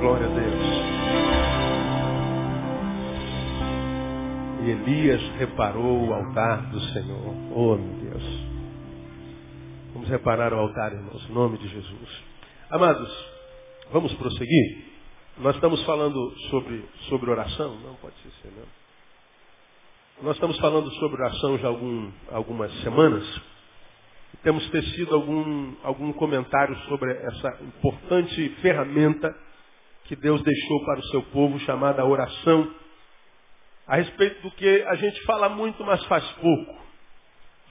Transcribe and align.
Glória 0.00 0.26
a 0.26 0.30
Deus. 0.30 0.54
E 4.64 4.70
Elias 4.70 5.20
reparou 5.38 6.06
o 6.06 6.14
altar 6.14 6.70
do 6.70 6.80
Senhor. 6.92 7.34
Oh, 7.52 7.76
meu 7.76 8.10
Deus. 8.10 8.22
Vamos 9.92 10.08
reparar 10.08 10.52
o 10.52 10.58
altar, 10.58 10.92
irmãos, 10.92 11.28
em 11.28 11.32
nome 11.32 11.58
de 11.58 11.66
Jesus. 11.66 12.22
Amados, 12.70 13.10
vamos 13.90 14.14
prosseguir? 14.14 14.84
Nós 15.38 15.56
estamos 15.56 15.82
falando 15.84 16.30
sobre, 16.48 16.84
sobre 17.08 17.30
oração? 17.32 17.76
Não, 17.80 17.94
pode 17.96 18.14
ser, 18.22 18.28
assim, 18.28 18.56
não. 18.56 18.66
Nós 20.26 20.36
estamos 20.36 20.56
falando 20.60 20.88
sobre 20.92 21.20
oração 21.20 21.58
já 21.58 21.66
algum, 21.66 22.08
algumas 22.30 22.72
semanas. 22.82 23.24
Temos 24.44 24.64
tecido 24.70 25.16
algum, 25.16 25.74
algum 25.82 26.12
comentário 26.12 26.76
sobre 26.86 27.10
essa 27.12 27.58
importante 27.64 28.48
ferramenta 28.62 29.47
que 30.08 30.16
Deus 30.16 30.42
deixou 30.42 30.84
para 30.86 31.00
o 31.00 31.04
seu 31.08 31.22
povo, 31.24 31.60
chamada 31.60 32.04
oração, 32.04 32.74
a 33.86 33.96
respeito 33.96 34.40
do 34.40 34.50
que 34.52 34.82
a 34.88 34.94
gente 34.94 35.22
fala 35.24 35.50
muito, 35.50 35.84
mas 35.84 36.02
faz 36.06 36.24
pouco. 36.32 36.78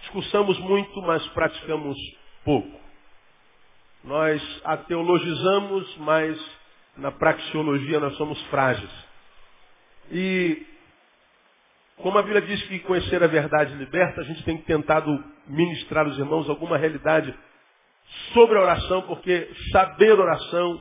Discussamos 0.01 0.57
muito, 0.59 1.01
mas 1.01 1.25
praticamos 1.29 1.97
pouco. 2.45 2.79
Nós 4.03 4.61
ateologizamos, 4.63 5.97
mas 5.97 6.39
na 6.95 7.11
praxeologia 7.11 7.99
nós 7.99 8.15
somos 8.17 8.39
frágeis. 8.43 8.91
E 10.11 10.63
como 11.97 12.19
a 12.19 12.21
Bíblia 12.21 12.41
diz 12.43 12.61
que 12.67 12.79
conhecer 12.79 13.23
a 13.23 13.27
verdade 13.27 13.73
liberta, 13.73 14.21
a 14.21 14.23
gente 14.23 14.43
tem 14.43 14.57
tentado 14.59 15.23
ministrar 15.47 16.05
aos 16.05 16.17
irmãos 16.17 16.47
alguma 16.47 16.77
realidade 16.77 17.33
sobre 18.33 18.57
a 18.59 18.61
oração, 18.61 19.01
porque 19.03 19.51
saber 19.71 20.19
oração 20.19 20.79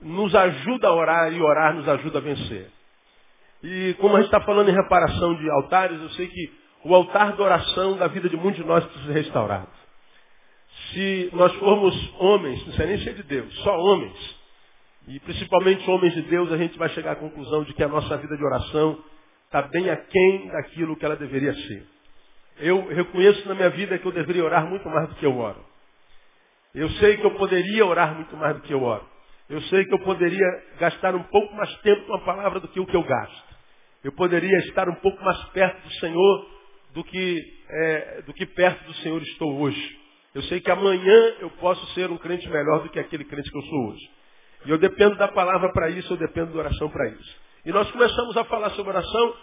nos 0.00 0.34
ajuda 0.34 0.88
a 0.88 0.94
orar 0.94 1.32
e 1.32 1.40
orar 1.40 1.74
nos 1.74 1.88
ajuda 1.88 2.18
a 2.18 2.22
vencer. 2.22 2.70
E 3.62 3.94
como 3.94 4.14
a 4.14 4.18
gente 4.18 4.26
está 4.26 4.40
falando 4.42 4.68
em 4.68 4.74
reparação 4.74 5.34
de 5.34 5.50
altares, 5.50 6.00
eu 6.00 6.10
sei 6.10 6.28
que 6.28 6.52
o 6.84 6.94
altar 6.94 7.36
da 7.36 7.42
oração 7.42 7.96
da 7.96 8.06
vida 8.06 8.28
de 8.28 8.36
muitos 8.36 8.62
de 8.62 8.66
nós 8.66 8.84
precisa 8.84 9.12
ser 9.12 9.18
restaurado. 9.20 9.68
Se 10.92 11.30
nós 11.32 11.52
formos 11.54 12.14
homens, 12.18 12.64
não 12.66 12.74
sei 12.74 12.86
nem 12.86 12.98
ser 12.98 13.14
de 13.14 13.22
Deus, 13.22 13.52
só 13.62 13.76
homens, 13.78 14.36
e 15.08 15.18
principalmente 15.20 15.88
homens 15.90 16.14
de 16.14 16.22
Deus, 16.22 16.52
a 16.52 16.56
gente 16.56 16.76
vai 16.78 16.88
chegar 16.90 17.12
à 17.12 17.16
conclusão 17.16 17.64
de 17.64 17.72
que 17.72 17.82
a 17.82 17.88
nossa 17.88 18.16
vida 18.18 18.36
de 18.36 18.44
oração 18.44 19.02
está 19.44 19.62
bem 19.62 19.88
aquém 19.88 20.48
daquilo 20.48 20.96
que 20.96 21.04
ela 21.04 21.16
deveria 21.16 21.54
ser. 21.54 21.86
Eu 22.58 22.86
reconheço 22.88 23.46
na 23.48 23.54
minha 23.54 23.70
vida 23.70 23.98
que 23.98 24.06
eu 24.06 24.12
deveria 24.12 24.44
orar 24.44 24.66
muito 24.68 24.88
mais 24.88 25.08
do 25.08 25.14
que 25.14 25.24
eu 25.24 25.36
oro. 25.36 25.64
Eu 26.74 26.88
sei 26.90 27.16
que 27.16 27.24
eu 27.24 27.32
poderia 27.32 27.86
orar 27.86 28.14
muito 28.14 28.36
mais 28.36 28.56
do 28.56 28.62
que 28.62 28.72
eu 28.72 28.82
oro. 28.82 29.06
Eu 29.48 29.60
sei 29.62 29.84
que 29.84 29.94
eu 29.94 29.98
poderia 30.00 30.46
gastar 30.78 31.14
um 31.14 31.22
pouco 31.24 31.54
mais 31.54 31.72
tempo 31.78 32.06
com 32.06 32.14
a 32.14 32.20
palavra 32.20 32.60
do 32.60 32.68
que 32.68 32.80
o 32.80 32.86
que 32.86 32.96
eu 32.96 33.02
gasto. 33.02 33.56
Eu 34.02 34.12
poderia 34.12 34.58
estar 34.58 34.88
um 34.88 34.94
pouco 34.96 35.22
mais 35.22 35.42
perto 35.50 35.82
do 35.82 35.92
Senhor 35.94 36.50
do 36.92 37.04
que, 37.04 37.44
é, 37.68 38.22
do 38.22 38.32
que 38.32 38.46
perto 38.46 38.84
do 38.84 38.94
Senhor 38.94 39.20
estou 39.22 39.60
hoje. 39.60 39.98
Eu 40.34 40.42
sei 40.42 40.60
que 40.60 40.70
amanhã 40.70 41.34
eu 41.40 41.50
posso 41.50 41.84
ser 41.94 42.10
um 42.10 42.18
crente 42.18 42.48
melhor 42.48 42.82
do 42.82 42.88
que 42.88 42.98
aquele 42.98 43.24
crente 43.24 43.50
que 43.50 43.56
eu 43.56 43.62
sou 43.62 43.88
hoje. 43.88 44.10
E 44.66 44.70
eu 44.70 44.78
dependo 44.78 45.16
da 45.16 45.28
palavra 45.28 45.72
para 45.72 45.88
isso, 45.90 46.12
eu 46.12 46.16
dependo 46.16 46.52
da 46.52 46.58
oração 46.58 46.90
para 46.90 47.08
isso. 47.08 47.36
E 47.64 47.72
nós 47.72 47.90
começamos 47.90 48.36
a 48.36 48.44
falar 48.44 48.70
sobre 48.70 48.92
oração 48.92 49.34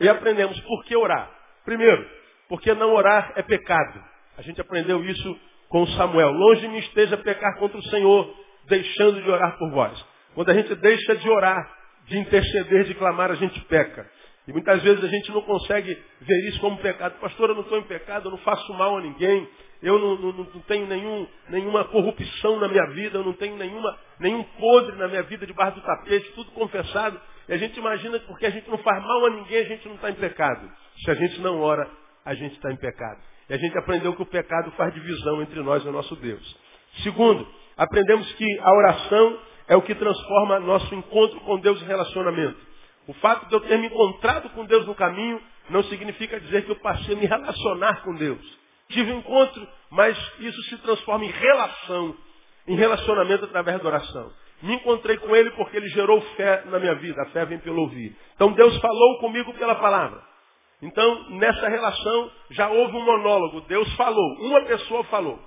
e 0.00 0.08
aprendemos 0.08 0.58
por 0.60 0.84
que 0.84 0.96
orar. 0.96 1.30
Primeiro, 1.64 2.04
porque 2.48 2.74
não 2.74 2.92
orar 2.94 3.32
é 3.36 3.42
pecado. 3.42 4.02
A 4.36 4.42
gente 4.42 4.60
aprendeu 4.60 5.04
isso 5.04 5.38
com 5.68 5.86
Samuel. 5.88 6.32
Longe 6.32 6.66
me 6.68 6.78
esteja 6.78 7.16
pecar 7.18 7.58
contra 7.58 7.78
o 7.78 7.84
Senhor, 7.84 8.34
deixando 8.70 9.20
de 9.22 9.30
orar 9.30 9.58
por 9.58 9.70
vós. 9.70 10.06
Quando 10.34 10.48
a 10.48 10.54
gente 10.54 10.74
deixa 10.76 11.16
de 11.16 11.28
orar, 11.28 11.70
de 12.06 12.16
interceder, 12.18 12.84
de 12.84 12.94
clamar, 12.94 13.30
a 13.30 13.34
gente 13.34 13.60
peca. 13.64 14.08
E 14.48 14.52
muitas 14.52 14.82
vezes 14.82 15.04
a 15.04 15.08
gente 15.08 15.30
não 15.32 15.42
consegue 15.42 15.96
ver 16.20 16.48
isso 16.48 16.60
como 16.60 16.78
pecado. 16.78 17.20
Pastor, 17.20 17.50
eu 17.50 17.56
não 17.56 17.62
estou 17.62 17.78
em 17.78 17.82
pecado, 17.82 18.28
eu 18.28 18.30
não 18.30 18.38
faço 18.38 18.72
mal 18.74 18.96
a 18.96 19.00
ninguém, 19.02 19.46
eu 19.82 19.98
não, 19.98 20.16
não, 20.16 20.32
não, 20.32 20.60
tenho 20.62 20.86
nenhum, 20.86 21.26
nenhuma 21.48 21.84
corrupção 21.84 22.58
na 22.58 22.68
minha 22.68 22.86
vida, 22.90 23.18
eu 23.18 23.24
não 23.24 23.32
tenho 23.34 23.56
nenhuma, 23.56 23.98
nenhum 24.18 24.42
podre 24.58 24.96
na 24.96 25.08
minha 25.08 25.22
vida 25.24 25.46
debaixo 25.46 25.76
do 25.76 25.82
tapete, 25.82 26.32
tudo 26.32 26.50
confessado. 26.52 27.20
E 27.48 27.52
a 27.52 27.56
gente 27.58 27.78
imagina 27.78 28.18
que 28.18 28.26
porque 28.26 28.46
a 28.46 28.50
gente 28.50 28.68
não 28.70 28.78
faz 28.78 29.02
mal 29.02 29.26
a 29.26 29.30
ninguém, 29.30 29.58
a 29.58 29.68
gente 29.68 29.86
não 29.88 29.96
está 29.96 30.10
em 30.10 30.14
pecado. 30.14 30.70
Se 31.04 31.10
a 31.10 31.14
gente 31.14 31.40
não 31.40 31.60
ora, 31.60 31.88
a 32.24 32.34
gente 32.34 32.54
está 32.54 32.72
em 32.72 32.76
pecado. 32.76 33.20
E 33.48 33.54
a 33.54 33.58
gente 33.58 33.76
aprendeu 33.76 34.14
que 34.14 34.22
o 34.22 34.26
pecado 34.26 34.70
faz 34.72 34.94
divisão 34.94 35.42
entre 35.42 35.60
nós 35.60 35.84
e 35.84 35.88
o 35.88 35.92
nosso 35.92 36.14
Deus. 36.16 36.56
Segundo, 37.02 37.46
aprendemos 37.80 38.30
que 38.34 38.60
a 38.60 38.72
oração 38.76 39.38
é 39.66 39.74
o 39.74 39.80
que 39.80 39.94
transforma 39.94 40.60
nosso 40.60 40.94
encontro 40.94 41.40
com 41.40 41.58
Deus 41.58 41.80
em 41.80 41.86
relacionamento. 41.86 42.58
O 43.06 43.14
fato 43.14 43.48
de 43.48 43.54
eu 43.54 43.60
ter 43.60 43.78
me 43.78 43.86
encontrado 43.86 44.50
com 44.50 44.66
Deus 44.66 44.86
no 44.86 44.94
caminho 44.94 45.40
não 45.70 45.82
significa 45.84 46.38
dizer 46.38 46.66
que 46.66 46.70
eu 46.70 46.76
passei 46.76 47.14
a 47.14 47.18
me 47.18 47.24
relacionar 47.24 48.02
com 48.02 48.14
Deus. 48.16 48.58
Tive 48.90 49.10
um 49.12 49.20
encontro, 49.20 49.66
mas 49.90 50.14
isso 50.40 50.62
se 50.64 50.76
transforma 50.78 51.24
em 51.24 51.30
relação, 51.30 52.14
em 52.68 52.76
relacionamento 52.76 53.46
através 53.46 53.80
da 53.80 53.88
oração. 53.88 54.30
Me 54.62 54.74
encontrei 54.74 55.16
com 55.16 55.34
Ele 55.34 55.50
porque 55.52 55.78
Ele 55.78 55.88
gerou 55.88 56.20
fé 56.36 56.64
na 56.66 56.78
minha 56.78 56.96
vida. 56.96 57.22
A 57.22 57.26
fé 57.30 57.46
vem 57.46 57.60
pelo 57.60 57.80
ouvir. 57.80 58.14
Então 58.34 58.52
Deus 58.52 58.76
falou 58.78 59.20
comigo 59.20 59.54
pela 59.54 59.76
palavra. 59.76 60.20
Então, 60.82 61.30
nessa 61.30 61.66
relação, 61.68 62.30
já 62.50 62.68
houve 62.68 62.94
um 62.94 63.04
monólogo. 63.04 63.62
Deus 63.62 63.90
falou. 63.94 64.34
Uma 64.40 64.62
pessoa 64.62 65.02
falou. 65.04 65.38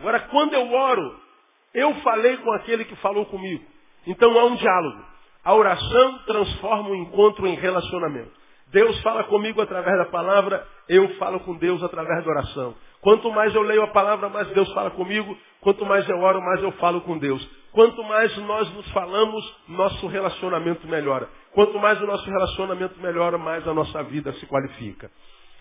Agora, 0.00 0.20
quando 0.20 0.54
eu 0.54 0.72
oro, 0.72 1.27
eu 1.74 1.94
falei 1.96 2.36
com 2.38 2.52
aquele 2.52 2.84
que 2.84 2.96
falou 2.96 3.26
comigo. 3.26 3.64
Então 4.06 4.38
há 4.38 4.44
um 4.44 4.56
diálogo. 4.56 5.04
A 5.44 5.54
oração 5.54 6.18
transforma 6.26 6.90
o 6.90 6.96
encontro 6.96 7.46
em 7.46 7.54
relacionamento. 7.54 8.32
Deus 8.70 9.00
fala 9.00 9.24
comigo 9.24 9.62
através 9.62 9.96
da 9.96 10.04
palavra, 10.06 10.66
eu 10.88 11.08
falo 11.16 11.40
com 11.40 11.56
Deus 11.56 11.82
através 11.82 12.22
da 12.22 12.30
oração. 12.30 12.74
Quanto 13.00 13.30
mais 13.30 13.54
eu 13.54 13.62
leio 13.62 13.82
a 13.82 13.88
palavra, 13.88 14.28
mais 14.28 14.48
Deus 14.48 14.70
fala 14.72 14.90
comigo. 14.90 15.36
Quanto 15.60 15.86
mais 15.86 16.08
eu 16.08 16.18
oro, 16.18 16.42
mais 16.42 16.62
eu 16.62 16.72
falo 16.72 17.00
com 17.02 17.16
Deus. 17.16 17.46
Quanto 17.72 18.02
mais 18.02 18.36
nós 18.38 18.70
nos 18.74 18.90
falamos, 18.90 19.56
nosso 19.68 20.06
relacionamento 20.08 20.86
melhora. 20.86 21.28
Quanto 21.52 21.78
mais 21.78 22.00
o 22.00 22.06
nosso 22.06 22.28
relacionamento 22.28 23.00
melhora, 23.00 23.38
mais 23.38 23.66
a 23.66 23.72
nossa 23.72 24.02
vida 24.04 24.32
se 24.34 24.46
qualifica. 24.46 25.10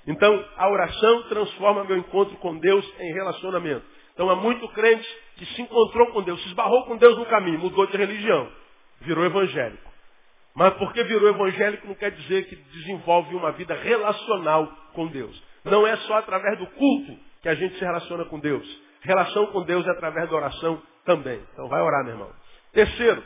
Então, 0.06 0.44
a 0.58 0.70
oração 0.70 1.24
transforma 1.24 1.84
meu 1.84 1.98
encontro 1.98 2.36
com 2.38 2.58
Deus 2.58 2.86
em 3.00 3.14
relacionamento. 3.14 3.86
Então, 4.18 4.30
há 4.32 4.36
muito 4.36 4.68
crente 4.70 5.08
que 5.36 5.46
se 5.46 5.62
encontrou 5.62 6.08
com 6.08 6.24
Deus, 6.24 6.42
se 6.42 6.48
esbarrou 6.48 6.86
com 6.86 6.98
Deus 6.98 7.16
no 7.18 7.26
caminho, 7.28 7.60
mudou 7.60 7.86
de 7.86 7.96
religião 7.96 8.50
virou 9.02 9.26
evangélico. 9.26 9.92
Mas 10.56 10.74
porque 10.74 11.04
virou 11.04 11.30
evangélico 11.30 11.88
não 11.88 11.96
quer 11.96 12.12
dizer 12.12 12.48
que 12.48 12.56
desenvolve 12.56 13.36
uma 13.36 13.52
vida 13.52 13.76
relacional 13.76 14.68
com 14.94 15.08
Deus. 15.08 15.42
Não 15.64 15.86
é 15.86 15.96
só 15.98 16.18
através 16.18 16.58
do 16.58 16.68
culto 16.68 17.18
que 17.42 17.50
a 17.50 17.56
gente 17.56 17.76
se 17.78 17.82
relaciona 17.86 18.26
com 18.26 18.40
Deus. 18.40 18.66
Relação 19.02 19.48
com 19.48 19.62
Deus 19.64 19.86
é 19.86 19.92
através 19.92 20.30
da 20.30 20.36
oração 20.36 20.82
também. 21.06 21.40
Então 21.54 21.68
vai 21.68 21.82
orar, 21.82 22.04
meu 22.04 22.14
irmão. 22.14 22.32
Terceiro, 22.74 23.24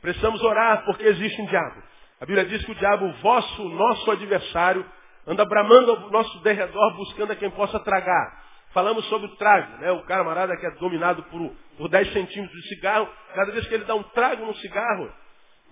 precisamos 0.00 0.42
orar 0.42 0.84
porque 0.84 1.04
existe 1.04 1.40
um 1.40 1.46
diabo. 1.46 1.82
A 2.20 2.26
Bíblia 2.26 2.44
diz 2.46 2.64
que 2.64 2.72
o 2.72 2.74
diabo, 2.74 3.06
o 3.06 3.12
vosso, 3.14 3.68
nosso 3.68 4.10
adversário, 4.10 4.84
anda 5.26 5.44
bramando 5.44 5.92
ao 5.92 6.10
nosso 6.10 6.42
derredor 6.42 6.96
buscando 6.96 7.32
a 7.32 7.36
quem 7.36 7.50
possa 7.50 7.78
tragar. 7.80 8.41
Falamos 8.72 9.04
sobre 9.06 9.26
o 9.26 9.36
trago, 9.36 9.78
né? 9.78 9.90
O 9.92 10.02
camarada 10.04 10.56
que 10.56 10.66
é 10.66 10.70
dominado 10.72 11.22
por, 11.24 11.52
por 11.76 11.88
10 11.88 12.12
centímetros 12.12 12.62
de 12.62 12.68
cigarro, 12.68 13.08
cada 13.34 13.52
vez 13.52 13.66
que 13.66 13.74
ele 13.74 13.84
dá 13.84 13.94
um 13.94 14.02
trago 14.02 14.46
no 14.46 14.54
cigarro, 14.56 15.12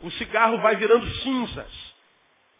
o 0.03 0.11
cigarro 0.12 0.59
vai 0.59 0.77
virando 0.77 1.06
cinzas. 1.22 1.94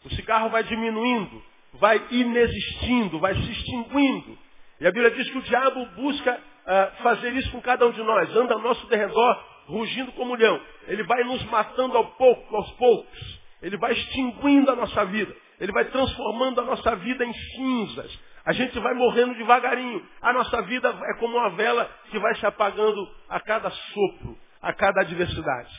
O 0.03 0.09
cigarro 0.15 0.49
vai 0.49 0.63
diminuindo, 0.63 1.43
vai 1.73 2.03
inexistindo, 2.09 3.19
vai 3.19 3.35
se 3.35 3.51
extinguindo. 3.51 4.37
E 4.79 4.87
a 4.87 4.91
Bíblia 4.91 5.11
diz 5.11 5.29
que 5.29 5.37
o 5.37 5.43
diabo 5.43 5.85
busca 5.95 6.33
uh, 6.35 7.03
fazer 7.03 7.33
isso 7.33 7.51
com 7.51 7.61
cada 7.61 7.85
um 7.85 7.91
de 7.91 8.01
nós, 8.01 8.35
anda 8.35 8.55
ao 8.55 8.61
nosso 8.61 8.85
derredor, 8.87 9.43
rugindo 9.67 10.11
como 10.13 10.33
um 10.33 10.35
leão. 10.35 10.59
Ele 10.87 11.03
vai 11.03 11.23
nos 11.23 11.43
matando 11.45 11.95
ao 11.97 12.05
pouco, 12.13 12.55
aos 12.55 12.71
poucos. 12.71 13.39
Ele 13.61 13.77
vai 13.77 13.91
extinguindo 13.91 14.71
a 14.71 14.75
nossa 14.75 15.05
vida. 15.05 15.35
Ele 15.61 15.71
vai 15.71 15.85
transformando 15.85 16.59
a 16.59 16.65
nossa 16.65 16.95
vida 16.95 17.23
em 17.23 17.31
cinzas. 17.31 18.19
A 18.43 18.51
gente 18.51 18.79
vai 18.79 18.95
morrendo 18.95 19.35
devagarinho. 19.35 20.03
A 20.19 20.33
nossa 20.33 20.59
vida 20.63 20.89
é 20.89 21.19
como 21.19 21.37
uma 21.37 21.51
vela 21.51 21.87
que 22.09 22.17
vai 22.17 22.33
se 22.35 22.45
apagando 22.47 23.07
a 23.29 23.39
cada 23.39 23.69
sopro, 23.69 24.35
a 24.59 24.73
cada 24.73 25.01
adversidade. 25.01 25.71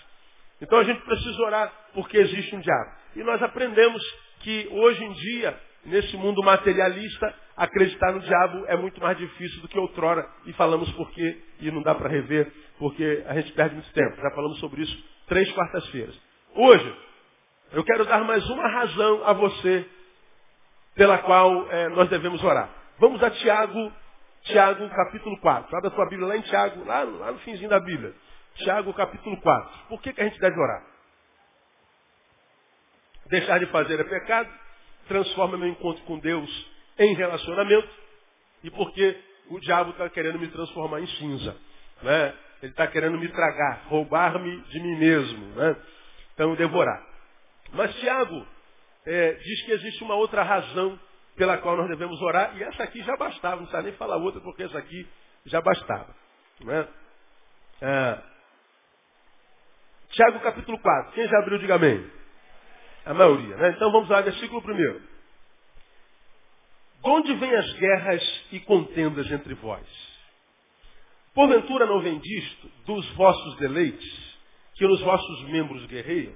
Então 0.60 0.78
a 0.78 0.84
gente 0.84 1.02
precisa 1.02 1.42
orar 1.42 1.72
porque 1.92 2.16
existe 2.16 2.54
um 2.54 2.60
diabo. 2.60 2.90
E 3.16 3.24
nós 3.24 3.42
aprendemos 3.42 4.00
que 4.38 4.68
hoje 4.70 5.02
em 5.02 5.12
dia, 5.14 5.60
nesse 5.84 6.16
mundo 6.16 6.40
materialista, 6.44 7.34
acreditar 7.56 8.12
no 8.12 8.20
diabo 8.20 8.64
é 8.68 8.76
muito 8.76 9.00
mais 9.00 9.18
difícil 9.18 9.62
do 9.62 9.68
que 9.68 9.76
outrora. 9.80 10.24
E 10.46 10.52
falamos 10.52 10.92
por 10.92 11.10
quê, 11.10 11.42
e 11.58 11.72
não 11.72 11.82
dá 11.82 11.92
para 11.92 12.08
rever, 12.08 12.52
porque 12.78 13.24
a 13.26 13.34
gente 13.34 13.50
perde 13.50 13.74
muito 13.74 13.92
tempo. 13.92 14.14
Já 14.14 14.30
falamos 14.30 14.60
sobre 14.60 14.82
isso 14.82 15.04
três 15.26 15.50
quartas-feiras. 15.50 16.16
Hoje, 16.54 16.96
eu 17.72 17.82
quero 17.84 18.04
dar 18.04 18.22
mais 18.24 18.48
uma 18.50 18.68
razão 18.68 19.26
a 19.26 19.32
você 19.32 19.88
pela 20.94 21.18
qual 21.18 21.70
é, 21.70 21.88
nós 21.88 22.08
devemos 22.08 22.42
orar. 22.44 22.68
Vamos 22.98 23.22
a 23.22 23.30
Tiago, 23.30 23.92
Tiago 24.42 24.88
capítulo 24.90 25.40
4. 25.40 25.76
Abre 25.76 25.88
a 25.88 25.90
tua 25.90 26.06
Bíblia 26.06 26.28
lá 26.28 26.36
em 26.36 26.42
Tiago, 26.42 26.84
lá, 26.84 27.02
lá 27.02 27.32
no 27.32 27.38
finzinho 27.38 27.70
da 27.70 27.80
Bíblia. 27.80 28.14
Tiago 28.56 28.92
capítulo 28.92 29.40
4. 29.40 29.88
Por 29.88 30.02
que, 30.02 30.12
que 30.12 30.20
a 30.20 30.24
gente 30.24 30.38
deve 30.38 30.58
orar? 30.60 30.84
Deixar 33.26 33.58
de 33.58 33.66
fazer 33.66 33.98
é 33.98 34.04
pecado, 34.04 34.50
transforma 35.08 35.56
meu 35.56 35.68
encontro 35.68 36.02
com 36.04 36.18
Deus 36.18 36.70
em 36.98 37.14
relacionamento, 37.14 37.88
e 38.62 38.70
porque 38.70 39.18
o 39.48 39.58
diabo 39.60 39.92
está 39.92 40.10
querendo 40.10 40.38
me 40.38 40.48
transformar 40.48 41.00
em 41.00 41.06
cinza. 41.06 41.56
Né? 42.02 42.34
Ele 42.62 42.72
está 42.72 42.86
querendo 42.86 43.16
me 43.16 43.28
tragar, 43.28 43.84
roubar-me 43.86 44.60
de 44.60 44.80
mim 44.80 44.96
mesmo. 44.98 45.46
Né? 45.54 45.76
Então, 46.34 46.54
devorar. 46.54 47.11
Mas 47.72 47.94
Tiago 47.96 48.46
é, 49.06 49.32
diz 49.32 49.62
que 49.64 49.72
existe 49.72 50.04
uma 50.04 50.14
outra 50.14 50.42
razão 50.42 50.98
pela 51.36 51.58
qual 51.58 51.76
nós 51.76 51.88
devemos 51.88 52.20
orar, 52.20 52.56
e 52.56 52.62
essa 52.62 52.82
aqui 52.82 53.02
já 53.02 53.16
bastava, 53.16 53.56
não 53.56 53.64
precisa 53.64 53.82
nem 53.82 53.92
falar 53.94 54.16
outra, 54.16 54.40
porque 54.40 54.64
essa 54.64 54.78
aqui 54.78 55.08
já 55.46 55.60
bastava. 55.60 56.14
Né? 56.60 56.88
É, 57.80 58.18
Tiago 60.12 60.40
capítulo 60.40 60.78
4. 60.78 61.12
Quem 61.12 61.26
já 61.26 61.38
abriu, 61.38 61.58
diga 61.58 61.76
amém. 61.76 62.06
A 63.04 63.14
maioria, 63.14 63.56
né? 63.56 63.70
Então 63.70 63.90
vamos 63.90 64.08
lá, 64.08 64.20
versículo 64.20 64.62
1. 64.62 64.64
De 64.64 65.12
onde 67.02 67.34
vêm 67.34 67.54
as 67.54 67.72
guerras 67.72 68.46
e 68.52 68.60
contendas 68.60 69.30
entre 69.30 69.54
vós? 69.54 69.86
Porventura 71.34 71.86
não 71.86 72.00
vem 72.00 72.18
disto 72.18 72.68
dos 72.84 73.10
vossos 73.14 73.56
deleites, 73.56 74.38
que 74.74 74.86
nos 74.86 75.00
vossos 75.00 75.48
membros 75.48 75.86
guerreiam? 75.86 76.34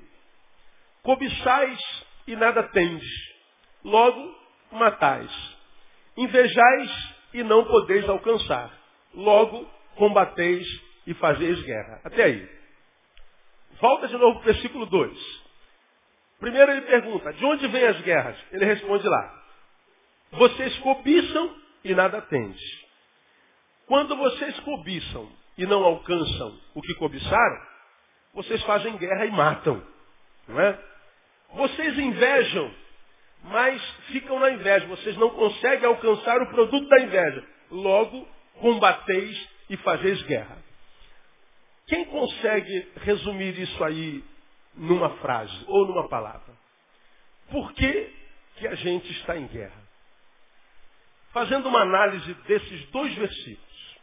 Cobiçais 1.07 1.79
e 2.27 2.35
nada 2.35 2.65
tendes, 2.65 3.09
logo 3.85 4.37
matais. 4.73 5.31
Invejais 6.17 7.15
e 7.33 7.45
não 7.45 7.65
podeis 7.65 8.09
alcançar, 8.09 8.77
logo 9.15 9.71
combateis 9.95 10.67
e 11.07 11.15
fazeis 11.15 11.63
guerra. 11.63 12.01
Até 12.03 12.25
aí. 12.25 12.51
Volta 13.81 14.09
de 14.09 14.17
novo 14.17 14.41
para 14.41 14.51
o 14.51 14.53
versículo 14.53 14.85
2. 14.85 15.47
Primeiro 16.41 16.73
ele 16.73 16.81
pergunta, 16.81 17.33
de 17.35 17.45
onde 17.45 17.69
vêm 17.69 17.85
as 17.87 18.01
guerras? 18.01 18.37
Ele 18.51 18.65
responde 18.65 19.07
lá, 19.09 19.45
vocês 20.33 20.77
cobiçam 20.79 21.57
e 21.85 21.95
nada 21.95 22.21
tendes. 22.23 22.61
Quando 23.87 24.17
vocês 24.17 24.59
cobiçam 24.59 25.31
e 25.57 25.67
não 25.67 25.85
alcançam 25.85 26.61
o 26.75 26.83
que 26.83 26.95
cobiçaram, 26.97 27.63
vocês 28.35 28.61
fazem 28.65 28.97
guerra 28.97 29.25
e 29.25 29.31
matam. 29.31 29.87
Não 30.49 30.61
é? 30.61 30.96
Vocês 31.55 31.99
invejam, 31.99 32.75
mas 33.45 33.83
ficam 34.09 34.39
na 34.39 34.51
inveja. 34.51 34.87
Vocês 34.87 35.17
não 35.17 35.31
conseguem 35.31 35.87
alcançar 35.87 36.41
o 36.43 36.51
produto 36.51 36.89
da 36.89 37.01
inveja. 37.01 37.45
Logo, 37.71 38.29
combateis 38.61 39.49
e 39.71 39.77
fazeis 39.79 40.23
guerra. 40.23 40.59
Quem 41.87 42.05
consegue 42.07 42.93
resumir 42.97 43.59
isso 43.59 43.85
aí 43.85 44.25
numa 44.75 45.11
frase 45.19 45.65
ou 45.69 45.87
numa 45.87 46.09
palavra? 46.09 46.55
Por 47.51 47.73
que, 47.75 48.13
que 48.57 48.67
a 48.67 48.75
gente 48.75 49.11
está 49.13 49.37
em 49.37 49.47
guerra? 49.47 49.87
Fazendo 51.33 51.69
uma 51.69 51.83
análise 51.83 52.35
desses 52.47 52.87
dois 52.91 53.15
versículos. 53.15 53.97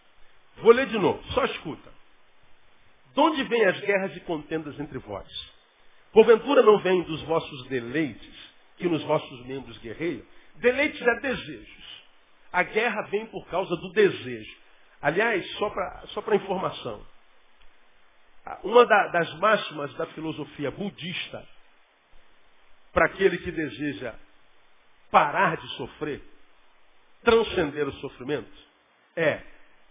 Vou 0.58 0.72
ler 0.72 0.86
de 0.88 0.98
novo, 0.98 1.22
só 1.34 1.44
escuta. 1.46 1.92
De 3.14 3.20
onde 3.20 3.44
vêm 3.44 3.66
as 3.66 3.80
guerras 3.82 4.16
e 4.16 4.20
contendas 4.22 4.80
entre 4.80 4.98
vós? 5.00 5.53
Porventura 6.14 6.62
não 6.62 6.78
vem 6.78 7.02
dos 7.04 7.24
vossos 7.24 7.68
deleites, 7.68 8.54
que 8.78 8.88
nos 8.88 9.04
vossos 9.04 9.46
membros 9.48 9.78
guerreiam? 9.80 10.24
Deleites 10.56 11.02
é 11.02 11.20
desejos. 11.22 12.04
A 12.52 12.62
guerra 12.62 13.02
vem 13.10 13.26
por 13.26 13.46
causa 13.48 13.76
do 13.76 13.92
desejo. 13.92 14.58
Aliás, 15.02 15.46
só 15.54 15.70
para 15.72 16.08
só 16.08 16.22
informação. 16.34 17.04
Uma 18.64 18.86
da, 18.86 19.08
das 19.08 19.34
máximas 19.40 19.94
da 19.96 20.06
filosofia 20.08 20.70
budista, 20.70 21.48
para 22.94 23.08
aquele 23.08 23.40
que 23.40 23.52
deseja 23.52 24.14
parar 25.10 25.58
de 25.58 25.68
sofrer, 25.78 26.22
transcender 27.24 27.88
o 27.88 27.94
sofrimento, 27.94 28.52
é 29.16 29.42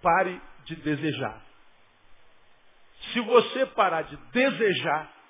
pare 0.01 0.41
de 0.67 0.77
desejar. 0.77 1.43
Se 3.13 3.21
você 3.21 3.67
parar 3.67 4.03
de 4.03 4.17
desejar, 4.33 5.22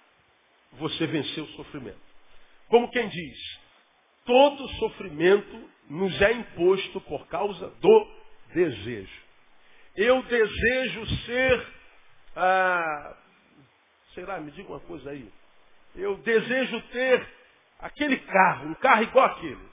você 0.73 1.07
venceu 1.07 1.45
o 1.45 1.53
sofrimento. 1.53 2.01
Como 2.69 2.91
quem 2.91 3.09
diz, 3.09 3.61
todo 4.25 4.69
sofrimento 4.79 5.71
nos 5.89 6.21
é 6.23 6.33
imposto 6.33 7.01
por 7.03 7.27
causa 7.27 7.69
do 7.69 8.09
desejo. 8.55 9.23
Eu 9.95 10.23
desejo 10.23 11.07
ser 11.27 11.67
ah, 12.35 13.17
sei 14.15 14.25
lá, 14.25 14.39
me 14.41 14.51
diga 14.51 14.69
uma 14.71 14.81
coisa 14.81 15.11
aí. 15.11 15.31
Eu 15.95 16.17
desejo 16.19 16.81
ter 16.89 17.27
aquele 17.79 18.19
carro, 18.19 18.69
um 18.69 18.75
carro 18.75 19.03
igual 19.03 19.27
aquele. 19.27 19.73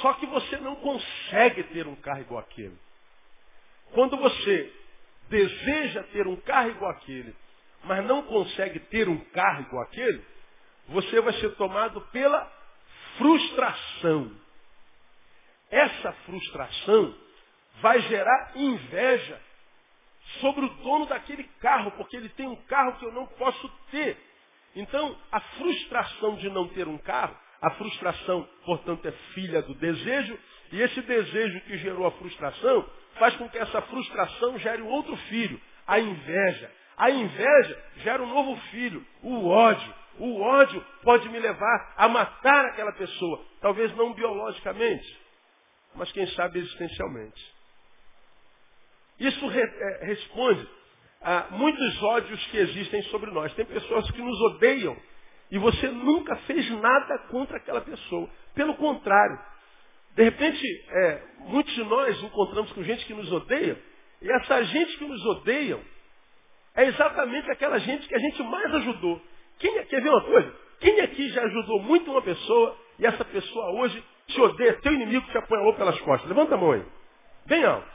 Só 0.00 0.14
que 0.14 0.26
você 0.26 0.56
não 0.58 0.76
consegue 0.76 1.62
ter 1.64 1.86
um 1.86 1.96
carro 1.96 2.20
igual 2.20 2.40
aquele. 2.40 2.76
Quando 3.92 4.16
você 4.16 4.72
deseja 5.28 6.02
ter 6.04 6.26
um 6.26 6.36
carro 6.36 6.70
igual 6.70 6.90
aquele, 6.90 7.34
mas 7.84 8.04
não 8.04 8.22
consegue 8.22 8.80
ter 8.80 9.08
um 9.08 9.18
carro 9.30 9.62
igual 9.62 9.82
aquele, 9.84 10.24
você 10.88 11.20
vai 11.20 11.32
ser 11.34 11.54
tomado 11.56 12.00
pela 12.12 12.50
frustração. 13.16 14.32
Essa 15.70 16.12
frustração 16.24 17.14
vai 17.80 18.00
gerar 18.02 18.52
inveja 18.56 19.40
sobre 20.40 20.64
o 20.64 20.68
dono 20.68 21.06
daquele 21.06 21.44
carro, 21.60 21.90
porque 21.92 22.16
ele 22.16 22.28
tem 22.30 22.46
um 22.46 22.56
carro 22.64 22.98
que 22.98 23.04
eu 23.04 23.12
não 23.12 23.26
posso 23.26 23.68
ter. 23.90 24.16
Então, 24.74 25.16
a 25.32 25.40
frustração 25.40 26.36
de 26.36 26.48
não 26.50 26.68
ter 26.68 26.86
um 26.86 26.98
carro, 26.98 27.36
a 27.60 27.70
frustração, 27.72 28.48
portanto, 28.64 29.06
é 29.06 29.12
filha 29.34 29.62
do 29.62 29.74
desejo, 29.74 30.38
e 30.72 30.80
esse 30.80 31.00
desejo 31.02 31.60
que 31.62 31.78
gerou 31.78 32.06
a 32.06 32.12
frustração 32.12 32.88
faz 33.18 33.34
com 33.36 33.48
que 33.48 33.58
essa 33.58 33.82
frustração 33.82 34.58
gere 34.58 34.82
um 34.82 34.88
outro 34.88 35.16
filho, 35.16 35.60
a 35.86 35.98
inveja. 35.98 36.70
A 36.98 37.10
inveja 37.10 37.84
gera 37.98 38.22
um 38.22 38.26
novo 38.26 38.60
filho, 38.70 39.06
o 39.22 39.46
ódio. 39.46 39.94
O 40.18 40.40
ódio 40.40 40.84
pode 41.02 41.28
me 41.28 41.38
levar 41.38 41.94
a 41.96 42.08
matar 42.08 42.64
aquela 42.66 42.92
pessoa, 42.92 43.40
talvez 43.60 43.94
não 43.96 44.12
biologicamente, 44.12 45.20
mas 45.94 46.10
quem 46.10 46.26
sabe 46.28 46.58
existencialmente. 46.58 47.54
Isso 49.20 49.46
re, 49.46 49.60
é, 49.60 50.06
responde 50.06 50.68
a 51.22 51.46
muitos 51.50 52.02
ódios 52.02 52.44
que 52.46 52.56
existem 52.56 53.02
sobre 53.04 53.30
nós. 53.30 53.54
Tem 53.54 53.64
pessoas 53.64 54.10
que 54.10 54.20
nos 54.20 54.40
odeiam 54.40 54.96
e 55.52 55.58
você 55.58 55.88
nunca 55.88 56.34
fez 56.38 56.68
nada 56.70 57.18
contra 57.30 57.58
aquela 57.58 57.80
pessoa. 57.80 58.28
Pelo 58.54 58.74
contrário. 58.74 59.38
De 60.14 60.24
repente, 60.24 60.60
é, 60.90 61.22
muitos 61.40 61.72
de 61.74 61.84
nós 61.84 62.20
encontramos 62.22 62.72
com 62.72 62.82
gente 62.82 63.06
que 63.06 63.14
nos 63.14 63.30
odeia, 63.30 63.80
e 64.20 64.32
essa 64.32 64.64
gente 64.64 64.98
que 64.98 65.04
nos 65.04 65.24
odeia 65.26 65.80
é 66.78 66.84
exatamente 66.84 67.50
aquela 67.50 67.76
gente 67.80 68.06
que 68.06 68.14
a 68.14 68.18
gente 68.20 68.40
mais 68.44 68.72
ajudou. 68.76 69.20
Quem, 69.58 69.78
é, 69.78 69.84
quer 69.84 70.00
ver 70.00 70.10
uma 70.10 70.22
coisa? 70.22 70.54
Quem 70.78 71.00
aqui 71.00 71.28
já 71.30 71.42
ajudou 71.42 71.82
muito 71.82 72.08
uma 72.08 72.22
pessoa 72.22 72.78
e 73.00 73.04
essa 73.04 73.24
pessoa 73.24 73.72
hoje 73.80 74.00
te 74.28 74.40
odeia, 74.40 74.74
teu 74.80 74.92
inimigo 74.92 75.26
te 75.28 75.36
apanhou 75.36 75.74
pelas 75.74 75.98
costas? 76.02 76.28
Levanta 76.28 76.54
a 76.54 76.56
mão 76.56 76.70
aí. 76.70 76.84
Bem 77.46 77.64
alto. 77.64 77.88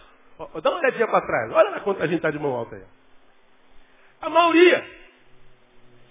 Dá 0.62 0.70
uma 0.70 0.80
olhadinha 0.80 1.08
para 1.08 1.26
trás. 1.26 1.52
Olha 1.54 1.70
lá 1.70 1.80
quanta 1.80 2.06
gente 2.08 2.18
está 2.18 2.30
de 2.30 2.38
mão 2.38 2.52
alta 2.52 2.76
aí. 2.76 2.84
A 4.22 4.30
maioria. 4.30 4.86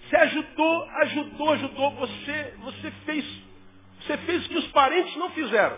Você 0.09 0.15
ajudou, 0.15 0.89
ajudou, 1.03 1.51
ajudou. 1.51 1.91
Você, 1.91 2.53
você 2.57 2.91
fez, 3.05 3.43
você 4.01 4.17
fez 4.17 4.45
o 4.47 4.49
que 4.49 4.57
os 4.57 4.67
parentes 4.71 5.15
não 5.17 5.29
fizeram. 5.29 5.77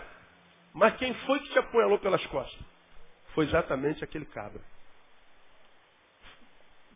Mas 0.72 0.96
quem 0.96 1.12
foi 1.12 1.40
que 1.40 1.50
te 1.50 1.58
apunhalou 1.58 1.98
pelas 1.98 2.24
costas? 2.28 2.64
Foi 3.34 3.44
exatamente 3.44 4.02
aquele 4.02 4.24
cabra. 4.24 4.62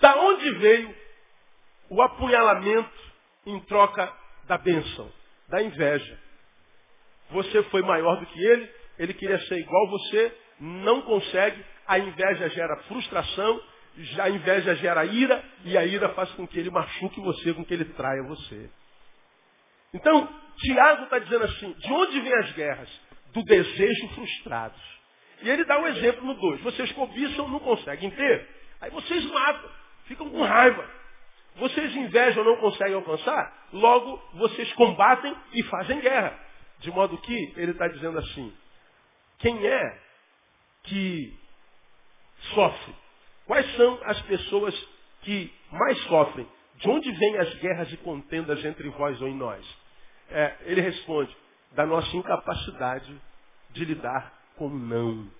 Da 0.00 0.16
onde 0.16 0.50
veio 0.58 0.94
o 1.90 2.02
apunhalamento 2.02 2.90
em 3.46 3.60
troca 3.60 4.12
da 4.46 4.56
bênção? 4.58 5.10
Da 5.48 5.62
inveja. 5.62 6.18
Você 7.30 7.62
foi 7.64 7.82
maior 7.82 8.16
do 8.16 8.26
que 8.26 8.44
ele, 8.44 8.70
ele 8.98 9.14
queria 9.14 9.38
ser 9.46 9.58
igual 9.58 9.88
você, 9.88 10.36
não 10.58 11.02
consegue, 11.02 11.64
a 11.86 11.98
inveja 11.98 12.48
gera 12.50 12.76
frustração, 12.84 13.62
a 14.20 14.30
inveja 14.30 14.74
gera 14.76 15.04
ira, 15.04 15.42
e 15.64 15.76
a 15.76 15.84
ira 15.84 16.10
faz 16.10 16.30
com 16.32 16.46
que 16.46 16.58
ele 16.58 16.70
machuque 16.70 17.20
você, 17.20 17.52
com 17.54 17.64
que 17.64 17.74
ele 17.74 17.84
traia 17.86 18.22
você. 18.24 18.70
Então, 19.92 20.28
Tiago 20.58 21.04
está 21.04 21.18
dizendo 21.18 21.44
assim, 21.44 21.72
de 21.72 21.92
onde 21.92 22.20
vêm 22.20 22.34
as 22.34 22.52
guerras? 22.52 23.00
Do 23.32 23.42
desejo 23.44 24.08
frustrado. 24.14 24.74
E 25.42 25.48
ele 25.48 25.64
dá 25.64 25.78
um 25.78 25.86
exemplo 25.88 26.24
no 26.24 26.34
2. 26.34 26.60
Vocês 26.62 26.92
cobiçam, 26.92 27.48
não 27.48 27.60
conseguem 27.60 28.10
ter. 28.10 28.48
Aí 28.80 28.90
vocês 28.90 29.24
matam, 29.30 29.70
ficam 30.10 30.28
com 30.28 30.42
raiva. 30.42 30.86
Vocês 31.56 31.94
invejam, 31.96 32.44
não 32.44 32.56
conseguem 32.56 32.94
alcançar. 32.94 33.68
Logo, 33.72 34.22
vocês 34.34 34.72
combatem 34.74 35.34
e 35.52 35.62
fazem 35.64 36.00
guerra. 36.00 36.38
De 36.80 36.90
modo 36.90 37.16
que 37.18 37.52
ele 37.56 37.72
está 37.72 37.88
dizendo 37.88 38.18
assim, 38.18 38.52
quem 39.38 39.66
é 39.66 39.98
que 40.84 41.38
sofre? 42.54 42.94
Quais 43.46 43.76
são 43.76 44.00
as 44.04 44.20
pessoas 44.22 44.88
que 45.22 45.52
mais 45.70 45.98
sofrem? 46.04 46.46
de 46.80 46.88
onde 46.88 47.12
vêm 47.12 47.38
as 47.38 47.54
guerras 47.56 47.92
e 47.92 47.96
contendas 47.98 48.64
entre 48.64 48.88
vós 48.90 49.20
ou 49.20 49.28
em 49.28 49.34
nós? 49.34 49.64
É, 50.30 50.56
ele 50.62 50.80
responde, 50.80 51.34
da 51.72 51.84
nossa 51.86 52.16
incapacidade 52.16 53.20
de 53.70 53.84
lidar 53.84 54.32
com 54.56 54.68
não, 54.68 55.30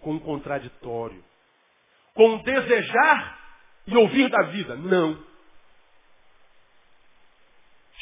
com 0.00 0.16
o 0.16 0.20
contraditório, 0.20 1.22
com 2.14 2.38
desejar 2.38 3.38
e 3.86 3.96
ouvir 3.96 4.28
da 4.30 4.42
vida, 4.44 4.76
não. 4.76 5.22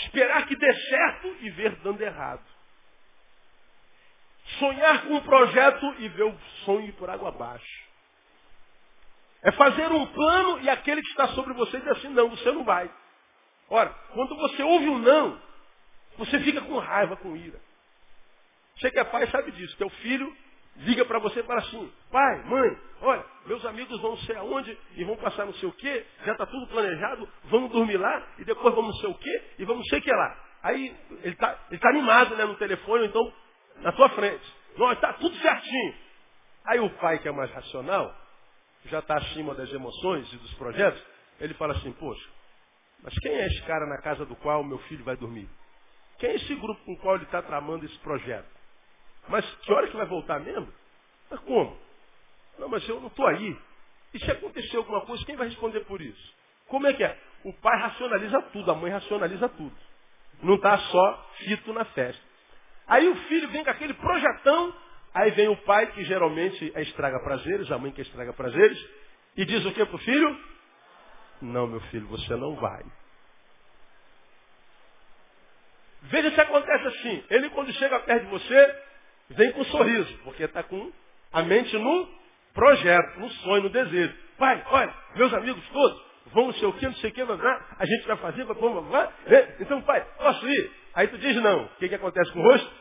Esperar 0.05 0.47
que 0.47 0.57
dê 0.57 0.75
certo 0.75 1.37
e 1.41 1.51
ver 1.51 1.77
dando 1.77 2.01
errado. 2.01 2.45
Sonhar 4.59 5.03
com 5.03 5.15
um 5.15 5.21
projeto 5.23 5.95
e 5.99 6.09
ver 6.09 6.25
o 6.25 6.39
sonho 6.65 6.93
por 6.95 7.09
água 7.09 7.29
abaixo. 7.29 7.83
É 9.43 9.51
fazer 9.53 9.91
um 9.91 10.07
plano 10.07 10.61
e 10.61 10.71
aquele 10.71 11.03
que 11.03 11.09
está 11.09 11.29
sobre 11.29 11.55
você 11.55 11.79
diz 11.79 11.89
assim, 11.89 12.09
não, 12.09 12.31
você 12.31 12.53
não 12.53 12.65
vai. 12.65 12.91
Ora, 13.69 13.91
quando 14.13 14.37
você 14.37 14.63
ouve 14.63 14.89
um 14.89 14.99
não, 14.99 15.41
você 16.19 16.39
fica 16.41 16.61
com 16.61 16.79
raiva, 16.79 17.17
com 17.17 17.37
ira. 17.37 17.61
Você 18.77 18.91
que 18.91 18.99
é 18.99 19.05
pai 19.05 19.27
sabe 19.31 19.51
disso. 19.53 19.77
Teu 19.77 19.89
filho 19.89 20.37
liga 20.77 21.05
para 21.05 21.19
você 21.19 21.41
e 21.41 21.43
fala 21.45 21.61
assim, 21.61 21.93
pai, 22.11 22.45
mãe, 22.45 22.79
olha, 23.01 23.25
meus 23.47 23.65
amigos 23.65 24.01
vão 24.01 24.17
sei 24.19 24.37
aonde 24.37 24.77
e 24.97 25.05
vão 25.05 25.17
passar 25.17 25.45
não 25.45 25.55
sei 25.55 25.69
o 25.69 25.73
quê, 25.73 26.07
já 26.25 26.33
está 26.33 26.47
tudo 26.47 26.67
planejado, 26.69 27.29
vamos 27.45 27.71
dormir 27.71 27.97
lá 27.97 28.27
e 28.39 28.45
depois 28.45 28.75
vamos 28.75 28.95
não 28.95 29.01
sei 29.01 29.11
o 29.11 29.15
quê 29.15 29.43
e 29.59 29.65
vamos 29.65 29.83
não 29.83 29.89
sei 29.89 29.99
o 29.99 30.03
que 30.03 30.11
lá. 30.11 30.37
Aí 30.63 30.97
ele 31.23 31.35
está 31.35 31.59
ele 31.71 31.81
tá 31.81 31.89
animado 31.89 32.37
né, 32.37 32.45
no 32.45 32.55
telefone, 32.57 33.07
então 33.07 33.33
na 33.79 33.93
tua 33.93 34.09
frente. 34.11 34.45
Não, 34.77 34.91
está 34.93 35.13
tudo 35.15 35.35
certinho. 35.37 35.95
Aí 36.65 36.81
o 36.81 36.91
pai 36.99 37.19
que 37.19 37.29
é 37.29 37.33
mais 37.33 37.51
racional, 37.51 38.15
já 38.87 39.01
está 39.01 39.17
acima 39.17 39.55
das 39.55 39.71
emoções 39.73 40.33
e 40.33 40.37
dos 40.37 40.55
projetos, 40.55 41.03
ele 41.41 41.55
fala 41.55 41.75
assim, 41.75 41.93
poxa, 41.93 42.29
mas 43.03 43.15
quem 43.19 43.33
é 43.33 43.47
esse 43.47 43.63
cara 43.63 43.87
na 43.87 44.01
casa 44.01 44.25
do 44.25 44.37
qual 44.37 44.63
meu 44.63 44.79
filho 44.81 45.05
vai 45.05 45.17
dormir? 45.17 45.49
Quem 46.19 46.31
é 46.31 46.35
esse 46.37 46.55
grupo 46.55 46.81
com 46.85 46.93
o 46.93 46.99
qual 46.99 47.17
ele 47.17 47.25
está 47.25 47.43
tramando 47.43 47.85
esse 47.85 47.99
projeto? 47.99 48.49
Mas 49.29 49.45
que 49.63 49.73
hora 49.73 49.89
que 49.89 49.97
vai 49.97 50.07
voltar 50.07 50.41
mesmo? 50.41 50.73
Mas 51.31 51.41
como? 51.41 51.79
Não, 52.59 52.69
mas 52.69 52.87
eu 52.89 53.01
não 53.01 53.09
estou 53.09 53.27
aí. 53.27 53.57
E 54.15 54.19
se 54.19 54.31
acontecer 54.31 54.77
alguma 54.77 55.01
coisa, 55.03 55.25
quem 55.25 55.37
vai 55.37 55.49
responder 55.49 55.81
por 55.81 56.01
isso? 56.01 56.35
Como 56.69 56.87
é 56.87 56.93
que 56.93 57.03
é? 57.03 57.19
O 57.45 57.53
pai 57.55 57.81
racionaliza 57.81 58.43
tudo, 58.53 58.71
a 58.71 58.75
mãe 58.75 58.91
racionaliza 58.91 59.49
tudo. 59.49 59.77
Não 60.43 60.57
está 60.57 60.79
só 60.79 61.31
fito 61.39 61.73
na 61.73 61.85
festa. 61.87 62.23
Aí 62.87 63.09
o 63.09 63.17
filho 63.29 63.49
vem 63.49 63.65
com 63.65 63.71
aquele 63.71 63.95
projetão 63.95 64.75
Aí 65.15 65.31
vem 65.33 65.49
o 65.49 65.57
pai, 65.59 65.93
que 65.93 66.05
geralmente 66.05 66.73
é 66.75 66.83
estraga 66.83 67.21
prazeres, 67.21 67.71
a 67.71 67.77
mãe 67.77 67.93
que 67.93 68.01
estraga 68.01 68.33
prazeres, 68.33 68.79
e 69.37 69.45
diz 69.45 69.65
o 69.65 69.73
que 69.73 69.85
para 69.85 69.97
o 69.97 69.99
filho? 69.99 70.41
Não, 71.43 71.67
meu 71.67 71.81
filho, 71.83 72.07
você 72.07 72.35
não 72.37 72.55
vai. 72.55 72.83
Veja 76.03 76.31
se 76.31 76.41
acontece 76.41 76.87
assim. 76.87 77.25
Ele, 77.29 77.51
quando 77.51 77.73
chega 77.75 78.01
perto 78.01 78.25
de 78.25 78.31
você, 78.31 78.83
vem 79.33 79.53
com 79.53 79.61
um 79.61 79.65
sorriso, 79.67 80.19
porque 80.25 80.45
está 80.45 80.63
com 80.63 80.93
a 81.33 81.43
mente 81.43 81.77
no 81.79 82.09
projeto, 82.55 83.21
no 83.21 83.31
sonho, 83.31 83.65
no 83.65 83.71
desejo. 83.71 84.15
Pai, 84.39 84.65
olha, 84.71 84.95
meus 85.17 85.33
amigos 85.35 85.67
todos 85.69 86.13
vão 86.33 86.47
não 86.47 86.55
sei 86.55 86.67
o 86.67 86.73
que, 86.73 86.87
não 86.87 86.95
sei 86.95 87.11
o 87.11 87.13
que, 87.13 87.21
a 87.23 87.87
gente 87.87 88.07
vai 88.07 88.17
fazer, 88.17 88.45
vai, 88.45 88.57
vai, 88.57 88.83
vai. 88.83 89.57
Então, 89.61 89.83
pai, 89.83 90.05
posso 90.17 90.49
ir? 90.49 90.73
Aí 90.95 91.09
tu 91.09 91.19
diz 91.19 91.37
não. 91.37 91.65
O 91.65 91.69
que, 91.77 91.89
que 91.89 91.95
acontece 91.95 92.33
com 92.33 92.41
o 92.41 92.43
rosto? 92.43 92.73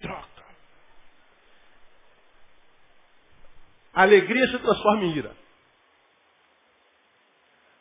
Troca. 0.00 0.44
Alegria 3.94 4.46
se 4.48 4.58
transforma 4.58 5.04
em 5.04 5.16
ira. 5.16 5.36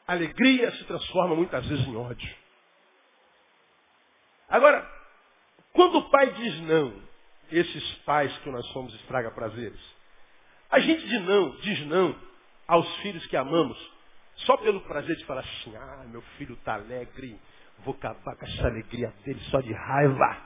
Alegria 0.07 0.71
se 0.71 0.83
transforma 0.85 1.35
muitas 1.35 1.65
vezes 1.67 1.87
em 1.87 1.95
ódio. 1.95 2.35
Agora, 4.49 4.87
quando 5.73 5.99
o 5.99 6.09
pai 6.09 6.33
diz 6.33 6.61
não, 6.61 6.93
esses 7.51 7.93
pais 7.99 8.35
que 8.39 8.49
nós 8.49 8.65
somos 8.67 8.93
estraga 8.95 9.31
prazeres, 9.31 9.79
a 10.71 10.79
gente 10.79 11.07
diz 11.07 11.21
não, 11.21 11.55
diz 11.57 11.85
não 11.87 12.15
aos 12.67 12.87
filhos 12.97 13.25
que 13.27 13.37
amamos, 13.37 13.77
só 14.45 14.57
pelo 14.57 14.81
prazer 14.81 15.15
de 15.15 15.25
falar 15.25 15.41
assim, 15.41 15.75
ah, 15.75 16.05
meu 16.07 16.21
filho 16.37 16.53
está 16.53 16.75
alegre, 16.75 17.39
vou 17.79 17.93
acabar 17.93 18.35
com 18.35 18.45
essa 18.45 18.67
alegria 18.67 19.13
dele 19.25 19.39
só 19.49 19.59
de 19.61 19.73
raiva. 19.73 20.37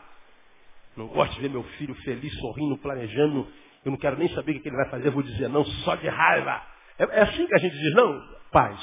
Não 0.96 1.08
gosto 1.08 1.34
de 1.36 1.42
ver 1.42 1.50
meu 1.50 1.64
filho 1.64 1.96
feliz, 1.96 2.34
sorrindo, 2.40 2.78
planejando. 2.78 3.52
Eu 3.84 3.92
não 3.92 3.98
quero 3.98 4.18
nem 4.18 4.30
saber 4.30 4.56
o 4.56 4.62
que 4.62 4.70
ele 4.70 4.78
vai 4.78 4.90
fazer, 4.90 5.10
vou 5.10 5.24
dizer 5.24 5.50
não, 5.50 5.66
só 5.66 5.96
de 5.96 6.08
raiva. 6.08 6.64
É, 6.98 7.04
é 7.04 7.22
assim 7.22 7.46
que 7.48 7.56
a 7.56 7.58
gente 7.58 7.78
diz 7.78 7.94
não? 7.96 8.22
Paz. 8.52 8.80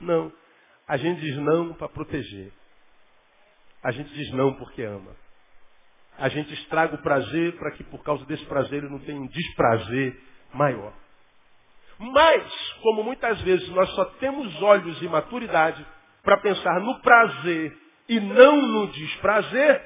Não. 0.00 0.32
A 0.86 0.96
gente 0.96 1.20
diz 1.20 1.36
não 1.36 1.74
para 1.74 1.88
proteger. 1.88 2.52
A 3.82 3.90
gente 3.92 4.12
diz 4.12 4.30
não 4.32 4.54
porque 4.54 4.82
ama. 4.82 5.14
A 6.18 6.28
gente 6.28 6.52
estraga 6.54 6.96
o 6.96 7.02
prazer 7.02 7.56
para 7.56 7.70
que 7.72 7.84
por 7.84 8.02
causa 8.02 8.24
desse 8.26 8.44
prazer 8.46 8.82
ele 8.82 8.92
não 8.92 8.98
tenha 8.98 9.20
um 9.20 9.26
desprazer 9.28 10.20
maior. 10.52 10.92
Mas, 11.98 12.72
como 12.82 13.02
muitas 13.02 13.40
vezes 13.42 13.68
nós 13.70 13.88
só 13.90 14.04
temos 14.04 14.62
olhos 14.62 15.00
e 15.02 15.08
maturidade 15.08 15.84
para 16.22 16.38
pensar 16.38 16.80
no 16.80 17.00
prazer 17.00 17.76
e 18.08 18.20
não 18.20 18.56
no 18.56 18.88
desprazer, 18.88 19.82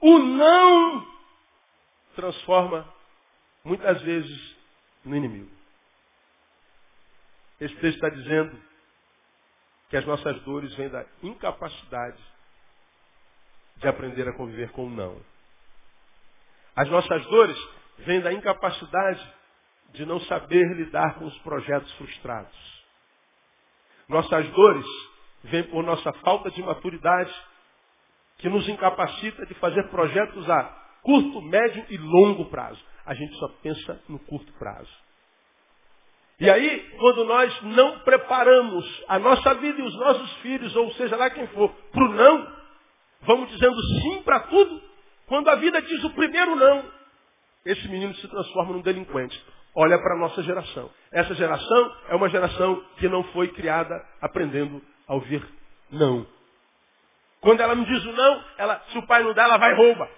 o 0.00 0.18
não 0.18 1.06
transforma 2.14 2.86
muitas 3.64 4.00
vezes 4.02 4.56
no 5.04 5.16
inimigo. 5.16 5.50
Esse 7.60 7.74
texto 7.76 7.96
está 7.96 8.08
dizendo 8.08 8.58
que 9.90 9.96
as 9.96 10.04
nossas 10.04 10.40
dores 10.42 10.74
vêm 10.74 10.88
da 10.88 11.04
incapacidade 11.22 12.22
de 13.78 13.88
aprender 13.88 14.28
a 14.28 14.32
conviver 14.32 14.70
com 14.70 14.86
o 14.86 14.90
não. 14.90 15.20
As 16.76 16.88
nossas 16.88 17.24
dores 17.26 17.58
vêm 17.98 18.20
da 18.20 18.32
incapacidade 18.32 19.38
de 19.92 20.04
não 20.04 20.20
saber 20.20 20.64
lidar 20.74 21.14
com 21.14 21.24
os 21.24 21.38
projetos 21.38 21.90
frustrados. 21.94 22.78
Nossas 24.08 24.48
dores 24.50 24.86
vêm 25.44 25.64
por 25.64 25.82
nossa 25.82 26.12
falta 26.24 26.50
de 26.50 26.62
maturidade 26.62 27.34
que 28.38 28.48
nos 28.48 28.68
incapacita 28.68 29.44
de 29.46 29.54
fazer 29.54 29.88
projetos 29.88 30.48
a 30.48 30.64
curto, 31.02 31.42
médio 31.42 31.84
e 31.88 31.96
longo 31.96 32.46
prazo. 32.46 32.80
A 33.04 33.14
gente 33.14 33.34
só 33.38 33.48
pensa 33.62 34.00
no 34.08 34.18
curto 34.20 34.52
prazo. 34.54 34.92
E 36.40 36.48
aí, 36.48 36.96
quando 37.00 37.24
nós 37.24 37.62
não 37.62 37.98
preparamos 38.00 39.04
a 39.08 39.18
nossa 39.18 39.54
vida 39.54 39.80
e 39.80 39.82
os 39.82 39.96
nossos 39.96 40.32
filhos, 40.36 40.76
ou 40.76 40.92
seja 40.92 41.16
lá 41.16 41.28
quem 41.30 41.48
for, 41.48 41.68
para 41.90 42.04
o 42.04 42.14
não, 42.14 42.57
vamos 43.22 43.50
dizendo 43.50 43.80
sim 44.00 44.22
para 44.22 44.40
tudo, 44.40 44.82
quando 45.26 45.48
a 45.48 45.56
vida 45.56 45.80
diz 45.82 46.02
o 46.04 46.10
primeiro 46.10 46.56
não, 46.56 46.84
esse 47.64 47.86
menino 47.88 48.14
se 48.14 48.28
transforma 48.28 48.72
num 48.72 48.80
delinquente. 48.80 49.38
Olha 49.74 49.98
para 49.98 50.14
a 50.14 50.18
nossa 50.18 50.42
geração. 50.42 50.90
Essa 51.12 51.34
geração 51.34 51.96
é 52.08 52.16
uma 52.16 52.28
geração 52.28 52.82
que 52.96 53.08
não 53.08 53.22
foi 53.24 53.48
criada 53.48 53.94
aprendendo 54.20 54.82
a 55.06 55.14
ouvir 55.14 55.46
não. 55.90 56.26
Quando 57.40 57.60
ela 57.60 57.74
me 57.74 57.84
diz 57.84 58.04
o 58.04 58.12
não, 58.12 58.44
ela, 58.56 58.82
se 58.90 58.98
o 58.98 59.06
pai 59.06 59.22
não 59.22 59.32
dá, 59.32 59.44
ela 59.44 59.58
vai 59.58 59.72
e 59.72 59.76
rouba. 59.76 60.10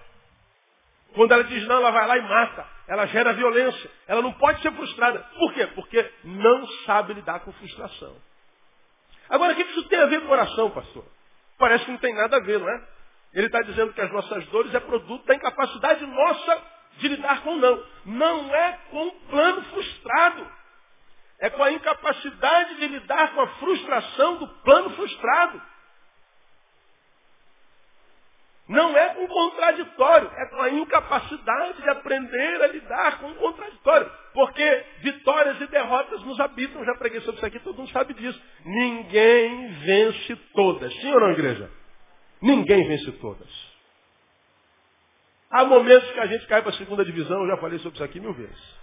Quando 1.12 1.32
ela 1.32 1.44
diz 1.44 1.66
não, 1.66 1.76
ela 1.76 1.90
vai 1.90 2.06
lá 2.06 2.16
e 2.16 2.22
mata. 2.22 2.66
Ela 2.88 3.06
gera 3.06 3.32
violência. 3.32 3.90
Ela 4.06 4.22
não 4.22 4.32
pode 4.32 4.62
ser 4.62 4.72
frustrada. 4.72 5.18
Por 5.38 5.52
quê? 5.52 5.66
Porque 5.68 6.10
não 6.24 6.66
sabe 6.86 7.14
lidar 7.14 7.40
com 7.40 7.52
frustração. 7.52 8.16
Agora, 9.28 9.52
o 9.52 9.56
que 9.56 9.62
isso 9.62 9.82
tem 9.88 9.98
a 10.00 10.06
ver 10.06 10.22
com 10.22 10.32
oração, 10.32 10.70
pastor? 10.70 11.04
Parece 11.60 11.84
que 11.84 11.90
não 11.90 11.98
tem 11.98 12.14
nada 12.14 12.38
a 12.38 12.40
ver, 12.40 12.58
não 12.58 12.68
é? 12.68 12.82
Ele 13.34 13.46
está 13.46 13.60
dizendo 13.60 13.92
que 13.92 14.00
as 14.00 14.10
nossas 14.10 14.46
dores 14.46 14.74
é 14.74 14.80
produto 14.80 15.26
da 15.26 15.34
incapacidade 15.34 16.04
nossa 16.06 16.62
de 16.96 17.08
lidar 17.08 17.42
com 17.42 17.54
não. 17.56 17.86
Não 18.06 18.54
é 18.54 18.78
com 18.90 19.06
o 19.06 19.12
plano 19.28 19.62
frustrado. 19.64 20.50
É 21.38 21.50
com 21.50 21.62
a 21.62 21.70
incapacidade 21.70 22.76
de 22.76 22.88
lidar 22.88 23.34
com 23.34 23.42
a 23.42 23.46
frustração 23.46 24.36
do 24.36 24.48
plano 24.62 24.90
frustrado. 24.96 25.62
Não 28.70 28.96
é 28.96 29.14
com 29.14 29.26
contraditório, 29.26 30.30
é 30.36 30.46
com 30.46 30.62
a 30.62 30.70
incapacidade 30.70 31.82
de 31.82 31.88
aprender 31.88 32.62
a 32.62 32.68
lidar 32.68 33.18
com 33.18 33.28
o 33.28 33.34
contraditório. 33.34 34.08
Porque 34.32 34.84
vitórias 35.00 35.60
e 35.60 35.66
derrotas 35.66 36.22
nos 36.22 36.38
habitam. 36.38 36.84
Já 36.84 36.94
preguei 36.94 37.20
sobre 37.22 37.38
isso 37.38 37.46
aqui, 37.46 37.58
todo 37.58 37.78
mundo 37.78 37.90
sabe 37.90 38.14
disso. 38.14 38.40
Ninguém 38.64 39.72
vence 39.72 40.36
todas. 40.54 40.94
Sim 41.00 41.12
ou 41.12 41.18
não, 41.18 41.32
igreja? 41.32 41.68
Ninguém 42.40 42.86
vence 42.86 43.10
todas. 43.20 43.48
Há 45.50 45.64
momentos 45.64 46.08
que 46.12 46.20
a 46.20 46.26
gente 46.26 46.46
cai 46.46 46.62
para 46.62 46.70
a 46.70 46.74
segunda 46.74 47.04
divisão, 47.04 47.42
eu 47.42 47.48
já 47.48 47.56
falei 47.56 47.80
sobre 47.80 47.96
isso 47.96 48.04
aqui 48.04 48.20
mil 48.20 48.34
vezes. 48.34 48.80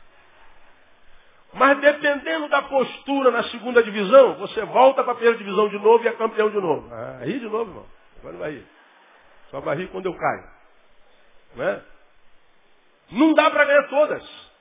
Mas 1.54 1.80
dependendo 1.80 2.50
da 2.50 2.62
postura 2.64 3.32
na 3.32 3.44
segunda 3.44 3.82
divisão, 3.82 4.36
você 4.36 4.66
volta 4.66 5.02
para 5.02 5.14
a 5.14 5.16
primeira 5.16 5.38
divisão 5.38 5.70
de 5.70 5.80
novo 5.80 6.04
e 6.04 6.10
é 6.10 6.12
campeão 6.12 6.50
de 6.50 6.60
novo. 6.60 6.94
Aí 7.22 7.40
de 7.40 7.46
novo, 7.46 7.72
irmão. 7.72 7.86
Agora 8.20 8.38
vai 8.38 8.52
ir. 8.52 8.77
Só 9.52 9.60
vai 9.62 9.78
rir 9.78 9.88
quando 9.90 10.06
eu 10.06 10.18
caio. 10.18 10.50
Não, 11.56 11.64
é? 11.64 11.84
não 13.12 13.34
dá 13.34 13.50
para 13.50 13.66
ganhar 13.66 13.88
todas. 13.90 14.52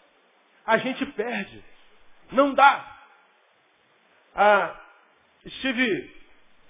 a 0.65 0.79
gente 0.79 1.05
perde. 1.07 1.65
Não 2.33 2.53
dá. 2.55 2.97
Ah, 4.35 4.81
estive, 5.45 6.15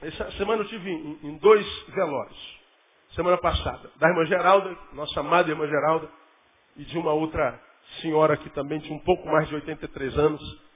essa 0.03 0.31
semana 0.33 0.61
eu 0.61 0.65
estive 0.65 0.91
em, 0.91 1.19
em 1.23 1.39
dois 1.39 1.67
velórios. 1.89 2.61
Semana 3.11 3.39
passada. 3.39 3.91
Da 3.97 4.09
irmã 4.09 4.27
Geralda, 4.27 4.77
nossa 4.93 5.21
amada 5.21 5.51
irmã 5.51 5.67
Geralda, 5.67 6.09
e 6.77 6.85
de 6.85 6.99
uma 6.99 7.13
outra 7.13 7.59
senhora 8.03 8.37
que 8.37 8.51
também 8.51 8.79
tinha 8.81 8.95
um 8.95 9.03
pouco 9.03 9.27
mais 9.27 9.49
de 9.49 9.55
83 9.55 10.19
anos. 10.19 10.67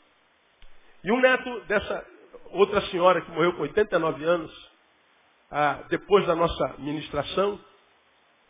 E 1.05 1.13
um 1.13 1.21
neto 1.21 1.61
dessa 1.63 2.07
outra 2.47 2.81
senhora 2.89 3.21
que 3.21 3.31
morreu 3.31 3.53
com 3.55 3.63
89 3.63 4.25
anos, 4.25 4.70
ah, 5.51 5.83
depois 5.89 6.27
da 6.27 6.35
nossa 6.35 6.75
ministração, 6.79 7.59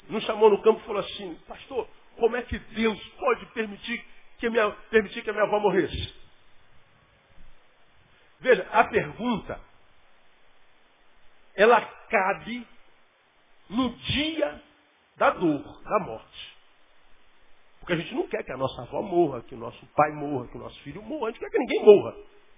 nos 0.08 0.22
chamou 0.24 0.50
no 0.50 0.62
campo 0.62 0.80
e 0.80 0.86
falou 0.86 1.00
assim, 1.00 1.34
pastor, 1.46 1.88
como 2.16 2.36
é 2.36 2.42
que 2.42 2.58
Deus 2.58 3.00
pode 3.18 3.46
permitir 3.46 4.04
que 4.38 4.50
minha, 4.50 4.70
permitir 4.90 5.22
que 5.22 5.30
a 5.30 5.32
minha 5.32 5.44
avó 5.44 5.58
morresse? 5.58 6.14
Veja, 8.40 8.66
a 8.72 8.84
pergunta, 8.84 9.60
ela 11.54 11.80
cabe 11.80 12.66
no 13.68 13.90
dia 13.90 14.62
da 15.16 15.30
dor, 15.30 15.82
da 15.82 16.00
morte. 16.00 16.56
Porque 17.78 17.92
a 17.94 17.96
gente 17.96 18.14
não 18.14 18.26
quer 18.28 18.42
que 18.44 18.52
a 18.52 18.56
nossa 18.56 18.82
avó 18.82 19.02
morra, 19.02 19.42
que 19.42 19.54
o 19.54 19.58
nosso 19.58 19.86
pai 19.94 20.12
morra, 20.12 20.48
que 20.48 20.56
o 20.56 20.60
nosso 20.60 20.80
filho 20.82 21.02
morra, 21.02 21.28
a 21.28 21.30
gente 21.30 21.40
quer 21.40 21.50
que 21.50 21.58
ninguém 21.58 21.84
morra. 21.84 22.14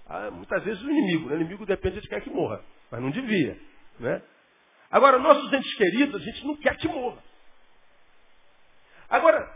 Ah, 0.06 0.30
muitas 0.30 0.62
vezes 0.64 0.82
o 0.82 0.90
inimigo, 0.90 1.28
né? 1.28 1.36
o 1.36 1.40
inimigo 1.40 1.66
depende 1.66 2.00
de 2.00 2.08
quem 2.08 2.18
quer 2.18 2.24
que 2.24 2.30
morra, 2.30 2.64
mas 2.90 3.00
não 3.00 3.10
devia. 3.10 3.58
Né? 3.98 4.22
Agora, 4.90 5.18
nossos 5.18 5.52
entes 5.52 5.74
queridos, 5.74 6.20
a 6.20 6.24
gente 6.24 6.46
não 6.46 6.56
quer 6.56 6.76
que 6.76 6.88
morra. 6.88 7.22
Agora, 9.08 9.52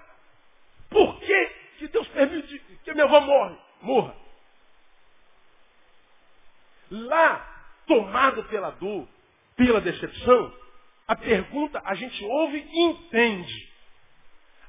por 0.90 1.18
que, 1.20 1.46
que 1.78 1.88
Deus 1.88 2.06
permite 2.08 2.58
que 2.84 2.92
minha 2.92 3.04
avó 3.04 3.20
morre, 3.20 3.56
morra? 3.82 4.16
Lá, 6.90 7.72
tomado 7.86 8.44
pela 8.44 8.70
dor, 8.70 9.08
pela 9.56 9.80
decepção, 9.80 10.54
a 11.08 11.16
pergunta 11.16 11.80
a 11.84 11.94
gente 11.94 12.24
ouve 12.24 12.58
e 12.58 12.80
entende. 12.82 13.72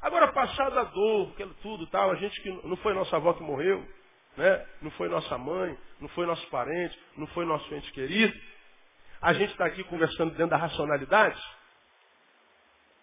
Agora, 0.02 0.32
passada 0.32 0.82
a 0.82 0.84
dor, 0.84 1.32
aquilo 1.32 1.54
tudo 1.62 1.88
tal, 1.88 2.12
a 2.12 2.16
gente 2.16 2.40
que 2.42 2.50
não 2.50 2.78
foi 2.78 2.94
nossa 2.94 3.16
avó 3.16 3.34
que 3.34 3.44
morreu, 3.44 3.86
né? 4.36 4.66
não 4.82 4.92
foi 4.92 5.10
nossa 5.10 5.38
mãe, 5.38 5.78
não 6.00 6.08
foi 6.10 6.26
nosso 6.26 6.46
parente, 6.48 6.98
não 7.18 7.28
foi 7.28 7.46
nosso 7.46 7.74
ente 7.74 7.92
querido, 7.92 8.38
a 9.22 9.34
gente 9.34 9.52
está 9.52 9.66
aqui 9.66 9.84
conversando 9.86 10.32
dentro 10.32 10.48
da 10.50 10.58
racionalidade, 10.58 11.42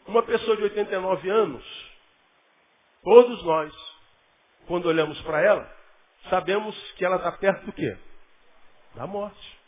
uma 0.07 0.23
pessoa 0.23 0.57
de 0.57 0.63
89 0.65 1.31
anos, 1.31 1.93
todos 3.03 3.43
nós, 3.45 3.75
quando 4.67 4.87
olhamos 4.87 5.21
para 5.23 5.41
ela, 5.41 5.77
sabemos 6.29 6.77
que 6.93 7.05
ela 7.05 7.17
está 7.17 7.33
perto 7.33 7.67
do 7.67 7.73
quê? 7.73 7.97
Da 8.95 9.07
morte. 9.07 9.59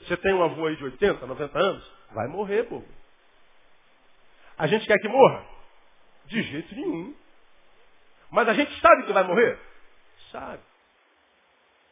Você 0.00 0.16
tem 0.16 0.34
um 0.34 0.42
avô 0.42 0.66
aí 0.66 0.76
de 0.76 0.84
80, 0.84 1.26
90 1.26 1.58
anos? 1.58 1.92
Vai 2.12 2.28
morrer, 2.28 2.64
povo. 2.64 2.86
A 4.58 4.66
gente 4.66 4.86
quer 4.86 4.98
que 4.98 5.08
morra? 5.08 5.46
De 6.26 6.42
jeito 6.42 6.74
nenhum. 6.74 7.14
Mas 8.30 8.48
a 8.48 8.54
gente 8.54 8.80
sabe 8.80 9.04
que 9.04 9.12
vai 9.12 9.24
morrer? 9.24 9.58
Sabe. 10.30 10.62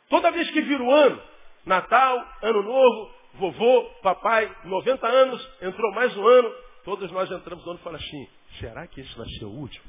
Toda 0.08 0.30
vez 0.30 0.50
que 0.50 0.60
vira 0.62 0.82
o 0.82 0.90
ano, 0.90 1.22
Natal, 1.64 2.26
Ano 2.42 2.62
Novo, 2.62 3.10
vovô, 3.34 3.84
papai, 4.02 4.50
90 4.64 5.06
anos, 5.06 5.50
entrou 5.60 5.92
mais 5.92 6.16
um 6.16 6.26
ano, 6.26 6.54
todos 6.84 7.10
nós 7.12 7.30
entramos 7.30 7.64
no 7.64 7.70
ano 7.72 7.80
e 7.80 7.82
falamos 7.82 8.06
assim, 8.06 8.28
será 8.58 8.86
que 8.86 9.00
esse 9.00 9.16
vai 9.16 9.28
ser 9.38 9.44
o 9.44 9.50
último? 9.50 9.84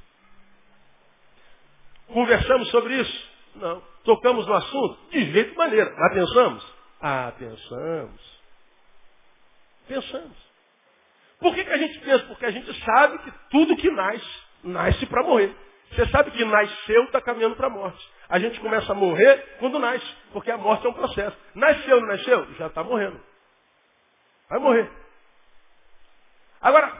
Conversamos 2.07 2.69
sobre 2.69 2.95
isso? 2.99 3.31
Não. 3.55 3.81
Tocamos 4.03 4.45
no 4.45 4.53
assunto? 4.53 5.09
De 5.09 5.31
jeito 5.31 5.55
maneira. 5.55 5.93
Mas 5.97 6.13
pensamos? 6.13 6.73
Ah, 7.01 7.33
pensamos. 7.37 8.41
Pensamos. 9.87 10.37
Por 11.39 11.53
que, 11.55 11.63
que 11.63 11.71
a 11.71 11.77
gente 11.77 11.99
pensa? 11.99 12.25
Porque 12.25 12.45
a 12.45 12.51
gente 12.51 12.85
sabe 12.85 13.17
que 13.19 13.31
tudo 13.49 13.75
que 13.75 13.89
nasce, 13.91 14.39
nasce 14.63 15.05
para 15.05 15.23
morrer. 15.23 15.55
Você 15.91 16.07
sabe 16.07 16.31
que 16.31 16.43
nasceu 16.43 17.03
está 17.03 17.21
caminhando 17.21 17.55
para 17.55 17.67
a 17.67 17.69
morte. 17.69 18.09
A 18.33 18.39
gente 18.39 18.59
começa 18.61 18.91
a 18.91 18.95
morrer 18.95 19.57
quando 19.59 19.77
nasce, 19.77 20.11
porque 20.31 20.49
a 20.49 20.57
morte 20.57 20.83
é 20.87 20.89
um 20.89 20.93
processo. 20.93 21.37
Nasceu, 21.53 22.01
não 22.01 22.07
nasceu? 22.07 22.51
Já 22.55 22.65
está 22.65 22.83
morrendo. 22.83 23.23
Vai 24.49 24.59
morrer. 24.59 24.91
Agora, 26.59 26.91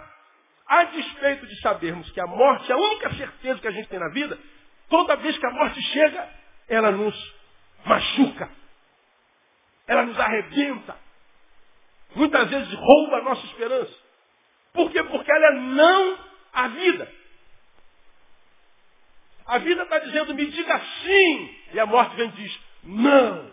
a 0.67 0.83
despeito 0.83 1.47
de 1.47 1.59
sabermos 1.59 2.07
que 2.11 2.21
a 2.21 2.27
morte 2.27 2.71
é 2.71 2.75
a 2.75 2.77
única 2.77 3.15
certeza 3.15 3.59
que 3.59 3.67
a 3.67 3.71
gente 3.71 3.89
tem 3.89 3.97
na 3.97 4.09
vida, 4.09 4.37
toda 4.87 5.15
vez 5.15 5.35
que 5.35 5.45
a 5.47 5.49
morte 5.49 5.81
chega, 5.81 6.29
ela 6.67 6.91
nos 6.91 7.35
machuca. 7.83 8.47
Ela 9.87 10.05
nos 10.05 10.19
arrebenta. 10.19 10.95
Muitas 12.15 12.47
vezes 12.47 12.71
rouba 12.75 13.17
a 13.17 13.23
nossa 13.23 13.43
esperança. 13.47 13.95
Por 14.71 14.91
quê? 14.91 15.01
Porque 15.01 15.31
ela 15.31 15.47
é 15.47 15.53
não 15.53 16.17
a 16.53 16.67
vida. 16.67 17.11
A 19.45 19.57
vida 19.57 19.83
está 19.83 19.99
dizendo, 19.99 20.33
me 20.33 20.45
diga 20.45 20.79
sim. 21.03 21.55
E 21.73 21.79
a 21.79 21.85
morte 21.85 22.15
vem 22.15 22.29
e 22.29 22.31
diz, 22.31 22.59
não. 22.83 23.51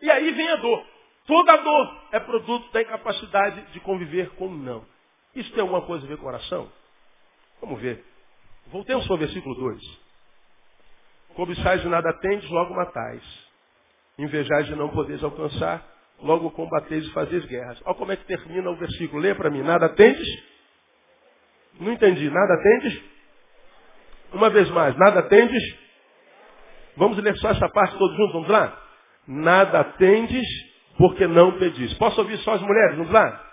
E 0.00 0.10
aí 0.10 0.30
vem 0.32 0.48
a 0.48 0.56
dor. 0.56 0.84
Toda 1.26 1.56
dor 1.56 2.02
é 2.12 2.20
produto 2.20 2.70
da 2.72 2.82
incapacidade 2.82 3.72
de 3.72 3.80
conviver 3.80 4.30
com 4.30 4.48
o 4.48 4.56
não. 4.56 4.84
Isso 5.34 5.50
tem 5.52 5.60
alguma 5.60 5.82
coisa 5.82 6.04
a 6.04 6.08
ver 6.08 6.18
com 6.18 6.26
oração? 6.26 6.70
Vamos 7.60 7.80
ver. 7.80 8.04
Voltemos 8.66 9.06
para 9.06 9.14
o 9.14 9.18
versículo 9.18 9.54
2. 9.54 9.80
Cobiçais 11.34 11.84
e 11.84 11.88
nada 11.88 12.12
tendes, 12.14 12.48
logo 12.50 12.74
matais. 12.74 13.22
Invejais 14.18 14.68
e 14.68 14.74
não 14.74 14.90
podeis 14.90 15.22
alcançar, 15.22 15.86
logo 16.18 16.50
combateis 16.50 17.04
e 17.06 17.12
fazeis 17.12 17.44
guerras. 17.46 17.80
Olha 17.84 17.94
como 17.94 18.12
é 18.12 18.16
que 18.16 18.24
termina 18.24 18.70
o 18.70 18.76
versículo. 18.76 19.22
Lê 19.22 19.34
para 19.34 19.50
mim. 19.50 19.62
Nada 19.62 19.88
tendes? 19.90 20.28
Não 21.80 21.92
entendi. 21.92 22.28
Nada 22.28 22.62
tendes? 22.62 23.11
Uma 24.32 24.50
vez 24.50 24.68
mais. 24.70 24.96
Nada 24.96 25.22
tendes? 25.24 25.62
Vamos 26.96 27.18
ler 27.18 27.36
só 27.38 27.50
essa 27.50 27.68
parte 27.68 27.96
todos 27.96 28.16
juntos. 28.16 28.32
Vamos 28.32 28.48
lá? 28.48 28.78
Nada 29.26 29.84
tendes 29.84 30.46
porque 30.96 31.26
não 31.26 31.58
pedis. 31.58 31.94
Posso 31.94 32.20
ouvir 32.20 32.38
só 32.38 32.54
as 32.54 32.62
mulheres? 32.62 32.96
Vamos 32.96 33.12
lá? 33.12 33.52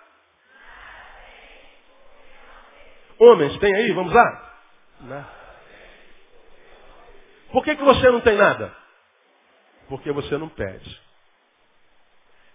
Homens, 3.19 3.57
tem 3.59 3.73
aí? 3.75 3.91
Vamos 3.91 4.13
lá? 4.13 4.49
Por 7.51 7.63
que, 7.63 7.75
que 7.75 7.83
você 7.83 8.09
não 8.09 8.21
tem 8.21 8.35
nada? 8.35 8.73
Porque 9.87 10.11
você 10.11 10.37
não 10.37 10.47
pede. 10.47 11.01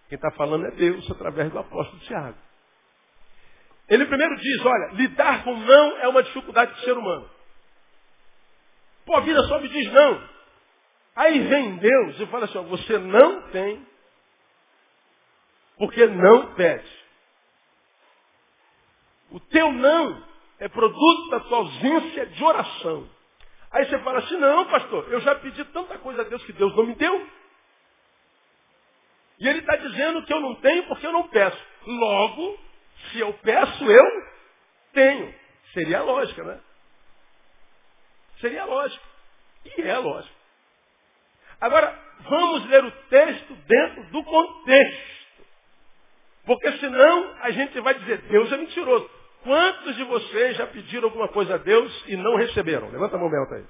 Quem 0.08 0.16
está 0.16 0.30
falando 0.32 0.66
é 0.66 0.70
Deus 0.72 1.10
através 1.10 1.50
do 1.50 1.58
apóstolo 1.58 1.98
Tiago. 2.00 2.38
Ele 3.88 4.06
primeiro 4.06 4.36
diz, 4.36 4.64
olha, 4.64 4.92
lidar 4.92 5.44
com 5.44 5.54
não 5.56 5.98
é 5.98 6.08
uma 6.08 6.22
dificuldade 6.22 6.72
do 6.72 6.80
ser 6.80 6.96
humano. 6.96 7.28
Pô, 9.04 9.16
a 9.16 9.20
vida 9.20 9.42
só 9.44 9.60
me 9.60 9.68
diz 9.68 9.92
não. 9.92 10.28
Aí 11.16 11.38
vem 11.46 11.76
Deus 11.76 12.20
e 12.20 12.26
fala 12.26 12.46
assim, 12.46 12.58
ó, 12.58 12.62
você 12.62 12.98
não 12.98 13.42
tem, 13.50 13.86
porque 15.78 16.06
não 16.06 16.54
pede. 16.54 17.04
O 19.30 19.40
teu 19.40 19.72
não 19.72 20.24
é 20.58 20.68
produto 20.68 21.30
da 21.30 21.40
tua 21.40 21.58
ausência 21.58 22.26
de 22.26 22.44
oração. 22.44 23.08
Aí 23.70 23.84
você 23.86 23.98
fala 24.00 24.20
assim, 24.20 24.36
não, 24.36 24.64
pastor, 24.66 25.12
eu 25.12 25.20
já 25.20 25.34
pedi 25.36 25.64
tanta 25.66 25.98
coisa 25.98 26.22
a 26.22 26.24
Deus 26.24 26.44
que 26.44 26.52
Deus 26.52 26.74
não 26.76 26.86
me 26.86 26.94
deu. 26.94 27.28
E 29.38 29.48
ele 29.48 29.58
está 29.60 29.76
dizendo 29.76 30.24
que 30.24 30.32
eu 30.32 30.40
não 30.40 30.54
tenho 30.56 30.86
porque 30.86 31.06
eu 31.06 31.12
não 31.12 31.28
peço. 31.28 31.58
Logo, 31.86 32.58
se 33.10 33.18
eu 33.18 33.32
peço, 33.34 33.84
eu 33.84 34.26
tenho. 34.92 35.34
Seria 35.72 35.98
a 35.98 36.02
lógica, 36.02 36.42
né? 36.44 36.60
Seria 38.44 38.66
lógico. 38.66 39.02
E 39.64 39.80
é 39.80 39.96
lógico. 39.96 40.34
Agora, 41.58 41.98
vamos 42.28 42.66
ler 42.66 42.84
o 42.84 42.90
texto 43.08 43.54
dentro 43.66 44.04
do 44.10 44.22
contexto. 44.22 45.14
Porque 46.44 46.72
senão 46.72 47.36
a 47.40 47.50
gente 47.52 47.80
vai 47.80 47.94
dizer, 47.94 48.18
Deus 48.18 48.52
é 48.52 48.58
mentiroso. 48.58 49.10
Quantos 49.44 49.96
de 49.96 50.04
vocês 50.04 50.58
já 50.58 50.66
pediram 50.66 51.08
alguma 51.08 51.28
coisa 51.28 51.54
a 51.54 51.56
Deus 51.56 52.04
e 52.06 52.18
não 52.18 52.36
receberam? 52.36 52.90
Levanta 52.90 53.16
a 53.16 53.18
mão 53.18 53.34
alta 53.34 53.54
aí. 53.54 53.64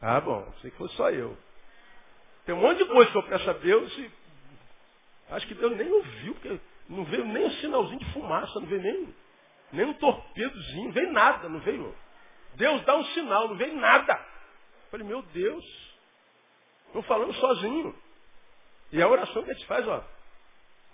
Ah, 0.00 0.20
bom, 0.20 0.48
sei 0.60 0.70
que 0.70 0.76
foi 0.76 0.88
só 0.90 1.10
eu. 1.10 1.36
Tem 2.46 2.54
um 2.54 2.60
monte 2.60 2.78
de 2.78 2.84
coisa 2.84 3.10
que 3.10 3.18
eu 3.18 3.22
peço 3.24 3.50
a 3.50 3.54
Deus 3.54 3.98
e 3.98 4.10
acho 5.30 5.46
que 5.48 5.54
Deus 5.54 5.76
nem 5.76 5.90
ouviu, 5.90 6.34
porque 6.34 6.60
não 6.88 7.04
veio 7.06 7.24
nem 7.24 7.46
um 7.46 7.50
sinalzinho 7.54 7.98
de 7.98 8.12
fumaça, 8.12 8.60
não 8.60 8.66
veio 8.68 8.80
nem, 8.80 9.14
nem 9.72 9.86
um 9.86 9.94
torpedozinho, 9.94 10.84
não 10.84 10.92
veio 10.92 11.12
nada, 11.12 11.48
não 11.48 11.58
veio. 11.58 11.92
Deus 12.54 12.84
dá 12.84 12.96
um 12.96 13.04
sinal, 13.06 13.48
não 13.48 13.56
vem 13.56 13.74
nada. 13.76 14.12
Eu 14.12 14.90
falei, 14.90 15.06
meu 15.06 15.22
Deus, 15.22 15.64
estou 16.86 17.02
falando 17.02 17.32
sozinho. 17.34 17.94
E 18.92 19.00
a 19.00 19.08
oração 19.08 19.42
que 19.42 19.50
a 19.50 19.54
gente 19.54 19.66
faz, 19.66 19.86
ó, 19.88 20.04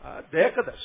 há 0.03 0.21
décadas. 0.23 0.81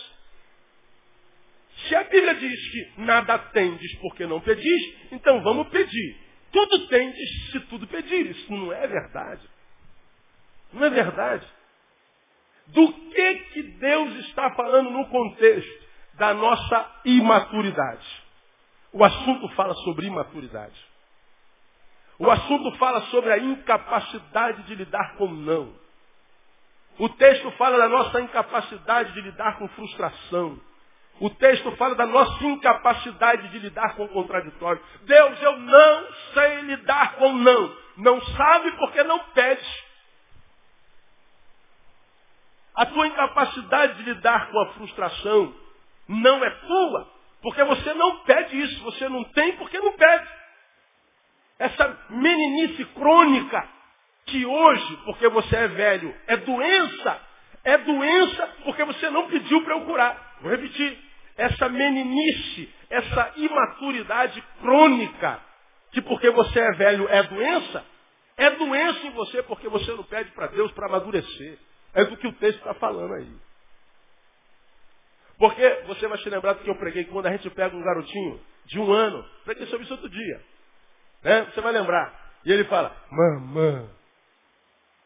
Se 1.87 1.95
a 1.95 2.03
Bíblia 2.03 2.35
diz 2.35 2.71
que 2.71 3.01
nada 3.01 3.37
tendes 3.37 3.95
porque 3.99 4.25
não 4.25 4.39
pedis, 4.41 5.11
então 5.11 5.41
vamos 5.41 5.67
pedir. 5.69 6.17
Tudo 6.51 6.87
tendes 6.87 7.51
se 7.51 7.59
tudo 7.61 7.87
pedir. 7.87 8.27
Isso 8.27 8.51
não 8.51 8.71
é 8.71 8.87
verdade. 8.87 9.49
Não 10.71 10.85
é 10.85 10.89
verdade. 10.89 11.47
Do 12.67 12.93
que, 12.93 13.35
que 13.35 13.63
Deus 13.63 14.15
está 14.27 14.51
falando 14.51 14.91
no 14.91 15.07
contexto 15.09 15.83
da 16.13 16.33
nossa 16.33 17.01
imaturidade? 17.05 18.22
O 18.93 19.03
assunto 19.03 19.49
fala 19.49 19.73
sobre 19.75 20.05
imaturidade. 20.05 20.79
O 22.19 22.29
assunto 22.29 22.77
fala 22.77 23.01
sobre 23.07 23.33
a 23.33 23.39
incapacidade 23.39 24.63
de 24.63 24.75
lidar 24.75 25.15
com 25.17 25.27
não. 25.27 25.73
O 26.99 27.09
texto 27.09 27.49
fala 27.53 27.77
da 27.79 27.89
nossa 27.89 28.21
incapacidade 28.21 29.13
de 29.13 29.21
lidar 29.21 29.57
com 29.57 29.67
frustração. 29.69 30.61
O 31.19 31.29
texto 31.31 31.71
fala 31.75 31.95
da 31.95 32.05
nossa 32.05 32.43
incapacidade 32.45 33.47
de 33.49 33.59
lidar 33.59 33.95
com 33.95 34.05
o 34.05 34.09
contraditório. 34.09 34.81
Deus, 35.01 35.41
eu 35.41 35.57
não 35.57 36.07
sei 36.33 36.61
lidar 36.61 37.15
com 37.15 37.33
não. 37.33 37.75
Não 37.97 38.21
sabe 38.21 38.71
porque 38.73 39.03
não 39.03 39.19
pede. 39.33 39.83
A 42.75 42.85
tua 42.85 43.07
incapacidade 43.07 43.95
de 43.95 44.03
lidar 44.03 44.51
com 44.51 44.59
a 44.59 44.73
frustração 44.73 45.53
não 46.07 46.43
é 46.43 46.49
tua, 46.49 47.12
porque 47.43 47.63
você 47.65 47.93
não 47.93 48.19
pede 48.19 48.59
isso. 48.59 48.81
Você 48.83 49.07
não 49.09 49.23
tem 49.25 49.51
porque 49.57 49.77
não 49.77 49.91
pede. 49.91 50.27
Essa 51.59 51.99
meninice 52.09 52.85
crônica 52.85 53.69
que 54.25 54.45
hoje, 54.45 54.97
porque 55.05 55.27
você 55.27 55.55
é 55.55 55.67
velho, 55.67 56.15
é 56.25 56.37
doença, 56.37 57.21
é 57.65 57.77
doença 57.77 58.49
porque 58.63 58.83
você 58.85 59.09
não 59.09 59.27
pediu 59.27 59.61
para 59.63 59.75
eu 59.75 59.81
curar. 59.81 60.37
Vou 60.41 60.49
repetir. 60.49 60.97
Essa 61.35 61.67
meninice, 61.67 62.73
essa 62.89 63.33
imaturidade 63.35 64.41
crônica, 64.61 65.41
que 65.91 66.01
porque 66.01 66.29
você 66.29 66.59
é 66.59 66.71
velho 66.73 67.07
é 67.09 67.23
doença, 67.23 67.85
é 68.37 68.51
doença 68.51 69.07
em 69.07 69.11
você 69.11 69.43
porque 69.43 69.67
você 69.67 69.91
não 69.91 70.03
pede 70.03 70.31
para 70.31 70.47
Deus 70.47 70.71
para 70.71 70.87
amadurecer. 70.87 71.59
É 71.93 72.05
do 72.05 72.17
que 72.17 72.27
o 72.27 72.33
texto 72.33 72.59
está 72.59 72.73
falando 72.75 73.13
aí. 73.15 73.31
Porque 75.37 75.83
você 75.87 76.07
vai 76.07 76.17
se 76.19 76.29
lembrar 76.29 76.53
do 76.53 76.63
que 76.63 76.69
eu 76.69 76.75
preguei 76.75 77.05
quando 77.05 77.25
a 77.25 77.31
gente 77.31 77.49
pega 77.49 77.75
um 77.75 77.83
garotinho 77.83 78.39
de 78.65 78.79
um 78.79 78.91
ano, 78.91 79.25
preguei 79.43 79.65
sobre 79.67 79.83
isso 79.83 79.93
outro 79.93 80.09
dia. 80.09 80.41
Né? 81.23 81.47
Você 81.53 81.61
vai 81.61 81.71
lembrar. 81.71 82.13
E 82.45 82.51
ele 82.51 82.65
fala, 82.65 82.95
mamãe. 83.09 83.89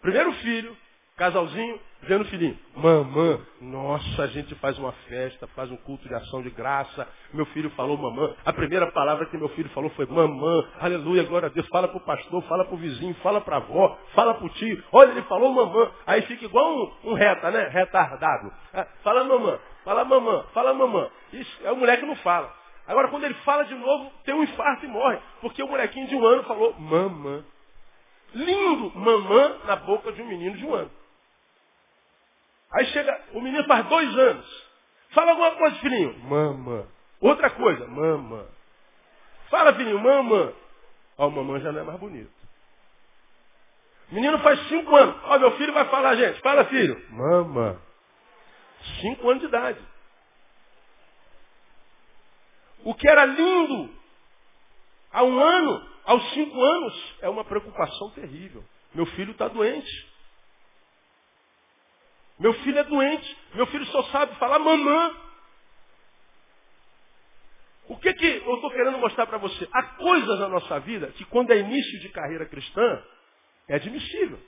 Primeiro 0.01 0.31
filho, 0.33 0.75
Casalzinho, 1.17 1.79
vendo 2.03 2.21
o 2.21 2.25
filhinho. 2.25 2.55
Mamã, 2.75 3.39
nossa, 3.59 4.21
a 4.21 4.27
gente 4.27 4.53
faz 4.55 4.77
uma 4.77 4.91
festa, 5.09 5.47
faz 5.47 5.71
um 5.71 5.77
culto 5.77 6.07
de 6.07 6.13
ação 6.13 6.43
de 6.43 6.51
graça. 6.51 7.07
Meu 7.33 7.45
filho 7.47 7.71
falou 7.71 7.97
mamã. 7.97 8.35
A 8.45 8.53
primeira 8.53 8.91
palavra 8.91 9.25
que 9.25 9.35
meu 9.35 9.49
filho 9.49 9.67
falou 9.69 9.89
foi 9.91 10.05
mamã. 10.05 10.69
Aleluia, 10.79 11.23
glória 11.23 11.47
a 11.47 11.51
Deus. 11.51 11.67
Fala 11.69 11.87
pro 11.87 11.99
pastor, 12.01 12.43
fala 12.43 12.65
pro 12.65 12.77
vizinho, 12.77 13.15
fala 13.23 13.41
pra 13.41 13.57
avó, 13.57 13.97
fala 14.13 14.35
pro 14.35 14.47
tio. 14.49 14.83
Olha, 14.91 15.09
ele 15.09 15.23
falou 15.23 15.51
mamã. 15.51 15.91
Aí 16.05 16.21
fica 16.21 16.45
igual 16.45 16.71
um, 16.71 16.91
um 17.05 17.13
reta, 17.15 17.49
né? 17.49 17.67
Retardado. 17.67 18.53
É, 18.75 18.83
fala 19.03 19.23
mamã, 19.23 19.59
fala 19.87 20.03
mamã, 20.03 20.43
fala 20.53 20.73
mamã. 20.73 21.09
Isso, 21.31 21.59
é 21.63 21.71
o 21.71 21.77
moleque 21.77 22.01
que 22.01 22.07
não 22.07 22.17
fala. 22.17 22.53
Agora, 22.85 23.07
quando 23.07 23.23
ele 23.23 23.35
fala 23.35 23.63
de 23.63 23.73
novo, 23.73 24.11
tem 24.25 24.35
um 24.35 24.43
infarto 24.43 24.85
e 24.85 24.87
morre. 24.89 25.17
Porque 25.39 25.63
o 25.63 25.67
molequinho 25.67 26.07
de 26.07 26.15
um 26.15 26.25
ano 26.25 26.43
falou 26.43 26.73
mamã. 26.73 27.41
Lindo, 28.33 28.91
mamã 28.99 29.59
na 29.63 29.77
boca 29.77 30.11
de 30.11 30.21
um 30.21 30.27
menino 30.27 30.57
de 30.57 30.65
um 30.65 30.75
ano. 30.75 30.91
Aí 32.73 32.85
chega, 32.87 33.17
o 33.33 33.39
menino 33.39 33.63
faz 33.63 33.85
dois 33.85 34.17
anos. 34.17 34.67
Fala 35.11 35.31
alguma 35.31 35.51
coisa, 35.51 35.77
filhinho. 35.77 36.19
Mama. 36.19 36.85
Outra 37.21 37.49
coisa, 37.51 37.87
mama. 37.87 38.45
Fala, 39.49 39.73
filhinho, 39.73 39.99
mama. 39.99 40.51
Ó, 41.17 41.27
o 41.27 41.31
mamãe 41.31 41.61
já 41.61 41.71
não 41.71 41.79
é 41.79 41.83
mais 41.83 41.97
bonito. 41.97 42.29
Menino 44.11 44.37
faz 44.39 44.59
cinco 44.67 44.93
anos. 44.97 45.15
Ó, 45.23 45.39
meu 45.39 45.51
filho 45.51 45.71
vai 45.71 45.85
falar, 45.85 46.15
gente. 46.15 46.41
Fala, 46.41 46.65
filho. 46.65 47.01
Mama. 47.09 47.86
Cinco 49.01 49.29
anos 49.29 49.41
de 49.41 49.47
idade. 49.47 49.79
O 52.83 52.93
que 52.93 53.09
era 53.09 53.25
lindo 53.25 53.93
há 55.11 55.23
um 55.23 55.39
ano, 55.39 55.89
aos 56.05 56.29
cinco 56.31 56.61
anos, 56.61 57.15
é 57.21 57.29
uma 57.29 57.43
preocupação 57.43 58.11
terrível. 58.11 58.63
Meu 58.93 59.05
filho 59.07 59.31
está 59.31 59.47
doente. 59.47 60.07
Meu 62.39 62.53
filho 62.53 62.79
é 62.79 62.83
doente. 62.83 63.37
Meu 63.53 63.65
filho 63.67 63.85
só 63.87 64.03
sabe 64.03 64.35
falar 64.35 64.59
mamã. 64.59 65.15
O 67.89 67.97
que, 67.97 68.13
que 68.13 68.25
eu 68.25 68.55
estou 68.55 68.69
querendo 68.71 68.97
mostrar 68.97 69.25
para 69.27 69.37
você? 69.37 69.67
Há 69.71 69.83
coisas 69.83 70.39
na 70.39 70.49
nossa 70.49 70.79
vida 70.81 71.07
que, 71.13 71.25
quando 71.25 71.51
é 71.51 71.57
início 71.57 71.99
de 72.01 72.09
carreira 72.09 72.45
cristã, 72.45 73.03
é 73.67 73.75
admissível. 73.75 74.39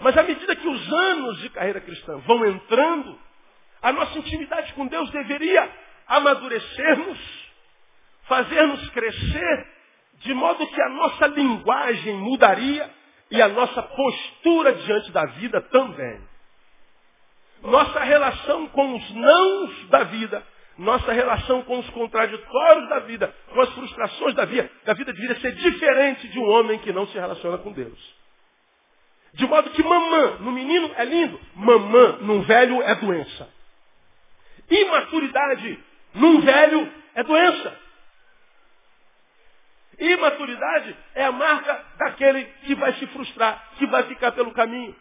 Mas 0.00 0.16
à 0.16 0.22
medida 0.22 0.56
que 0.56 0.68
os 0.68 0.92
anos 0.92 1.38
de 1.40 1.50
carreira 1.50 1.80
cristã 1.80 2.16
vão 2.18 2.46
entrando, 2.46 3.18
a 3.82 3.92
nossa 3.92 4.18
intimidade 4.18 4.72
com 4.74 4.86
Deus 4.86 5.10
deveria 5.10 5.70
amadurecermos, 6.06 7.18
fazermos 8.24 8.88
crescer, 8.90 9.66
de 10.20 10.34
modo 10.34 10.66
que 10.66 10.80
a 10.80 10.88
nossa 10.88 11.26
linguagem 11.28 12.14
mudaria 12.14 12.90
e 13.30 13.40
a 13.40 13.48
nossa 13.48 13.82
postura 13.82 14.72
diante 14.72 15.12
da 15.12 15.26
vida 15.26 15.60
também. 15.60 16.20
Nossa 17.62 18.00
relação 18.00 18.68
com 18.68 18.96
os 18.96 19.10
nãos 19.14 19.88
da 19.88 20.04
vida, 20.04 20.44
nossa 20.78 21.12
relação 21.12 21.62
com 21.62 21.78
os 21.78 21.90
contraditórios 21.90 22.88
da 22.88 23.00
vida, 23.00 23.34
com 23.52 23.60
as 23.60 23.70
frustrações 23.70 24.34
da 24.34 24.44
vida, 24.44 24.70
da 24.84 24.94
vida 24.94 25.12
deveria 25.12 25.40
ser 25.40 25.52
diferente 25.52 26.28
de 26.28 26.38
um 26.38 26.48
homem 26.48 26.78
que 26.78 26.92
não 26.92 27.06
se 27.08 27.14
relaciona 27.14 27.58
com 27.58 27.72
Deus. 27.72 28.18
De 29.34 29.46
modo 29.46 29.70
que 29.70 29.82
mamã 29.82 30.38
no 30.40 30.52
menino 30.52 30.90
é 30.96 31.04
lindo, 31.04 31.38
mamã 31.54 32.18
num 32.20 32.42
velho 32.42 32.82
é 32.82 32.94
doença. 32.94 33.57
Imaturidade 34.70 35.84
num 36.14 36.40
velho 36.40 36.92
é 37.14 37.22
doença. 37.22 37.80
Imaturidade 39.98 40.96
é 41.14 41.24
a 41.24 41.32
marca 41.32 41.84
daquele 41.98 42.44
que 42.44 42.74
vai 42.74 42.92
se 42.94 43.06
frustrar, 43.08 43.70
que 43.78 43.86
vai 43.86 44.04
ficar 44.04 44.32
pelo 44.32 44.52
caminho 44.52 44.94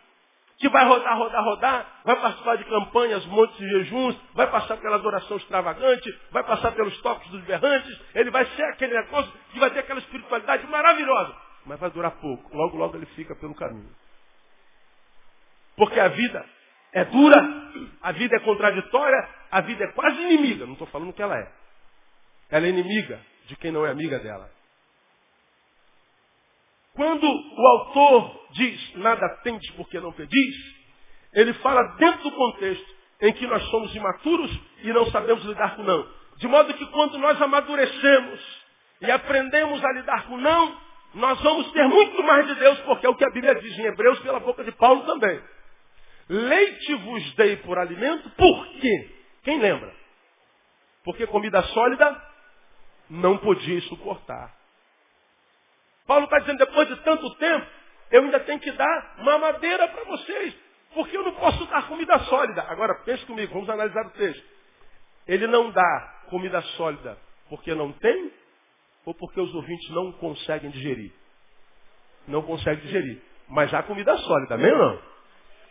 que 0.58 0.70
vai 0.70 0.86
rodar, 0.86 1.18
rodar, 1.18 1.44
rodar, 1.44 2.02
vai 2.04 2.16
participar 2.20 2.58
de 2.58 2.66
campanhas, 2.66 3.26
montes 3.28 3.56
de 3.58 3.70
jejuns, 3.70 4.16
vai 4.34 4.50
passar 4.50 4.78
pela 4.78 4.96
adoração 4.96 5.38
extravagante, 5.38 6.20
vai 6.32 6.44
passar 6.44 6.72
pelos 6.72 7.00
toques 7.02 7.30
dos 7.30 7.44
berrantes, 7.44 8.02
ele 8.16 8.32
vai 8.32 8.46
ser 8.46 8.64
aquele 8.64 8.96
negócio 8.96 9.32
que 9.52 9.60
vai 9.60 9.70
ter 9.70 9.80
aquela 9.80 10.00
espiritualidade 10.00 10.66
maravilhosa, 10.68 11.36
mas 11.66 11.80
vai 11.80 11.92
durar 11.92 12.12
pouco, 12.12 12.56
logo, 12.56 12.76
logo 12.76 12.98
ele 12.98 13.06
fica 13.08 13.36
pelo 13.36 13.54
caminho. 13.54 13.90
Porque 15.76 16.00
a 16.00 16.08
vida 16.08 16.44
é 16.92 17.06
dura, 17.06 17.40
a 18.02 18.12
vida 18.14 18.36
é 18.36 18.40
contraditória, 18.40 19.30
a 19.52 19.62
vida 19.62 19.84
é 19.84 19.92
quase 19.94 20.22
inimiga, 20.22 20.66
não 20.66 20.74
estou 20.74 20.88
falando 20.88 21.14
que 21.14 21.22
ela 21.22 21.38
é. 21.38 21.52
Ela 22.50 22.66
é 22.66 22.70
inimiga 22.70 23.20
de 23.46 23.56
quem 23.56 23.72
não 23.72 23.86
é 23.86 23.92
amiga 23.92 24.20
dela. 24.20 24.50
Quando 26.94 27.28
o 27.28 27.68
autor 27.68 28.48
diz, 28.52 28.96
nada 28.96 29.30
tendes 29.44 29.70
porque 29.72 30.00
não 30.00 30.12
pedis, 30.12 30.56
ele 31.34 31.54
fala 31.56 31.82
dentro 31.98 32.24
do 32.24 32.32
contexto 32.32 32.96
em 33.22 33.34
que 33.34 33.46
nós 33.46 33.64
somos 33.70 33.94
imaturos 33.96 34.52
e 34.84 34.92
não 34.94 35.06
sabemos 35.12 35.44
lidar 35.44 35.76
com 35.76 35.84
não. 35.84 36.08
De 36.38 36.48
modo 36.48 36.74
que 36.74 36.86
quando 36.88 37.18
nós 37.18 37.40
amadurecemos 37.42 38.66
e 39.02 39.12
aprendemos 39.12 39.84
a 39.84 39.92
lidar 39.94 40.28
com 40.28 40.38
não, 40.38 40.76
nós 41.14 41.40
vamos 41.42 41.72
ter 41.72 41.88
muito 41.88 42.24
mais 42.24 42.48
de 42.48 42.56
Deus, 42.56 42.80
porque 42.82 43.06
é 43.06 43.10
o 43.10 43.16
que 43.16 43.26
a 43.26 43.32
Bíblia 43.32 43.56
diz 43.56 43.78
em 43.78 43.86
Hebreus 43.86 44.20
pela 44.20 44.40
boca 44.40 44.64
de 44.64 44.72
Paulo 44.74 45.04
também. 45.04 45.40
Leite 46.30 46.94
vos 46.96 47.36
dei 47.36 47.58
por 47.58 47.78
alimento, 47.78 48.30
por 48.32 48.68
quê? 48.80 49.17
Quem 49.48 49.62
lembra? 49.62 49.96
Porque 51.06 51.26
comida 51.26 51.64
sólida 51.64 52.22
não 53.10 53.38
podia 53.38 53.80
suportar. 53.84 54.54
Paulo 56.06 56.26
está 56.26 56.40
dizendo, 56.40 56.58
depois 56.58 56.86
de 56.90 56.98
tanto 56.98 57.34
tempo, 57.36 57.66
eu 58.12 58.24
ainda 58.24 58.42
tenho 58.42 58.60
que 58.60 58.74
dar 58.74 59.16
mamadeira 59.20 59.88
para 59.88 60.04
vocês. 60.04 60.54
Porque 60.94 61.16
eu 61.16 61.24
não 61.24 61.32
posso 61.36 61.66
dar 61.68 61.88
comida 61.88 62.20
sólida. 62.26 62.62
Agora, 62.64 62.94
pense 63.06 63.26
comigo, 63.26 63.54
vamos 63.54 63.70
analisar 63.70 64.06
o 64.08 64.10
texto. 64.10 64.44
Ele 65.26 65.48
não 65.48 65.72
dá 65.72 66.24
comida 66.30 66.62
sólida 66.76 67.18
porque 67.48 67.74
não 67.74 67.94
tem 67.94 68.34
ou 69.06 69.14
porque 69.14 69.40
os 69.40 69.56
ouvintes 69.56 69.90
não 69.92 70.12
conseguem 70.12 70.72
digerir? 70.72 71.14
Não 72.28 72.42
conseguem 72.42 72.84
digerir. 72.84 73.22
Mas 73.48 73.74
há 73.74 73.82
comida 73.82 74.14
sólida, 74.18 74.56
amém 74.56 74.74
ou 74.74 74.78
não? 74.78 75.02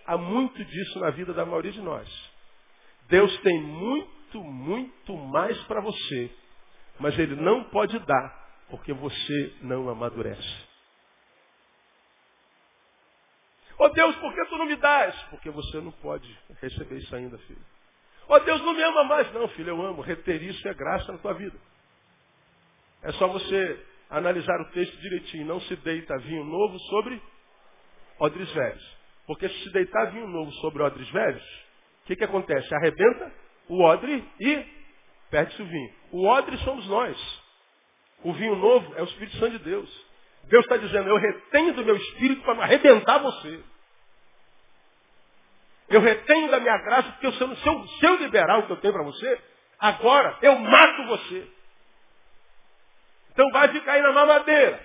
Há 0.07 0.17
muito 0.17 0.65
disso 0.65 0.99
na 0.99 1.11
vida 1.11 1.35
da 1.35 1.45
maioria 1.45 1.73
de 1.73 1.83
nós. 1.83 2.36
Deus 3.09 3.37
tem 3.41 3.63
muito, 3.63 4.43
muito 4.43 5.17
mais 5.17 5.59
para 5.65 5.81
você. 5.81 6.31
Mas 6.99 7.19
Ele 7.19 7.37
não 7.37 7.65
pode 7.65 7.99
dar 8.01 8.47
porque 8.69 8.93
você 8.93 9.55
não 9.63 9.89
amadurece. 9.89 10.67
Oh 13.79 13.89
Deus, 13.91 14.17
por 14.17 14.35
que 14.35 14.45
tu 14.47 14.57
não 14.57 14.67
me 14.67 14.77
dás? 14.77 15.15
Porque 15.25 15.51
você 15.51 15.81
não 15.81 15.93
pode 15.93 16.27
receber 16.61 16.97
isso 16.97 17.15
ainda, 17.15 17.37
filho. 17.39 17.61
Oh, 18.29 18.39
Deus 18.41 18.61
não 18.63 18.75
me 18.75 18.83
ama 18.83 19.05
mais. 19.05 19.33
Não, 19.33 19.47
filho, 19.49 19.71
eu 19.71 19.83
amo. 19.83 20.03
Reter 20.03 20.43
isso 20.43 20.67
é 20.67 20.75
graça 20.75 21.13
na 21.13 21.19
tua 21.19 21.35
vida. 21.35 21.57
É 23.03 23.13
só 23.13 23.29
você 23.29 23.87
analisar 24.11 24.61
o 24.63 24.71
texto 24.73 24.97
direitinho. 24.99 25.47
Não 25.47 25.61
se 25.61 25.77
deita 25.77 26.19
vinho 26.19 26.45
novo 26.45 26.79
sobre 26.91 27.23
odres 28.19 28.51
velhos. 28.53 28.97
Porque 29.27 29.49
se 29.49 29.63
se 29.65 29.73
deitar 29.73 30.11
vinho 30.11 30.27
novo 30.27 30.51
sobre 30.55 30.83
odres 30.83 31.09
velhos, 31.11 31.66
o 32.07 32.09
que, 32.09 32.15
que 32.15 32.25
acontece? 32.25 32.73
Arrebenta 32.73 33.33
o 33.69 33.83
odre 33.83 34.25
e 34.39 34.65
perde-se 35.29 35.61
o 35.61 35.67
vinho. 35.67 35.93
O 36.13 36.25
odre 36.29 36.57
somos 36.59 36.87
nós. 36.87 37.43
O 38.23 38.33
vinho 38.33 38.55
novo 38.55 38.95
é 38.95 39.03
o 39.03 39.07
Espírito 39.07 39.37
Santo 39.39 39.59
de 39.59 39.65
Deus. 39.65 40.07
Deus 40.45 40.65
está 40.65 40.77
dizendo, 40.77 41.09
eu 41.09 41.17
retenho 41.17 41.75
do 41.75 41.85
meu 41.85 41.97
espírito 41.97 42.43
para 42.43 42.63
arrebentar 42.63 43.19
você. 43.19 43.61
Eu 45.89 46.01
retenho 46.01 46.49
da 46.49 46.61
minha 46.61 46.79
graça, 46.79 47.11
porque 47.11 47.27
eu, 47.27 47.33
se 47.33 47.41
eu, 47.43 47.57
se 47.89 48.07
eu 48.07 48.17
liberar 48.19 48.61
o 48.61 48.67
que 48.69 48.73
eu 48.73 48.77
tenho 48.77 48.95
para 48.95 49.03
você, 49.03 49.41
agora 49.77 50.39
eu 50.43 50.57
mato 50.61 51.07
você. 51.09 51.51
Então 53.33 53.51
vai 53.51 53.67
ficar 53.73 53.95
aí 53.95 54.03
na 54.03 54.13
mamadeira. 54.13 54.81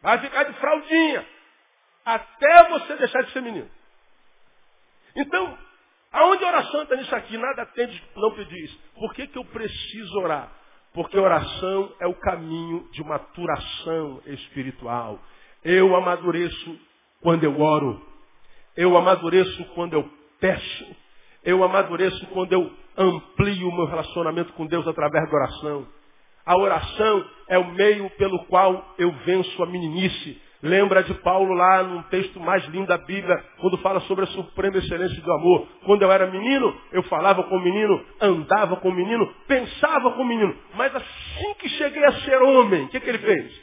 Vai 0.00 0.20
ficar 0.20 0.44
de 0.44 0.52
fraldinha. 0.60 1.26
Até 2.04 2.68
você 2.68 2.94
deixar 2.98 3.22
de 3.22 3.32
ser 3.32 3.42
menino. 3.42 3.68
Então, 5.16 5.58
aonde 6.12 6.44
a 6.44 6.48
oração 6.48 6.82
está 6.82 6.96
nisso 6.96 7.14
aqui? 7.14 7.36
Nada 7.36 7.66
tem 7.66 7.86
de 7.86 8.02
não 8.16 8.30
pedir 8.32 8.64
isso. 8.64 8.78
Por 8.94 9.14
que, 9.14 9.26
que 9.26 9.38
eu 9.38 9.44
preciso 9.44 10.18
orar? 10.18 10.52
Porque 10.94 11.18
oração 11.18 11.92
é 12.00 12.06
o 12.06 12.14
caminho 12.14 12.86
de 12.92 13.02
maturação 13.02 14.20
espiritual. 14.26 15.18
Eu 15.64 15.96
amadureço 15.96 16.78
quando 17.20 17.44
eu 17.44 17.58
oro. 17.60 18.00
Eu 18.76 18.96
amadureço 18.96 19.64
quando 19.74 19.94
eu 19.94 20.08
peço. 20.38 20.96
Eu 21.44 21.64
amadureço 21.64 22.26
quando 22.26 22.52
eu 22.52 22.70
amplio 22.96 23.68
o 23.68 23.74
meu 23.74 23.86
relacionamento 23.86 24.52
com 24.52 24.66
Deus 24.66 24.86
através 24.86 25.28
da 25.28 25.36
oração. 25.36 25.88
A 26.44 26.56
oração 26.56 27.24
é 27.48 27.58
o 27.58 27.72
meio 27.72 28.10
pelo 28.10 28.44
qual 28.46 28.94
eu 28.98 29.10
venço 29.24 29.62
a 29.62 29.66
meninice. 29.66 30.40
Lembra 30.62 31.02
de 31.02 31.12
Paulo 31.14 31.54
lá 31.54 31.82
num 31.82 32.02
texto 32.04 32.38
mais 32.38 32.64
lindo 32.66 32.86
da 32.86 32.96
Bíblia, 32.96 33.44
quando 33.60 33.76
fala 33.78 33.98
sobre 34.02 34.24
a 34.24 34.28
suprema 34.28 34.78
excelência 34.78 35.20
do 35.20 35.32
amor. 35.32 35.66
Quando 35.84 36.02
eu 36.02 36.12
era 36.12 36.30
menino, 36.30 36.80
eu 36.92 37.02
falava 37.04 37.42
com 37.42 37.56
o 37.56 37.60
menino, 37.60 38.04
andava 38.20 38.76
com 38.76 38.88
o 38.88 38.94
menino, 38.94 39.26
pensava 39.48 40.12
com 40.12 40.22
o 40.22 40.24
menino. 40.24 40.56
Mas 40.74 40.94
assim 40.94 41.54
que 41.58 41.68
cheguei 41.70 42.04
a 42.04 42.12
ser 42.20 42.40
homem, 42.42 42.84
o 42.84 42.88
que, 42.90 43.00
que 43.00 43.08
ele 43.08 43.18
fez? 43.18 43.60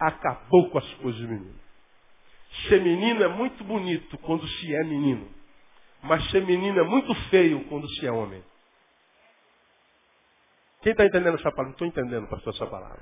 Acabou 0.00 0.70
com 0.70 0.78
as 0.78 0.94
coisas 0.94 1.20
do 1.20 1.28
menino. 1.28 1.60
Ser 2.68 2.80
menino 2.80 3.22
é 3.22 3.28
muito 3.28 3.62
bonito 3.62 4.16
quando 4.18 4.48
se 4.48 4.74
é 4.74 4.84
menino. 4.84 5.28
Mas 6.02 6.30
ser 6.30 6.42
menino 6.42 6.80
é 6.80 6.84
muito 6.84 7.14
feio 7.28 7.64
quando 7.64 7.86
se 7.86 8.06
é 8.06 8.10
homem. 8.10 8.42
Quem 10.80 10.92
está 10.92 11.04
entendendo 11.04 11.34
essa 11.34 11.50
palavra? 11.50 11.64
Não 11.64 11.72
estou 11.72 11.86
entendendo, 11.86 12.26
pastor, 12.28 12.54
essa 12.54 12.66
palavra. 12.66 13.00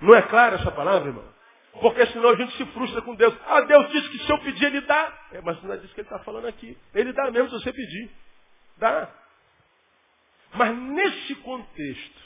Não 0.00 0.14
é 0.16 0.22
clara 0.22 0.56
essa 0.56 0.72
palavra, 0.72 1.10
irmão? 1.10 1.39
Porque 1.72 2.06
senão 2.06 2.30
a 2.30 2.36
gente 2.36 2.56
se 2.56 2.66
frustra 2.66 3.00
com 3.02 3.14
Deus. 3.14 3.34
Ah, 3.46 3.60
Deus 3.62 3.90
disse 3.90 4.08
que 4.10 4.18
se 4.18 4.30
eu 4.30 4.38
pedir, 4.38 4.66
Ele 4.66 4.80
dá. 4.82 5.18
É, 5.32 5.40
mas 5.40 5.62
não 5.62 5.72
é 5.72 5.76
disso 5.76 5.94
que 5.94 6.00
Ele 6.00 6.08
está 6.08 6.18
falando 6.20 6.46
aqui. 6.46 6.76
Ele 6.94 7.12
dá 7.12 7.30
mesmo 7.30 7.48
se 7.50 7.62
você 7.64 7.72
pedir. 7.72 8.10
Dá. 8.76 9.08
Mas 10.54 10.76
nesse 10.76 11.34
contexto, 11.36 12.20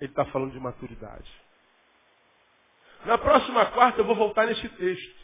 Ele 0.00 0.10
está 0.10 0.24
falando 0.26 0.52
de 0.52 0.60
maturidade. 0.60 1.30
Na 3.04 3.18
próxima 3.18 3.66
quarta 3.66 4.00
eu 4.00 4.04
vou 4.04 4.14
voltar 4.14 4.46
nesse 4.46 4.68
texto. 4.68 5.20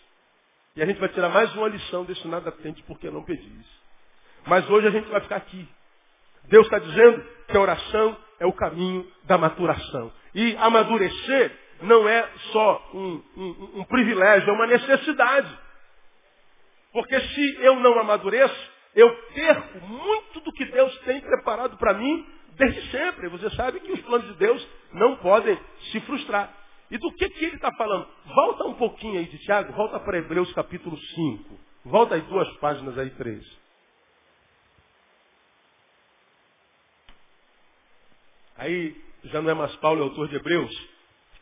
E 0.74 0.82
a 0.82 0.86
gente 0.86 0.98
vai 0.98 1.08
tirar 1.10 1.28
mais 1.28 1.54
uma 1.54 1.68
lição 1.68 2.04
desse 2.04 2.26
nada 2.26 2.50
tente 2.50 2.82
porque 2.82 3.10
não 3.10 3.22
pedis. 3.22 3.66
Mas 4.46 4.68
hoje 4.68 4.88
a 4.88 4.90
gente 4.90 5.08
vai 5.08 5.20
ficar 5.20 5.36
aqui. 5.36 5.68
Deus 6.44 6.66
está 6.66 6.78
dizendo 6.78 7.24
que 7.48 7.56
a 7.56 7.60
oração 7.60 8.16
é 8.38 8.46
o 8.46 8.52
caminho 8.52 9.10
da 9.24 9.38
maturação. 9.38 10.12
E 10.34 10.56
amadurecer 10.56 11.65
não 11.82 12.08
é 12.08 12.28
só 12.52 12.90
um, 12.94 13.22
um, 13.36 13.80
um 13.80 13.84
privilégio, 13.84 14.48
é 14.48 14.52
uma 14.52 14.66
necessidade. 14.66 15.58
Porque 16.92 17.20
se 17.20 17.56
eu 17.62 17.76
não 17.76 17.98
amadureço, 17.98 18.70
eu 18.94 19.14
perco 19.34 19.86
muito 19.86 20.40
do 20.40 20.52
que 20.52 20.64
Deus 20.64 20.96
tem 21.00 21.20
preparado 21.20 21.76
para 21.76 21.94
mim 21.94 22.26
desde 22.52 22.90
sempre. 22.90 23.28
Você 23.28 23.50
sabe 23.50 23.80
que 23.80 23.92
os 23.92 24.00
planos 24.00 24.26
de 24.28 24.34
Deus 24.34 24.66
não 24.92 25.16
podem 25.16 25.58
se 25.92 26.00
frustrar. 26.00 26.52
E 26.90 26.98
do 26.98 27.12
que, 27.14 27.28
que 27.28 27.44
ele 27.44 27.56
está 27.56 27.70
falando? 27.72 28.08
Volta 28.24 28.64
um 28.64 28.74
pouquinho 28.74 29.18
aí 29.18 29.26
de 29.26 29.38
Tiago, 29.38 29.72
volta 29.72 30.00
para 30.00 30.18
Hebreus 30.18 30.52
capítulo 30.54 30.96
5. 30.96 31.58
Volta 31.84 32.14
aí 32.14 32.20
duas 32.22 32.48
páginas 32.56 32.96
aí, 32.96 33.10
três. 33.10 33.44
Aí 38.56 38.96
já 39.24 39.42
não 39.42 39.50
é 39.50 39.54
mais 39.54 39.74
Paulo, 39.76 40.00
é 40.00 40.04
autor 40.04 40.28
de 40.28 40.36
Hebreus. 40.36 40.95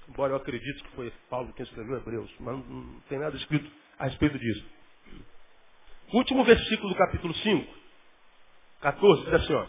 Embora 0.08 0.32
eu 0.32 0.36
acredite 0.36 0.82
que 0.82 0.90
foi 0.90 1.12
Paulo 1.30 1.52
quem 1.54 1.64
escreveu 1.64 1.96
Hebreus, 1.96 2.30
mas 2.40 2.56
não 2.68 3.00
tem 3.08 3.18
nada 3.18 3.36
escrito 3.36 3.70
a 3.98 4.04
respeito 4.04 4.38
disso. 4.38 4.66
Último 6.12 6.44
versículo 6.44 6.90
do 6.90 6.94
capítulo 6.94 7.34
5, 7.34 7.74
14, 8.80 9.24
diz 9.24 9.34
assim, 9.34 9.54
ó. 9.54 9.66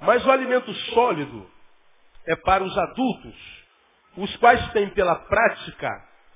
Mas 0.00 0.24
o 0.24 0.30
alimento 0.30 0.72
sólido 0.94 1.50
é 2.26 2.36
para 2.36 2.62
os 2.62 2.76
adultos, 2.76 3.64
os 4.16 4.36
quais 4.36 4.72
têm 4.72 4.88
pela 4.90 5.16
prática 5.16 5.90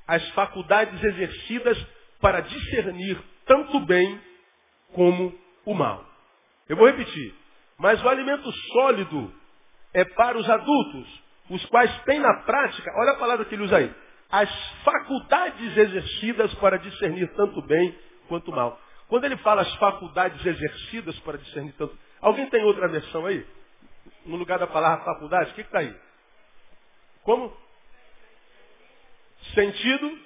as 0.06 0.28
faculdades 0.30 1.02
exercidas 1.02 1.78
para 2.20 2.40
discernir 2.40 3.22
tanto 3.46 3.76
o 3.76 3.86
bem 3.86 4.20
como 4.92 5.38
o 5.64 5.74
mal. 5.74 6.04
Eu 6.68 6.76
vou 6.76 6.86
repetir. 6.86 7.34
Mas 7.78 8.02
o 8.02 8.08
alimento 8.08 8.50
sólido 8.72 9.32
é 9.94 10.04
para 10.04 10.36
os 10.36 10.48
adultos, 10.48 11.22
os 11.50 11.66
quais 11.66 11.92
têm 12.04 12.20
na 12.20 12.42
prática, 12.44 12.92
olha 12.96 13.12
a 13.12 13.18
palavra 13.18 13.44
que 13.44 13.54
ele 13.54 13.64
usa 13.64 13.78
aí, 13.78 13.94
as 14.30 14.72
faculdades 14.84 15.76
exercidas 15.76 16.54
para 16.54 16.78
discernir 16.78 17.26
tanto 17.34 17.60
bem 17.62 17.98
quanto 18.28 18.52
mal. 18.52 18.80
Quando 19.08 19.24
ele 19.24 19.36
fala 19.38 19.62
as 19.62 19.74
faculdades 19.74 20.46
exercidas 20.46 21.18
para 21.20 21.36
discernir 21.36 21.72
tanto. 21.72 21.98
Alguém 22.20 22.48
tem 22.48 22.62
outra 22.62 22.86
versão 22.86 23.26
aí? 23.26 23.44
No 24.24 24.36
lugar 24.36 24.60
da 24.60 24.68
palavra 24.68 25.04
faculdade, 25.04 25.50
o 25.50 25.54
que 25.54 25.62
está 25.62 25.80
aí? 25.80 25.92
Como? 27.24 27.52
Sentido 29.52 30.18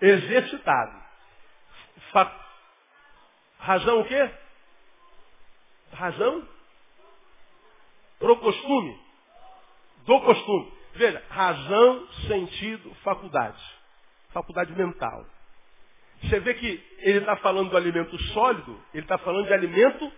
exercitado. 0.00 1.00
Fa... 2.10 2.44
Razão 3.60 4.00
o 4.00 4.04
quê? 4.08 4.30
Razão? 5.92 6.48
Pro 8.18 8.36
costume 8.38 9.07
do 10.08 10.20
costume. 10.22 10.72
Veja, 10.94 11.22
razão, 11.28 12.08
sentido, 12.26 12.94
faculdade. 13.04 13.62
Faculdade 14.32 14.72
mental. 14.72 15.24
Você 16.22 16.40
vê 16.40 16.54
que 16.54 16.84
ele 17.00 17.18
está 17.18 17.36
falando 17.36 17.70
do 17.70 17.76
alimento 17.76 18.18
sólido, 18.32 18.82
ele 18.94 19.04
está 19.04 19.18
falando 19.18 19.46
de 19.46 19.52
alimento 19.52 20.10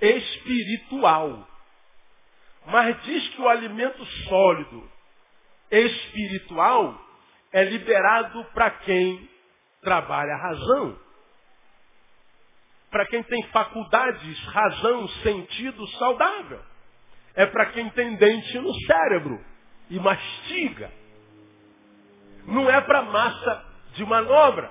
espiritual. 0.00 1.46
Mas 2.66 3.00
diz 3.02 3.28
que 3.28 3.42
o 3.42 3.48
alimento 3.48 4.04
sólido, 4.26 4.90
espiritual, 5.70 6.98
é 7.52 7.64
liberado 7.64 8.44
para 8.54 8.70
quem 8.70 9.28
trabalha 9.82 10.32
a 10.32 10.42
razão. 10.42 10.98
Para 12.90 13.06
quem 13.06 13.22
tem 13.22 13.42
faculdades, 13.48 14.44
razão, 14.46 15.06
sentido 15.22 15.86
saudável. 15.98 16.73
É 17.34 17.46
para 17.46 17.66
quem 17.66 17.88
tem 17.90 18.14
dente 18.16 18.58
no 18.58 18.72
cérebro 18.86 19.44
e 19.90 19.98
mastiga. 19.98 20.90
Não 22.46 22.68
é 22.70 22.80
para 22.80 23.02
massa 23.02 23.64
de 23.94 24.04
manobra. 24.04 24.70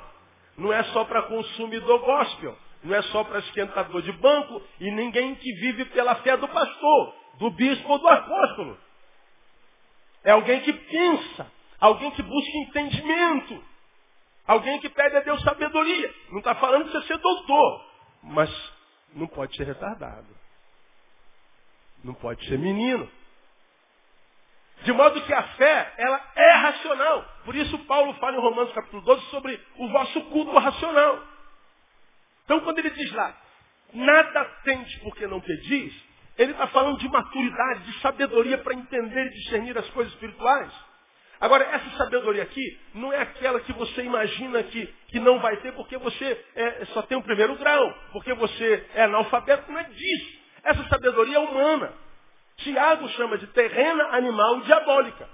Não 0.57 0.71
é 0.71 0.83
só 0.85 1.03
para 1.05 1.23
consumidor 1.23 1.99
gospel. 1.99 2.57
Não 2.83 2.95
é 2.95 3.01
só 3.03 3.23
para 3.23 3.39
esquentador 3.39 4.01
de 4.01 4.11
banco 4.13 4.61
e 4.79 4.91
ninguém 4.91 5.35
que 5.35 5.53
vive 5.53 5.85
pela 5.85 6.15
fé 6.15 6.35
do 6.35 6.47
pastor, 6.47 7.15
do 7.39 7.49
bispo 7.51 7.89
ou 7.89 7.99
do 7.99 8.07
apóstolo. 8.07 8.77
É 10.23 10.31
alguém 10.31 10.61
que 10.61 10.73
pensa, 10.73 11.51
alguém 11.79 12.11
que 12.11 12.21
busca 12.21 12.57
entendimento, 12.57 13.63
alguém 14.45 14.79
que 14.79 14.89
pede 14.89 15.15
a 15.15 15.21
Deus 15.21 15.41
sabedoria. 15.43 16.13
Não 16.29 16.39
está 16.39 16.55
falando 16.55 16.85
de 16.85 16.91
você 16.91 17.07
ser 17.07 17.17
doutor, 17.17 17.85
mas 18.23 18.73
não 19.13 19.27
pode 19.27 19.55
ser 19.55 19.65
retardado. 19.65 20.42
Não 22.03 22.13
pode 22.13 22.45
ser 22.47 22.59
menino. 22.59 23.09
De 24.83 24.91
modo 24.91 25.21
que 25.21 25.33
a 25.33 25.43
fé, 25.43 25.93
ela 25.97 26.31
é 26.35 26.51
racional. 26.51 27.25
Por 27.45 27.55
isso 27.55 27.77
Paulo 27.85 28.13
fala 28.15 28.35
em 28.35 28.41
Romanos 28.41 28.73
capítulo 28.73 29.01
12 29.03 29.25
sobre 29.27 29.59
o 29.77 29.87
vosso 29.89 30.21
culto 30.25 30.57
racional. 30.57 31.23
Então 32.43 32.59
quando 32.61 32.79
ele 32.79 32.89
diz 32.89 33.11
lá, 33.13 33.35
nada 33.93 34.43
tendes 34.63 34.93
porque 34.97 35.25
não 35.27 35.39
pedis, 35.39 35.93
ele 36.37 36.51
está 36.51 36.67
falando 36.67 36.97
de 36.97 37.07
maturidade, 37.07 37.83
de 37.83 37.99
sabedoria 37.99 38.57
para 38.57 38.73
entender 38.73 39.27
e 39.27 39.29
discernir 39.29 39.77
as 39.77 39.87
coisas 39.91 40.11
espirituais. 40.13 40.71
Agora, 41.39 41.65
essa 41.65 41.97
sabedoria 41.97 42.43
aqui 42.43 42.79
não 42.93 43.11
é 43.11 43.19
aquela 43.21 43.59
que 43.59 43.73
você 43.73 44.01
imagina 44.01 44.63
que, 44.63 44.85
que 45.09 45.19
não 45.19 45.39
vai 45.39 45.57
ter 45.57 45.73
porque 45.73 45.97
você 45.97 46.45
é, 46.55 46.85
só 46.85 47.01
tem 47.01 47.17
o 47.17 47.23
primeiro 47.23 47.55
grau, 47.57 47.93
porque 48.13 48.33
você 48.33 48.87
é 48.95 49.03
analfabeto, 49.03 49.71
não 49.71 49.79
é 49.79 49.83
disso. 49.83 50.42
Essa 50.63 50.87
sabedoria 50.87 51.35
é 51.35 51.39
humana. 51.39 51.93
Tiago 52.57 53.07
chama 53.09 53.37
de 53.37 53.47
terrena, 53.47 54.03
animal 54.15 54.59
e 54.59 54.61
diabólica. 54.61 55.27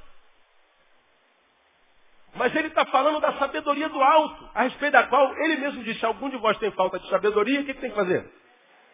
Mas 2.36 2.56
ele 2.56 2.68
está 2.68 2.86
falando 2.86 3.20
da 3.20 3.34
sabedoria 3.34 3.90
do 3.90 4.02
alto, 4.02 4.50
a 4.54 4.64
respeito 4.64 4.94
da 4.94 5.04
qual 5.08 5.36
ele 5.38 5.58
mesmo 5.58 5.84
disse, 5.84 6.06
algum 6.06 6.30
de 6.30 6.38
vós 6.38 6.58
tem 6.58 6.72
falta 6.72 7.00
de 7.00 7.10
sabedoria, 7.10 7.62
o 7.62 7.66
que, 7.66 7.74
que 7.74 7.82
tem 7.82 7.90
que 7.90 7.96
fazer? 7.96 8.32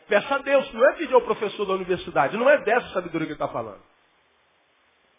Peça 0.08 0.36
a 0.36 0.38
Deus, 0.40 0.72
não 0.74 0.90
é 0.90 0.94
pedir 0.94 1.14
ao 1.14 1.22
professor 1.22 1.66
da 1.66 1.74
universidade, 1.74 2.38
não 2.38 2.50
é 2.50 2.58
dessa 2.60 2.88
sabedoria 2.90 3.28
que 3.28 3.34
ele 3.34 3.42
está 3.42 3.48
falando. 3.48 3.82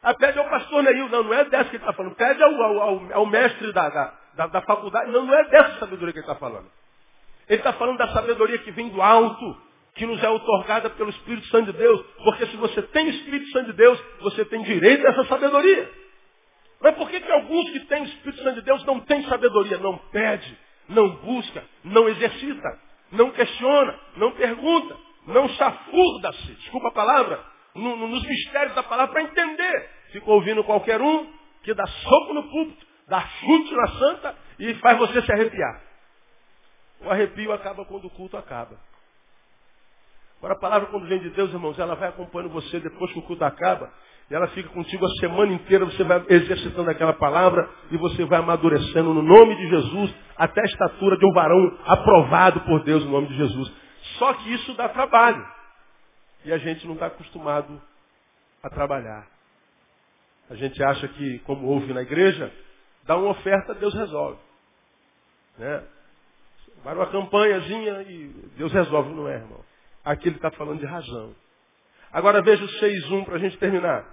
Ah, 0.03 0.15
pede 0.15 0.39
ao 0.39 0.49
pastor 0.49 0.83
Neil, 0.83 1.09
não, 1.09 1.25
não 1.25 1.35
é 1.35 1.45
dessa 1.45 1.65
que 1.65 1.77
ele 1.77 1.83
está 1.83 1.93
falando. 1.93 2.15
Pede 2.15 2.43
ao, 2.43 2.63
ao, 2.63 2.81
ao, 2.81 3.13
ao 3.13 3.27
mestre 3.27 3.73
da, 3.73 3.89
da, 4.35 4.47
da, 4.47 4.63
faculdade, 4.63 5.11
não, 5.11 5.25
não 5.25 5.35
é 5.35 5.45
dessa 5.49 5.81
sabedoria 5.81 6.13
que 6.13 6.21
ele 6.21 6.27
está 6.27 6.37
falando. 6.37 6.71
Ele 7.49 7.59
está 7.59 7.73
falando 7.73 7.99
da 7.99 8.09
sabedoria 8.13 8.59
que 8.59 8.71
vem 8.71 8.89
do 8.89 9.03
alto, 9.03 9.61
que 9.97 10.07
nos 10.07 10.23
é 10.23 10.29
otorgada 10.29 10.91
pelo 10.91 11.11
Espírito 11.11 11.47
Santo 11.49 11.73
de 11.73 11.79
Deus. 11.79 12.05
Porque 12.23 12.47
se 12.47 12.57
você 12.57 12.83
tem 12.83 13.07
o 13.07 13.11
Espírito 13.11 13.51
Santo 13.51 13.67
de 13.73 13.77
Deus, 13.77 14.01
você 14.21 14.45
tem 14.45 14.63
direito 14.63 15.07
a 15.07 15.11
essa 15.11 15.25
sabedoria. 15.25 15.91
Mas 16.81 16.95
por 16.97 17.09
que, 17.09 17.21
que 17.21 17.33
alguns 17.33 17.71
que 17.71 17.81
têm 17.81 18.03
o 18.03 18.07
Espírito 18.07 18.43
Santo 18.43 18.57
de 18.57 18.63
Deus 18.63 18.85
não 18.85 19.01
têm 19.01 19.25
sabedoria? 19.25 19.79
Não 19.79 19.97
pede, 19.97 20.59
não 20.89 21.09
busca, 21.17 21.65
não 21.83 22.09
exercita, 22.09 22.79
não 23.11 23.31
questiona, 23.31 23.99
não 24.17 24.33
pergunta, 24.33 24.97
não 25.27 25.49
chafurda-se, 25.49 26.53
desculpa 26.53 26.89
a 26.89 26.93
palavra, 26.93 27.43
no, 27.75 27.97
no, 27.97 28.09
nos 28.09 28.23
mistérios 28.23 28.75
da 28.75 28.83
palavra 28.83 29.13
para 29.13 29.23
entender. 29.23 29.91
Fica 30.13 30.31
ouvindo 30.31 30.63
qualquer 30.63 31.01
um 31.01 31.27
que 31.63 31.73
dá 31.73 31.87
soco 31.87 32.35
no 32.35 32.43
púlpito, 32.51 32.87
dá 33.09 33.21
chute 33.21 33.75
na 33.75 33.89
santa 33.89 34.37
e 34.59 34.75
faz 34.75 34.99
você 34.99 35.23
se 35.23 35.33
arrepiar. 35.33 35.83
O 37.01 37.11
arrepio 37.11 37.53
acaba 37.53 37.85
quando 37.87 38.05
o 38.07 38.11
culto 38.11 38.37
acaba. 38.37 38.79
Agora 40.39 40.55
a 40.55 40.59
palavra 40.59 40.89
quando 40.89 41.07
vem 41.07 41.19
de 41.19 41.31
Deus, 41.31 41.51
irmãos, 41.53 41.79
ela 41.79 41.95
vai 41.95 42.09
acompanhando 42.09 42.53
você 42.53 42.79
depois 42.81 43.13
que 43.13 43.19
o 43.19 43.23
culto 43.23 43.45
acaba. 43.45 43.91
E 44.31 44.35
ela 44.35 44.49
fica 44.49 44.69
contigo 44.71 45.07
a 45.07 45.11
semana 45.21 45.53
inteira, 45.53 45.85
você 45.85 46.03
vai 46.03 46.25
exercitando 46.29 46.91
aquela 46.91 47.13
palavra 47.13 47.69
e 47.91 47.97
você 47.97 48.25
vai 48.25 48.41
amadurecendo 48.41 49.15
no 49.15 49.23
nome 49.23 49.55
de 49.57 49.69
Jesus 49.69 50.15
até 50.37 50.61
a 50.63 50.65
estatura 50.65 51.17
de 51.17 51.25
um 51.25 51.33
varão 51.33 51.79
aprovado 51.87 52.61
por 52.63 52.83
Deus 52.83 53.05
no 53.05 53.13
nome 53.13 53.29
de 53.29 53.37
Jesus. 53.37 53.73
Só 54.19 54.33
que 54.35 54.53
isso 54.53 54.75
dá 54.75 54.89
trabalho. 54.89 55.47
E 56.45 56.53
a 56.53 56.59
gente 56.59 56.87
não 56.87 56.95
está 56.95 57.07
acostumado 57.07 57.81
a 58.63 58.69
trabalhar. 58.69 59.27
A 60.51 60.55
gente 60.55 60.83
acha 60.83 61.09
que, 61.09 61.39
como 61.41 61.67
ouve 61.69 61.93
na 61.93 62.03
igreja, 62.03 62.53
dá 63.05 63.17
uma 63.17 63.31
oferta, 63.31 63.75
Deus 63.75 63.95
resolve. 63.95 64.39
Né? 65.59 65.83
Vai 66.85 66.95
uma 66.95 67.07
campanhazinha 67.07 68.03
e 68.03 68.29
Deus 68.57 68.73
resolve, 68.73 69.13
não 69.13 69.29
é, 69.29 69.35
irmão? 69.35 69.66
Aqui 70.07 70.29
ele 70.29 70.37
está 70.37 70.53
falando 70.53 70.79
de 70.79 70.87
razão. 70.87 71.35
Agora 72.13 72.41
veja 72.41 72.65
o 72.65 72.69
6.1 72.69 73.25
para 73.25 73.35
a 73.35 73.39
gente 73.41 73.59
terminar. 73.59 74.07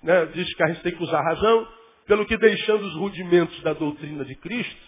Né, 0.00 0.26
diz 0.26 0.54
que 0.54 0.62
a 0.62 0.68
gente 0.68 0.80
tem 0.82 0.94
que 0.94 1.02
usar 1.02 1.18
a 1.18 1.24
razão, 1.24 1.68
pelo 2.06 2.24
que 2.24 2.36
deixando 2.36 2.86
os 2.86 2.94
rudimentos 2.94 3.60
da 3.62 3.72
doutrina 3.72 4.24
de 4.24 4.36
Cristo, 4.36 4.80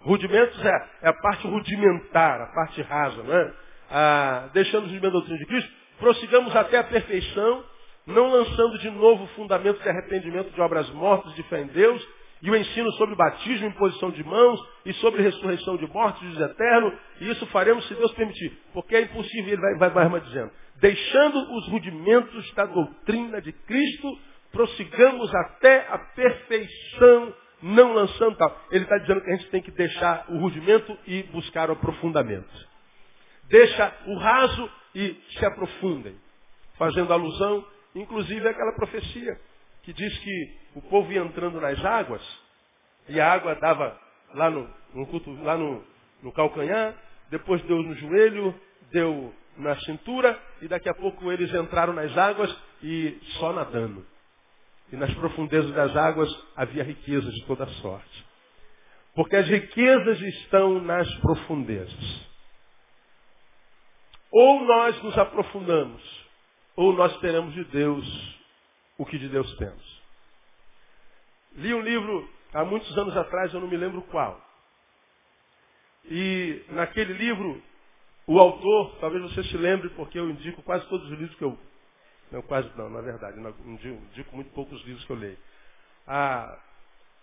rudimentos 0.00 0.58
é, 0.64 0.88
é 1.02 1.08
a 1.08 1.12
parte 1.12 1.46
rudimentar, 1.46 2.40
a 2.40 2.46
parte 2.46 2.82
rasa, 2.82 3.22
né? 3.22 3.54
Ah, 3.88 4.50
deixando 4.52 4.86
os 4.86 4.90
rudimentos 4.90 5.12
da 5.12 5.18
doutrina 5.18 5.38
de 5.38 5.46
Cristo, 5.46 5.70
prossigamos 6.00 6.56
até 6.56 6.78
a 6.78 6.84
perfeição, 6.84 7.64
não 8.08 8.28
lançando 8.28 8.76
de 8.76 8.90
novo 8.90 9.28
fundamentos 9.36 9.80
de 9.80 9.88
arrependimento 9.88 10.50
de 10.50 10.60
obras 10.60 10.90
mortas 10.90 11.32
de 11.36 11.44
fé 11.44 11.60
em 11.60 11.68
Deus, 11.68 12.04
e 12.42 12.50
o 12.50 12.56
ensino 12.56 12.90
sobre 12.92 13.14
batismo, 13.14 13.66
imposição 13.66 14.10
de 14.10 14.24
mãos, 14.24 14.60
e 14.84 14.92
sobre 14.94 15.22
ressurreição 15.22 15.76
de 15.76 15.86
mortos, 15.86 16.20
diz 16.28 16.40
eterno, 16.40 16.92
e 17.20 17.30
isso 17.30 17.46
faremos 17.46 17.86
se 17.86 17.94
Deus 17.94 18.12
permitir. 18.12 18.58
Porque 18.72 18.96
é 18.96 19.02
impossível, 19.02 19.52
ele 19.52 19.78
vai, 19.78 19.90
vai, 19.90 20.08
vai 20.08 20.20
dizendo. 20.20 20.50
Deixando 20.76 21.56
os 21.56 21.68
rudimentos 21.68 22.54
da 22.54 22.64
doutrina 22.64 23.42
de 23.42 23.52
Cristo, 23.52 24.18
prossigamos 24.50 25.34
até 25.34 25.86
a 25.90 25.98
perfeição, 25.98 27.34
não 27.62 27.92
lançando 27.92 28.36
tal. 28.36 28.58
Ele 28.70 28.84
está 28.84 28.96
dizendo 28.96 29.20
que 29.20 29.30
a 29.30 29.36
gente 29.36 29.50
tem 29.50 29.60
que 29.60 29.70
deixar 29.72 30.24
o 30.30 30.38
rudimento 30.38 30.96
e 31.06 31.22
buscar 31.24 31.68
o 31.68 31.74
aprofundamento. 31.74 32.48
Deixa 33.50 33.92
o 34.06 34.16
raso 34.16 34.70
e 34.94 35.14
se 35.38 35.44
aprofundem. 35.44 36.16
Fazendo 36.78 37.12
alusão, 37.12 37.62
inclusive, 37.94 38.48
àquela 38.48 38.72
profecia 38.72 39.49
que 39.82 39.92
diz 39.92 40.18
que 40.18 40.58
o 40.74 40.82
povo 40.82 41.12
ia 41.12 41.20
entrando 41.20 41.60
nas 41.60 41.82
águas, 41.84 42.22
e 43.08 43.20
a 43.20 43.32
água 43.32 43.54
dava 43.56 43.98
lá 44.34 44.50
no, 44.50 44.68
no, 44.94 45.42
lá 45.42 45.56
no, 45.56 45.84
no 46.22 46.32
calcanhar, 46.32 46.94
depois 47.30 47.62
deu 47.62 47.82
no 47.82 47.94
joelho, 47.94 48.54
deu 48.92 49.34
na 49.56 49.76
cintura, 49.80 50.40
e 50.62 50.68
daqui 50.68 50.88
a 50.88 50.94
pouco 50.94 51.30
eles 51.30 51.52
entraram 51.54 51.92
nas 51.92 52.16
águas 52.16 52.54
e 52.82 53.18
só 53.38 53.52
nadando. 53.52 54.06
E 54.92 54.96
nas 54.96 55.12
profundezas 55.14 55.72
das 55.72 55.96
águas 55.96 56.28
havia 56.56 56.82
riquezas 56.82 57.32
de 57.32 57.44
toda 57.46 57.66
sorte. 57.66 58.26
Porque 59.14 59.36
as 59.36 59.48
riquezas 59.48 60.20
estão 60.20 60.80
nas 60.80 61.12
profundezas. 61.16 62.30
Ou 64.32 64.64
nós 64.64 65.02
nos 65.02 65.18
aprofundamos, 65.18 66.02
ou 66.76 66.92
nós 66.92 67.16
teremos 67.18 67.52
de 67.54 67.64
Deus 67.64 68.39
o 69.00 69.06
que 69.06 69.18
de 69.18 69.30
Deus 69.30 69.50
temos. 69.56 70.02
Li 71.54 71.72
um 71.72 71.80
livro 71.80 72.28
há 72.52 72.62
muitos 72.66 72.98
anos 72.98 73.16
atrás, 73.16 73.52
eu 73.54 73.58
não 73.58 73.66
me 73.66 73.76
lembro 73.78 74.02
qual. 74.02 74.38
E 76.04 76.62
naquele 76.68 77.14
livro, 77.14 77.62
o 78.26 78.38
autor, 78.38 78.98
talvez 79.00 79.22
você 79.22 79.42
se 79.44 79.56
lembre, 79.56 79.88
porque 79.90 80.18
eu 80.18 80.28
indico 80.28 80.62
quase 80.62 80.86
todos 80.88 81.10
os 81.10 81.18
livros 81.18 81.34
que 81.38 81.44
eu. 81.44 81.58
Não, 82.30 82.42
quase 82.42 82.70
não, 82.76 82.90
na 82.90 83.00
verdade, 83.00 83.40
não, 83.40 83.54
indico, 83.72 84.04
indico 84.10 84.36
muito 84.36 84.52
poucos 84.52 84.78
livros 84.84 85.02
que 85.06 85.12
eu 85.12 85.16
leio. 85.16 85.38
Ah, 86.06 86.58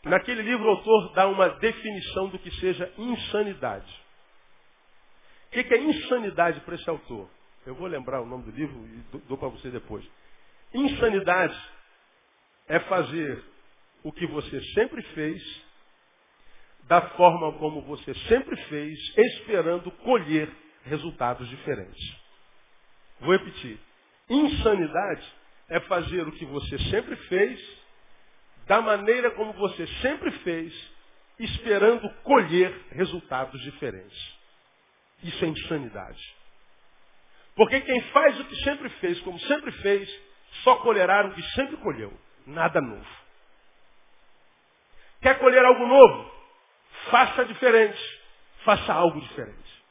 naquele 0.04 0.42
livro, 0.42 0.66
o 0.66 0.70
autor 0.70 1.14
dá 1.14 1.28
uma 1.28 1.50
definição 1.60 2.30
do 2.30 2.40
que 2.40 2.50
seja 2.60 2.92
insanidade. 2.98 4.04
O 5.46 5.52
que 5.52 5.74
é 5.76 5.78
insanidade 5.78 6.60
para 6.62 6.74
esse 6.74 6.90
autor? 6.90 7.30
Eu 7.68 7.76
vou 7.76 7.86
lembrar 7.86 8.20
o 8.22 8.26
nome 8.26 8.46
do 8.46 8.52
livro 8.52 8.76
e 8.88 9.18
dou 9.28 9.38
para 9.38 9.50
você 9.50 9.70
depois. 9.70 10.04
Insanidade 10.74 11.58
é 12.68 12.80
fazer 12.82 13.44
o 14.04 14.12
que 14.12 14.28
você 14.28 14.62
sempre 14.74 15.02
fez, 15.14 15.68
da 16.84 17.02
forma 17.12 17.54
como 17.54 17.82
você 17.82 18.14
sempre 18.28 18.56
fez, 18.66 18.98
esperando 19.18 19.92
colher 19.92 20.50
resultados 20.84 21.48
diferentes. 21.50 22.16
Vou 23.20 23.32
repetir. 23.32 23.80
Insanidade 24.30 25.34
é 25.70 25.80
fazer 25.82 26.28
o 26.28 26.32
que 26.32 26.46
você 26.46 26.78
sempre 26.90 27.16
fez, 27.28 27.60
da 28.68 28.82
maneira 28.82 29.32
como 29.32 29.54
você 29.54 29.88
sempre 30.02 30.32
fez, 30.40 30.74
esperando 31.40 32.10
colher 32.24 32.74
resultados 32.92 33.62
diferentes. 33.62 34.38
Isso 35.24 35.44
é 35.44 35.48
insanidade. 35.48 36.36
Porque 37.56 37.82
quem 37.82 38.02
faz 38.12 38.40
o 38.40 38.46
que 38.46 38.56
sempre 38.64 38.90
fez, 38.90 39.20
como 39.22 39.40
sempre 39.40 39.72
fez, 39.72 40.27
só 40.64 40.76
colherá 40.78 41.26
o 41.26 41.32
que 41.32 41.42
sempre 41.54 41.78
colheu. 41.78 42.14
Nada 42.46 42.80
novo. 42.82 43.06
Quer 45.22 45.40
colher 45.40 45.64
algo 45.66 45.86
novo? 45.86 46.32
Faça 47.10 47.46
diferente. 47.46 48.00
Faça 48.64 48.94
algo 48.94 49.20
diferente. 49.22 49.84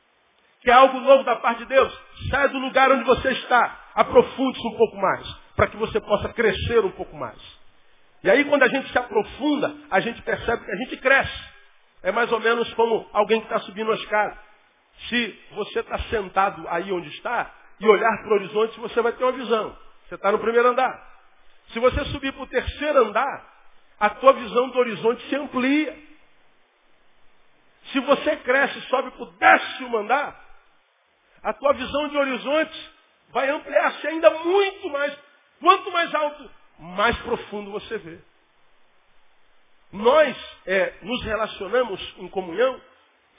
Quer 0.62 0.72
algo 0.72 1.00
novo 1.00 1.24
da 1.24 1.37
parte 1.37 1.59
de 1.59 1.66
Deus? 1.66 1.92
Saia 2.31 2.48
do 2.48 2.59
lugar 2.59 2.90
onde 2.90 3.05
você 3.05 3.31
está. 3.33 3.79
Aprofunde-se 3.94 4.66
um 4.66 4.76
pouco 4.76 4.96
mais. 4.96 5.26
Para 5.55 5.68
que 5.68 5.76
você 5.76 6.00
possa 6.00 6.33
crescer 6.33 6.85
um 6.85 6.90
pouco 6.90 7.16
mais. 7.16 7.38
E 8.22 8.31
aí 8.31 8.44
quando 8.44 8.62
a 8.62 8.68
gente 8.68 8.90
se 8.90 8.98
aprofunda, 8.98 9.74
a 9.90 10.00
gente 10.00 10.20
percebe 10.22 10.64
que 10.64 10.70
a 10.70 10.76
gente 10.76 10.96
cresce. 10.98 11.57
É 12.02 12.12
mais 12.12 12.31
ou 12.33 12.40
menos 12.40 12.72
como 12.74 13.09
alguém 13.12 13.40
que 13.40 13.46
está 13.46 13.61
subindo 13.61 13.88
uma 13.88 13.96
escada. 13.96 14.37
Se 15.09 15.40
você 15.52 15.81
está 15.81 15.98
sentado 16.11 16.67
aí 16.69 16.90
onde 16.92 17.08
está 17.10 17.52
e 17.79 17.87
olhar 17.87 18.23
para 18.23 18.33
o 18.33 18.35
horizonte, 18.35 18.81
você 18.81 19.00
vai 19.00 19.12
ter 19.12 19.25
uma 19.25 19.33
visão. 19.33 19.77
Você 20.09 20.15
está 20.15 20.31
no 20.31 20.38
primeiro 20.38 20.69
andar. 20.69 21.17
Se 21.69 21.79
você 21.81 22.04
subir 22.07 22.33
para 22.33 22.42
o 22.42 22.46
terceiro 22.46 23.07
andar, 23.07 23.57
a 23.98 24.11
tua 24.11 24.33
visão 24.35 24.69
do 24.71 24.79
horizonte 24.79 25.29
se 25.29 25.35
amplia. 25.37 25.96
Se 27.92 28.00
você 28.00 28.37
cresce 28.37 28.79
e 28.79 28.83
sobe 28.83 29.11
para 29.13 29.23
o 29.23 29.33
décimo 29.33 29.96
andar, 29.98 30.44
a 31.42 31.52
tua 31.52 31.73
visão 31.75 32.09
de 32.09 32.17
horizonte 32.17 32.92
vai 33.31 33.48
ampliar-se 33.50 34.07
ainda 34.07 34.31
muito 34.31 34.90
mais. 34.90 35.17
Quanto 35.61 35.90
mais 35.90 36.15
alto, 36.15 36.50
mais 36.79 37.17
profundo 37.19 37.71
você 37.71 37.98
vê. 37.98 38.19
Nós 39.92 40.37
é, 40.67 40.94
nos 41.02 41.23
relacionamos 41.25 42.15
em 42.19 42.29
comunhão 42.29 42.81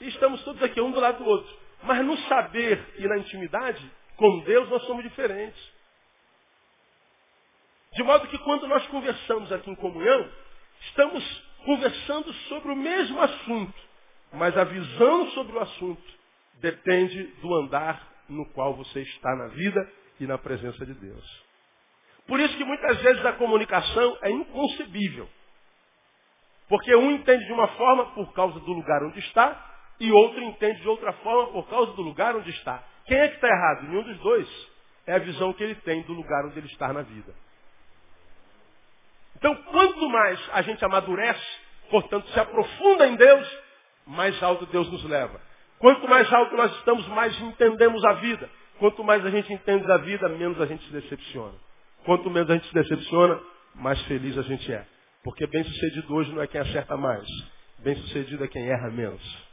e 0.00 0.08
estamos 0.08 0.42
todos 0.42 0.62
aqui 0.62 0.80
um 0.80 0.90
do 0.90 1.00
lado 1.00 1.22
do 1.22 1.28
outro. 1.28 1.56
Mas 1.82 2.04
no 2.04 2.16
saber 2.28 2.94
e 2.98 3.06
na 3.06 3.18
intimidade 3.18 3.92
com 4.16 4.40
Deus 4.40 4.68
nós 4.68 4.82
somos 4.84 5.04
diferentes. 5.04 5.77
De 7.98 8.04
modo 8.04 8.28
que 8.28 8.38
quando 8.38 8.68
nós 8.68 8.86
conversamos 8.86 9.50
aqui 9.50 9.68
em 9.68 9.74
comunhão, 9.74 10.30
estamos 10.82 11.42
conversando 11.64 12.32
sobre 12.48 12.70
o 12.70 12.76
mesmo 12.76 13.20
assunto, 13.20 13.74
mas 14.34 14.56
a 14.56 14.62
visão 14.62 15.28
sobre 15.32 15.56
o 15.56 15.58
assunto 15.58 16.12
depende 16.60 17.24
do 17.42 17.52
andar 17.56 18.00
no 18.28 18.46
qual 18.52 18.72
você 18.74 19.00
está 19.00 19.34
na 19.34 19.48
vida 19.48 19.92
e 20.20 20.28
na 20.28 20.38
presença 20.38 20.86
de 20.86 20.94
Deus. 20.94 21.44
Por 22.28 22.38
isso 22.38 22.56
que 22.56 22.62
muitas 22.62 23.02
vezes 23.02 23.26
a 23.26 23.32
comunicação 23.32 24.16
é 24.22 24.30
inconcebível. 24.30 25.28
Porque 26.68 26.94
um 26.94 27.10
entende 27.10 27.46
de 27.46 27.52
uma 27.52 27.66
forma 27.66 28.12
por 28.12 28.32
causa 28.32 28.60
do 28.60 28.72
lugar 28.74 29.02
onde 29.02 29.18
está, 29.18 29.74
e 29.98 30.12
outro 30.12 30.40
entende 30.40 30.80
de 30.82 30.88
outra 30.88 31.12
forma 31.14 31.48
por 31.50 31.68
causa 31.68 31.90
do 31.94 32.02
lugar 32.02 32.36
onde 32.36 32.50
está. 32.50 32.80
Quem 33.06 33.18
é 33.18 33.26
que 33.26 33.34
está 33.34 33.48
errado? 33.48 33.88
Nenhum 33.88 34.04
dos 34.04 34.18
dois. 34.18 34.68
É 35.04 35.14
a 35.14 35.18
visão 35.18 35.52
que 35.52 35.64
ele 35.64 35.74
tem 35.74 36.02
do 36.02 36.12
lugar 36.12 36.46
onde 36.46 36.60
ele 36.60 36.68
está 36.68 36.92
na 36.92 37.02
vida. 37.02 37.34
Então, 39.38 39.54
quanto 39.54 40.08
mais 40.08 40.40
a 40.52 40.62
gente 40.62 40.84
amadurece, 40.84 41.60
portanto, 41.90 42.28
se 42.30 42.40
aprofunda 42.40 43.06
em 43.06 43.14
Deus, 43.14 43.58
mais 44.04 44.42
alto 44.42 44.66
Deus 44.66 44.90
nos 44.90 45.04
leva. 45.04 45.40
Quanto 45.78 46.08
mais 46.08 46.30
alto 46.32 46.56
nós 46.56 46.74
estamos, 46.76 47.06
mais 47.08 47.40
entendemos 47.40 48.04
a 48.04 48.14
vida. 48.14 48.50
Quanto 48.80 49.04
mais 49.04 49.24
a 49.24 49.30
gente 49.30 49.52
entende 49.52 49.90
a 49.90 49.98
vida, 49.98 50.28
menos 50.28 50.60
a 50.60 50.66
gente 50.66 50.84
se 50.84 50.92
decepciona. 50.92 51.54
Quanto 52.04 52.28
menos 52.28 52.50
a 52.50 52.54
gente 52.54 52.66
se 52.66 52.74
decepciona, 52.74 53.40
mais 53.76 54.00
feliz 54.02 54.36
a 54.36 54.42
gente 54.42 54.72
é. 54.72 54.84
Porque 55.22 55.46
bem 55.46 55.62
sucedido 55.62 56.14
hoje 56.14 56.32
não 56.32 56.42
é 56.42 56.48
quem 56.48 56.60
acerta 56.60 56.96
mais. 56.96 57.26
Bem 57.78 57.94
sucedido 57.94 58.42
é 58.42 58.48
quem 58.48 58.68
erra 58.68 58.90
menos. 58.90 59.48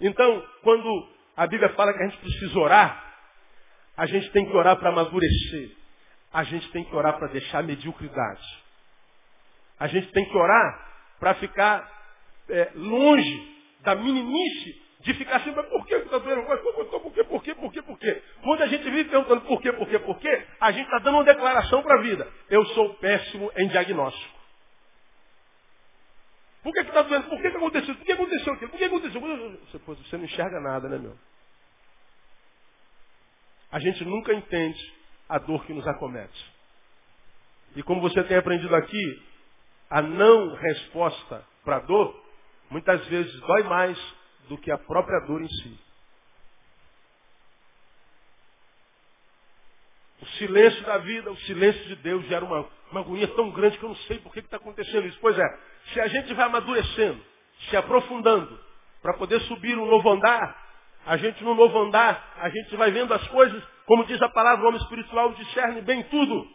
Então, 0.00 0.46
quando 0.62 1.08
a 1.36 1.46
Bíblia 1.46 1.68
fala 1.74 1.92
que 1.92 2.02
a 2.02 2.06
gente 2.08 2.18
precisa 2.18 2.58
orar, 2.58 3.07
a 3.98 4.06
gente 4.06 4.30
tem 4.30 4.46
que 4.46 4.56
orar 4.56 4.76
para 4.76 4.90
amadurecer. 4.90 5.76
A 6.32 6.44
gente 6.44 6.70
tem 6.70 6.84
que 6.84 6.94
orar 6.94 7.18
para 7.18 7.26
deixar 7.26 7.58
a 7.58 7.62
mediocridade. 7.62 8.64
A 9.78 9.88
gente 9.88 10.12
tem 10.12 10.24
que 10.24 10.36
orar 10.36 10.88
para 11.18 11.34
ficar 11.34 11.90
é, 12.48 12.70
longe 12.76 13.58
da 13.80 13.96
meninice 13.96 14.82
de 15.00 15.14
ficar 15.14 15.36
assim, 15.36 15.50
mas 15.50 15.66
por 15.66 15.84
que 15.84 15.94
está 15.94 16.18
doendo? 16.18 16.42
Por 16.44 17.12
quê, 17.12 17.24
por 17.24 17.42
quê, 17.42 17.54
por 17.54 17.72
quê, 17.72 17.82
por 17.82 17.98
quê? 17.98 18.22
Quando 18.42 18.62
a 18.62 18.66
gente 18.66 18.84
vive 18.84 19.10
perguntando 19.10 19.40
por 19.42 19.60
quê, 19.60 19.72
por 19.72 19.88
quê, 19.88 19.98
por 19.98 20.18
quê, 20.18 20.46
a 20.60 20.70
gente 20.70 20.84
está 20.84 20.98
dando 20.98 21.16
uma 21.16 21.24
declaração 21.24 21.82
para 21.82 21.98
a 21.98 22.02
vida. 22.02 22.28
Eu 22.48 22.64
sou 22.66 22.94
péssimo 22.94 23.50
em 23.56 23.68
diagnóstico. 23.68 24.38
Por 26.62 26.72
que 26.72 26.80
está 26.80 27.02
doendo? 27.02 27.28
Por 27.28 27.40
que, 27.40 27.50
que 27.50 27.56
aconteceu? 27.56 27.94
Por 27.96 28.04
que 28.04 28.12
aconteceu 28.12 28.52
aquilo? 28.52 28.70
Por 28.70 28.78
que 28.78 28.84
aconteceu? 28.84 29.20
Você 29.20 30.16
não 30.16 30.24
enxerga 30.24 30.60
nada, 30.60 30.88
né, 30.88 30.98
meu? 30.98 31.16
A 33.70 33.78
gente 33.78 34.04
nunca 34.04 34.32
entende 34.32 34.94
a 35.28 35.38
dor 35.38 35.64
que 35.66 35.72
nos 35.72 35.86
acomete. 35.86 36.52
E 37.76 37.82
como 37.82 38.00
você 38.00 38.22
tem 38.24 38.36
aprendido 38.36 38.74
aqui, 38.74 39.22
a 39.90 40.00
não 40.00 40.54
resposta 40.54 41.44
para 41.64 41.76
a 41.76 41.80
dor, 41.80 42.24
muitas 42.70 43.04
vezes 43.06 43.32
dói 43.40 43.62
mais 43.64 43.98
do 44.48 44.56
que 44.56 44.70
a 44.70 44.78
própria 44.78 45.20
dor 45.26 45.42
em 45.42 45.48
si. 45.48 45.78
O 50.20 50.26
silêncio 50.38 50.84
da 50.84 50.98
vida, 50.98 51.30
o 51.30 51.36
silêncio 51.38 51.84
de 51.84 51.96
Deus 51.96 52.26
gera 52.26 52.44
uma, 52.44 52.66
uma 52.90 53.00
agonia 53.00 53.28
tão 53.28 53.50
grande 53.50 53.78
que 53.78 53.84
eu 53.84 53.90
não 53.90 53.96
sei 53.96 54.18
por 54.18 54.32
que 54.32 54.40
está 54.40 54.56
acontecendo 54.56 55.06
isso. 55.06 55.18
Pois 55.20 55.38
é, 55.38 55.58
se 55.92 56.00
a 56.00 56.08
gente 56.08 56.34
vai 56.34 56.46
amadurecendo, 56.46 57.24
se 57.68 57.76
aprofundando, 57.76 58.58
para 59.00 59.14
poder 59.14 59.40
subir 59.42 59.78
um 59.78 59.86
novo 59.86 60.10
andar, 60.10 60.67
a 61.08 61.16
gente 61.16 61.42
no 61.42 61.54
novo 61.54 61.78
andar, 61.78 62.34
a 62.36 62.50
gente 62.50 62.76
vai 62.76 62.90
vendo 62.90 63.14
as 63.14 63.26
coisas, 63.28 63.62
como 63.86 64.04
diz 64.04 64.20
a 64.20 64.28
palavra, 64.28 64.62
o 64.62 64.68
homem 64.68 64.78
espiritual 64.78 65.32
discerne 65.32 65.80
bem 65.80 66.02
tudo. 66.02 66.46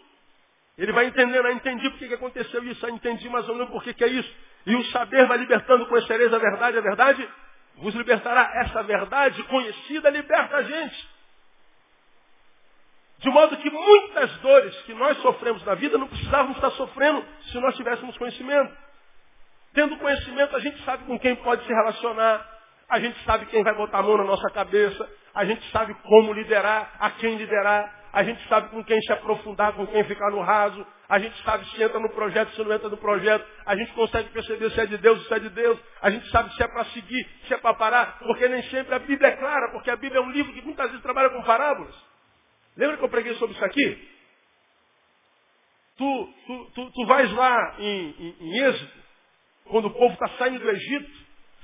Ele 0.78 0.92
vai 0.92 1.08
entendendo, 1.08 1.48
ah, 1.48 1.52
entendi 1.54 1.90
por 1.90 1.98
que 1.98 2.14
aconteceu 2.14 2.64
isso, 2.66 2.86
ah, 2.86 2.92
entendi 2.92 3.28
mais 3.30 3.50
ou 3.50 3.56
menos 3.56 3.72
por 3.72 3.84
que 3.84 4.04
é 4.04 4.08
isso. 4.08 4.32
E 4.68 4.76
o 4.76 4.86
saber 4.92 5.26
vai 5.26 5.40
libertando, 5.40 5.88
conhecereis 5.88 6.32
a 6.32 6.38
verdade, 6.38 6.78
a 6.78 6.82
verdade 6.82 7.28
vos 7.78 7.96
libertará. 7.96 8.52
Essa 8.64 8.84
verdade 8.84 9.42
conhecida 9.42 10.12
liberta 10.12 10.58
a 10.58 10.62
gente. 10.62 11.10
De 13.18 13.30
modo 13.32 13.58
que 13.58 13.72
muitas 13.72 14.38
dores 14.38 14.76
que 14.84 14.94
nós 14.94 15.18
sofremos 15.18 15.66
na 15.66 15.74
vida 15.74 15.98
não 15.98 16.08
precisávamos 16.08 16.58
estar 16.58 16.72
sofrendo 16.72 17.26
se 17.52 17.60
nós 17.60 17.76
tivéssemos 17.76 18.16
conhecimento. 18.20 18.72
Tendo 19.74 19.98
conhecimento, 19.98 20.56
a 20.56 20.60
gente 20.60 20.80
sabe 20.84 21.06
com 21.06 21.18
quem 21.18 21.36
pode 21.38 21.66
se 21.66 21.74
relacionar, 21.74 22.53
a 22.90 23.00
gente 23.00 23.24
sabe 23.24 23.46
quem 23.48 23.64
vai 23.64 23.76
botar 23.76 24.00
a 24.00 24.04
mão 24.04 24.18
na 24.18 24.24
nossa 24.24 24.50
cabeça, 24.52 25.10
a 25.34 25.46
gente 25.46 25.70
sabe 25.72 25.94
como 26.04 26.34
liderar, 26.34 26.96
a 27.00 27.12
quem 27.12 27.36
liderar, 27.36 28.04
a 28.14 28.24
gente 28.24 28.48
sabe 28.48 28.70
com 28.70 28.84
quem 28.84 29.02
se 29.02 29.12
aprofundar, 29.12 29.74
com 29.74 29.88
quem 29.88 30.04
ficar 30.04 30.30
no 30.30 30.42
raso, 30.42 30.86
a 31.10 31.18
gente 31.18 31.42
sabe 31.44 31.66
se 31.70 31.82
entra 31.82 32.00
no 32.00 32.10
projeto, 32.10 32.52
se 32.52 32.64
não 32.64 32.72
entra 32.72 32.88
no 32.88 32.98
projeto, 32.98 33.46
a 33.66 33.76
gente 33.76 33.92
consegue 33.94 34.30
perceber 34.30 34.70
se 34.72 34.80
é 34.80 34.86
de 34.86 34.98
Deus, 34.98 35.28
se 35.28 35.34
é 35.34 35.40
de 35.40 35.50
Deus, 35.50 35.80
a 36.02 36.10
gente 36.12 36.30
sabe 36.30 36.54
se 36.54 36.64
é 36.64 36.68
para 36.68 36.86
seguir, 36.86 37.28
se 37.48 37.54
é 37.54 37.58
para 37.58 37.74
parar, 37.74 38.20
porque 38.20 38.48
nem 38.48 38.62
sempre 38.64 38.94
a 38.94 39.00
Bíblia 39.00 39.30
é 39.30 39.38
clara, 39.38 39.72
porque 39.72 39.90
a 39.90 39.96
Bíblia 39.96 40.20
é 40.20 40.24
um 40.24 40.32
livro 40.32 40.54
que 40.54 40.62
muitas 40.62 40.88
vezes 40.88 41.02
trabalha 41.02 41.32
com 41.32 41.42
parábolas. 41.44 41.96
Lembra 42.78 42.98
que 42.98 43.04
eu 43.04 43.10
preguei 43.10 43.34
sobre 43.36 43.56
isso 43.56 43.66
aqui? 43.66 44.10
Tu, 45.98 46.34
tu, 46.48 46.72
tu, 46.74 46.92
tu 46.92 47.06
vais 47.06 47.32
lá 47.34 47.76
em, 47.80 48.10
em, 48.10 48.36
em 48.42 48.64
Êxodo, 48.64 48.92
quando 49.66 49.86
o 49.86 49.94
povo 49.94 50.14
está 50.14 50.28
saindo 50.38 50.60
do 50.60 50.70
Egito, 50.70 51.12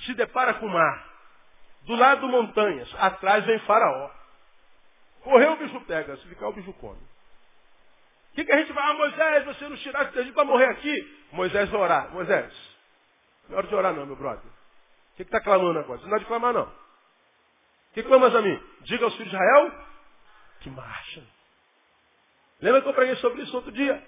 se 0.05 0.13
depara 0.13 0.53
com 0.55 0.65
o 0.65 0.69
mar. 0.69 1.08
Do 1.89 1.95
lado 1.95 2.27
montanhas, 2.27 2.87
atrás 2.99 3.43
vem 3.45 3.57
Faraó. 3.61 4.11
Correu 5.23 5.53
o 5.53 5.55
bicho 5.55 5.81
pega, 5.81 6.15
se 6.17 6.27
ficar 6.27 6.49
o 6.49 6.53
bicho 6.53 6.71
come. 6.73 6.99
O 6.99 8.35
que, 8.35 8.45
que, 8.45 8.51
a 8.51 8.57
gente 8.57 8.71
vai? 8.73 8.91
Ah, 8.91 8.93
Moisés, 8.93 9.45
você 9.45 9.67
não 9.67 9.75
tirasse 9.75 10.11
do 10.11 10.19
Egito 10.19 10.35
para 10.35 10.45
morrer 10.45 10.67
aqui. 10.67 11.25
Moisés 11.31 11.67
vai 11.67 11.81
orar. 11.81 12.11
Moisés, 12.11 12.53
não 13.47 13.55
é 13.55 13.57
hora 13.57 13.67
de 13.67 13.73
orar 13.73 13.93
não, 13.95 14.05
meu 14.05 14.15
brother. 14.15 14.45
O 14.45 15.15
que 15.15 15.23
está 15.23 15.41
clamando 15.41 15.79
agora? 15.79 15.99
Você 15.99 16.07
não 16.07 16.15
é 16.15 16.19
de 16.19 16.25
clamar 16.25 16.53
não. 16.53 16.65
O 16.65 17.93
que 17.95 18.03
clamas 18.03 18.35
a 18.35 18.41
mim? 18.43 18.63
Diga 18.81 19.05
aos 19.05 19.15
filhos 19.15 19.31
de 19.31 19.35
Israel 19.35 19.71
que 20.59 20.69
marcha. 20.69 21.23
Lembra 22.61 22.83
que 22.83 22.87
eu 22.87 22.93
preguei 22.93 23.15
sobre 23.15 23.41
isso 23.41 23.55
outro 23.55 23.71
dia? 23.71 24.07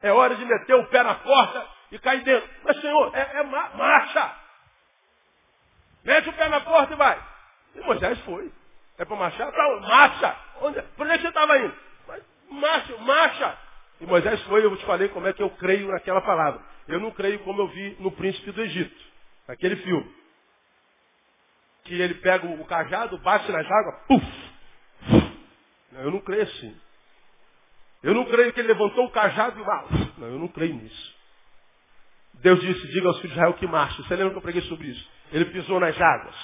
É 0.00 0.10
hora 0.10 0.34
de 0.34 0.46
meter 0.46 0.76
o 0.76 0.86
pé 0.86 1.02
na 1.02 1.16
porta 1.16 1.68
e 1.90 1.98
cair 1.98 2.24
dentro. 2.24 2.48
Mas, 2.64 2.80
Senhor, 2.80 3.14
é, 3.14 3.40
é 3.40 3.42
marcha. 3.42 4.41
Mete 6.04 6.28
o 6.28 6.32
pé 6.32 6.48
na 6.48 6.60
porta 6.60 6.92
e 6.92 6.96
vai. 6.96 7.22
E 7.74 7.80
Moisés 7.80 8.18
foi. 8.20 8.50
É 8.98 9.04
para 9.04 9.16
marchar? 9.16 9.50
Para 9.50 9.76
onde? 9.76 9.86
Marcha! 9.86 10.36
Onde? 10.60 10.82
Por 10.82 11.06
onde 11.06 11.22
você 11.22 11.28
estava 11.28 11.58
indo? 11.58 11.74
Mas, 12.06 12.22
marcha, 12.50 12.96
marcha! 12.98 13.58
E 14.00 14.06
Moisés 14.06 14.42
foi, 14.42 14.64
eu 14.64 14.76
te 14.76 14.84
falei 14.84 15.08
como 15.08 15.26
é 15.26 15.32
que 15.32 15.42
eu 15.42 15.50
creio 15.50 15.88
naquela 15.88 16.20
palavra. 16.20 16.60
Eu 16.88 17.00
não 17.00 17.10
creio 17.12 17.38
como 17.40 17.62
eu 17.62 17.68
vi 17.68 17.96
no 18.00 18.10
príncipe 18.10 18.50
do 18.50 18.62
Egito, 18.62 19.04
naquele 19.46 19.76
filme. 19.76 20.12
Que 21.84 22.00
ele 22.00 22.14
pega 22.14 22.46
o 22.46 22.64
cajado, 22.64 23.18
bate 23.18 23.50
nas 23.50 23.66
águas, 23.70 24.02
puf! 24.06 24.52
Não, 25.92 26.00
eu 26.00 26.10
não 26.10 26.20
creio 26.20 26.42
assim. 26.42 26.76
Eu 28.02 28.14
não 28.14 28.24
creio 28.24 28.52
que 28.52 28.60
ele 28.60 28.68
levantou 28.68 29.06
o 29.06 29.10
cajado 29.10 29.60
e 29.60 29.64
mal. 29.64 29.88
Não, 30.18 30.26
eu 30.26 30.38
não 30.38 30.48
creio 30.48 30.74
nisso. 30.74 31.14
Deus 32.34 32.60
disse, 32.60 32.88
diga 32.88 33.06
aos 33.06 33.16
filhos 33.18 33.34
de 33.34 33.38
Israel 33.38 33.54
que 33.54 33.66
marche. 33.66 34.02
Você 34.02 34.16
lembra 34.16 34.32
que 34.32 34.38
eu 34.38 34.42
preguei 34.42 34.62
sobre 34.62 34.88
isso? 34.88 35.08
Ele 35.32 35.46
pisou 35.46 35.80
nas 35.80 35.98
águas. 36.00 36.34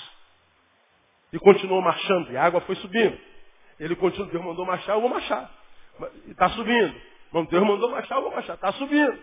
E 1.32 1.38
continuou 1.38 1.82
marchando. 1.82 2.32
E 2.32 2.36
a 2.36 2.44
água 2.44 2.60
foi 2.62 2.74
subindo. 2.76 3.18
Ele 3.78 3.94
continuou, 3.94 4.30
Deus 4.30 4.44
mandou 4.44 4.66
marchar, 4.66 4.96
eu 4.96 5.00
vou 5.00 5.10
marchar. 5.10 5.50
E 6.26 6.30
está 6.30 6.48
subindo. 6.50 6.94
Deus 7.50 7.64
mandou 7.64 7.90
marchar, 7.90 8.18
eu 8.18 8.22
vou 8.22 8.32
marchar. 8.32 8.54
Está 8.56 8.72
subindo. 8.72 9.18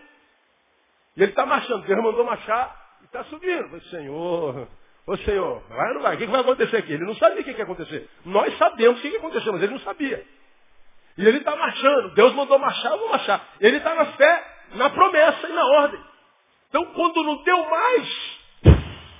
E 1.16 1.22
ele 1.22 1.32
está 1.32 1.44
marchando. 1.44 1.84
Deus 1.84 2.02
mandou 2.02 2.24
marchar 2.24 2.98
e 3.02 3.04
está 3.06 3.24
subindo. 3.24 3.64
Falei, 3.64 3.80
Senhor, 3.90 4.68
ô 5.06 5.16
Senhor, 5.18 5.62
vai 5.68 5.88
ou 5.88 5.94
não 5.94 6.02
vai? 6.02 6.14
O 6.14 6.18
que 6.18 6.26
vai 6.26 6.40
acontecer 6.40 6.76
aqui? 6.76 6.92
Ele 6.92 7.04
não 7.04 7.16
sabia 7.16 7.40
o 7.40 7.44
que 7.44 7.50
ia 7.50 7.64
acontecer. 7.64 8.08
Nós 8.24 8.56
sabemos 8.56 8.98
o 8.98 9.02
que 9.02 9.08
ia 9.08 9.18
acontecer, 9.18 9.50
mas 9.50 9.62
ele 9.62 9.72
não 9.72 9.80
sabia. 9.80 10.24
E 11.18 11.26
ele 11.26 11.38
está 11.38 11.56
marchando. 11.56 12.14
Deus 12.14 12.32
mandou 12.34 12.58
marchar, 12.58 12.92
eu 12.92 12.98
vou 12.98 13.08
marchar. 13.08 13.44
Ele 13.60 13.78
está 13.78 13.94
na 13.94 14.06
fé, 14.12 14.56
na 14.74 14.90
promessa 14.90 15.48
e 15.48 15.52
na 15.52 15.66
ordem. 15.80 16.00
Então, 16.68 16.84
quando 16.92 17.22
não 17.22 17.42
deu 17.42 17.70
mais, 17.70 18.35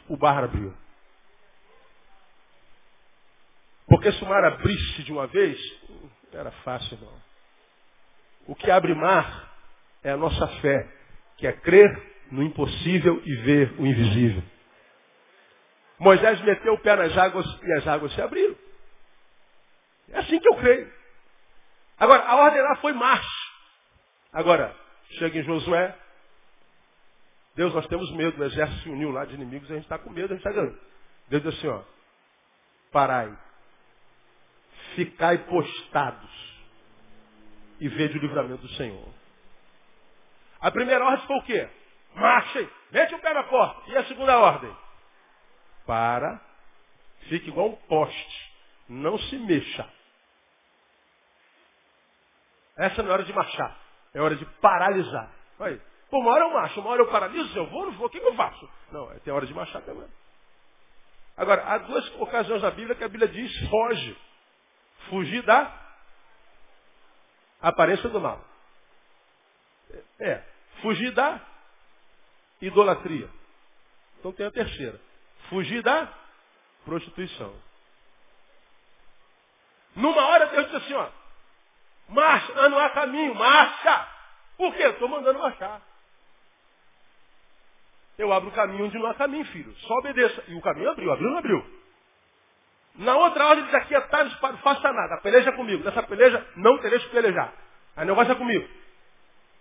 o 0.09 0.17
bar 0.17 0.45
abriu. 0.45 0.75
Porque 3.89 4.13
se 4.13 4.23
o 4.25 4.29
mar 4.29 4.45
abrisse 4.45 5.03
de 5.05 5.13
uma 5.13 5.27
vez, 5.27 5.59
era 6.33 6.51
fácil 6.51 6.99
não. 7.01 7.23
O 8.49 8.55
que 8.55 8.71
abre 8.71 8.95
mar 8.95 9.53
é 10.03 10.11
a 10.11 10.17
nossa 10.17 10.47
fé, 10.61 10.89
que 11.37 11.47
é 11.47 11.53
crer 11.53 12.17
no 12.31 12.43
impossível 12.43 13.23
e 13.25 13.37
ver 13.43 13.75
o 13.79 13.87
invisível. 13.87 14.43
Moisés 15.99 16.41
meteu 16.43 16.75
o 16.75 16.79
pé 16.79 16.95
nas 16.97 17.17
águas 17.17 17.47
e 17.63 17.73
as 17.79 17.87
águas 17.87 18.13
se 18.13 18.21
abriram. 18.21 18.57
É 20.11 20.19
assim 20.19 20.39
que 20.39 20.49
eu 20.49 20.57
creio. 20.57 20.93
Agora, 21.99 22.23
a 22.25 22.37
ordem 22.37 22.61
lá 22.61 22.77
foi 22.77 22.93
marcha. 22.93 23.47
Agora, 24.33 24.75
chega 25.13 25.39
em 25.39 25.43
Josué, 25.43 25.97
Deus, 27.57 27.75
nós 27.75 27.87
temos 27.89 28.11
medo, 28.13 28.41
o 28.41 28.45
exército 28.45 28.83
se 28.83 28.89
uniu 28.89 29.11
lá 29.11 29.25
de 29.25 29.35
inimigos, 29.35 29.71
a 29.71 29.75
gente 29.75 29.85
está 29.85 29.99
com 29.99 30.11
medo, 30.11 30.33
a 30.33 30.37
gente 30.37 30.47
está 30.47 30.53
ganhando. 30.53 30.79
Deus 31.29 31.43
diz 31.43 31.55
assim, 31.55 31.69
ó, 31.69 31.83
parai, 32.93 33.37
ficai 34.95 35.39
postados 35.39 36.65
e 37.81 37.89
vede 37.89 38.19
o 38.19 38.21
livramento 38.21 38.63
do 38.63 38.69
Senhor. 38.75 39.09
A 40.61 40.71
primeira 40.71 41.05
ordem 41.05 41.27
foi 41.27 41.37
o 41.37 41.43
quê? 41.43 41.69
Marchem, 42.15 42.69
mete 42.93 43.15
o 43.15 43.19
pé 43.19 43.35
na 43.35 43.43
porta. 43.45 43.91
E 43.91 43.97
a 43.97 44.05
segunda 44.05 44.39
ordem? 44.39 44.75
Para, 45.85 46.41
Fique 47.29 47.49
igual 47.49 47.69
um 47.69 47.77
poste. 47.77 48.53
Não 48.89 49.19
se 49.19 49.37
mexa. 49.39 49.89
Essa 52.77 53.03
não 53.03 53.11
é 53.11 53.15
hora 53.15 53.25
de 53.25 53.33
marchar. 53.33 53.77
É 54.15 54.21
hora 54.21 54.37
de 54.37 54.45
paralisar. 54.61 55.31
Aí. 55.59 55.81
Pô, 56.11 56.21
uma 56.21 56.33
hora 56.33 56.45
eu 56.45 56.51
marcho, 56.51 56.81
uma 56.81 56.91
hora 56.91 57.03
eu 57.03 57.11
paraliso, 57.11 57.59
eu 57.59 57.67
vou, 57.67 57.87
não 57.87 57.93
vou, 57.93 58.07
o 58.07 58.11
que, 58.11 58.19
eu 58.19 58.35
faço? 58.37 58.71
Não, 58.93 59.11
é 59.13 59.19
tem 59.19 59.33
hora 59.33 59.47
de 59.47 59.53
marchar 59.53 59.83
também. 59.83 60.09
Agora, 61.37 61.65
há 61.67 61.79
duas 61.79 62.21
ocasiões 62.21 62.63
na 62.63 62.71
Bíblia 62.71 62.95
que 62.95 63.05
a 63.05 63.09
Bíblia 63.09 63.29
diz 63.29 63.69
foge. 63.69 64.17
Fugir 65.11 65.43
da 65.43 65.71
aparência 67.61 68.09
do 68.09 68.21
mal. 68.21 68.43
É, 70.19 70.43
fugir 70.81 71.13
da 71.13 71.41
idolatria. 72.61 73.29
Então 74.19 74.33
tem 74.33 74.47
a 74.47 74.51
terceira. 74.51 75.01
Fugir 75.49 75.83
da 75.83 76.09
prostituição. 76.85 77.55
Numa 79.95 80.27
hora 80.27 80.47
Deus 80.47 80.67
diz 80.67 80.75
assim, 80.77 80.95
ó, 80.95 81.11
marcha, 82.09 82.69
não 82.69 82.79
há 82.79 82.91
caminho, 82.91 83.35
marcha. 83.35 84.09
Por 84.57 84.75
quê? 84.75 84.85
Estou 84.85 85.09
mandando 85.09 85.39
marchar. 85.39 85.83
Eu 88.19 88.33
abro 88.33 88.49
o 88.49 88.53
caminho 88.53 88.87
onde 88.87 88.99
não 88.99 89.07
há 89.07 89.15
caminho, 89.15 89.45
filho. 89.47 89.75
Só 89.77 89.95
obedeça. 89.99 90.43
E 90.49 90.55
o 90.55 90.61
caminho 90.61 90.91
abriu, 90.91 91.13
abriu, 91.13 91.31
não 91.31 91.39
abriu. 91.39 91.65
Na 92.97 93.15
outra 93.17 93.53
ele 93.53 93.63
diz 93.63 93.75
aqui, 93.75 93.95
atalhos, 93.95 94.41
não 94.41 94.57
faça 94.59 94.91
nada, 94.93 95.19
peleja 95.19 95.53
comigo. 95.53 95.85
Nessa 95.85 96.03
peleja, 96.03 96.47
não 96.57 96.79
tereis 96.79 97.05
que 97.05 97.11
pelejar. 97.11 97.53
Aí 97.95 98.07
negócio 98.07 98.33
é 98.33 98.35
comigo. 98.35 98.67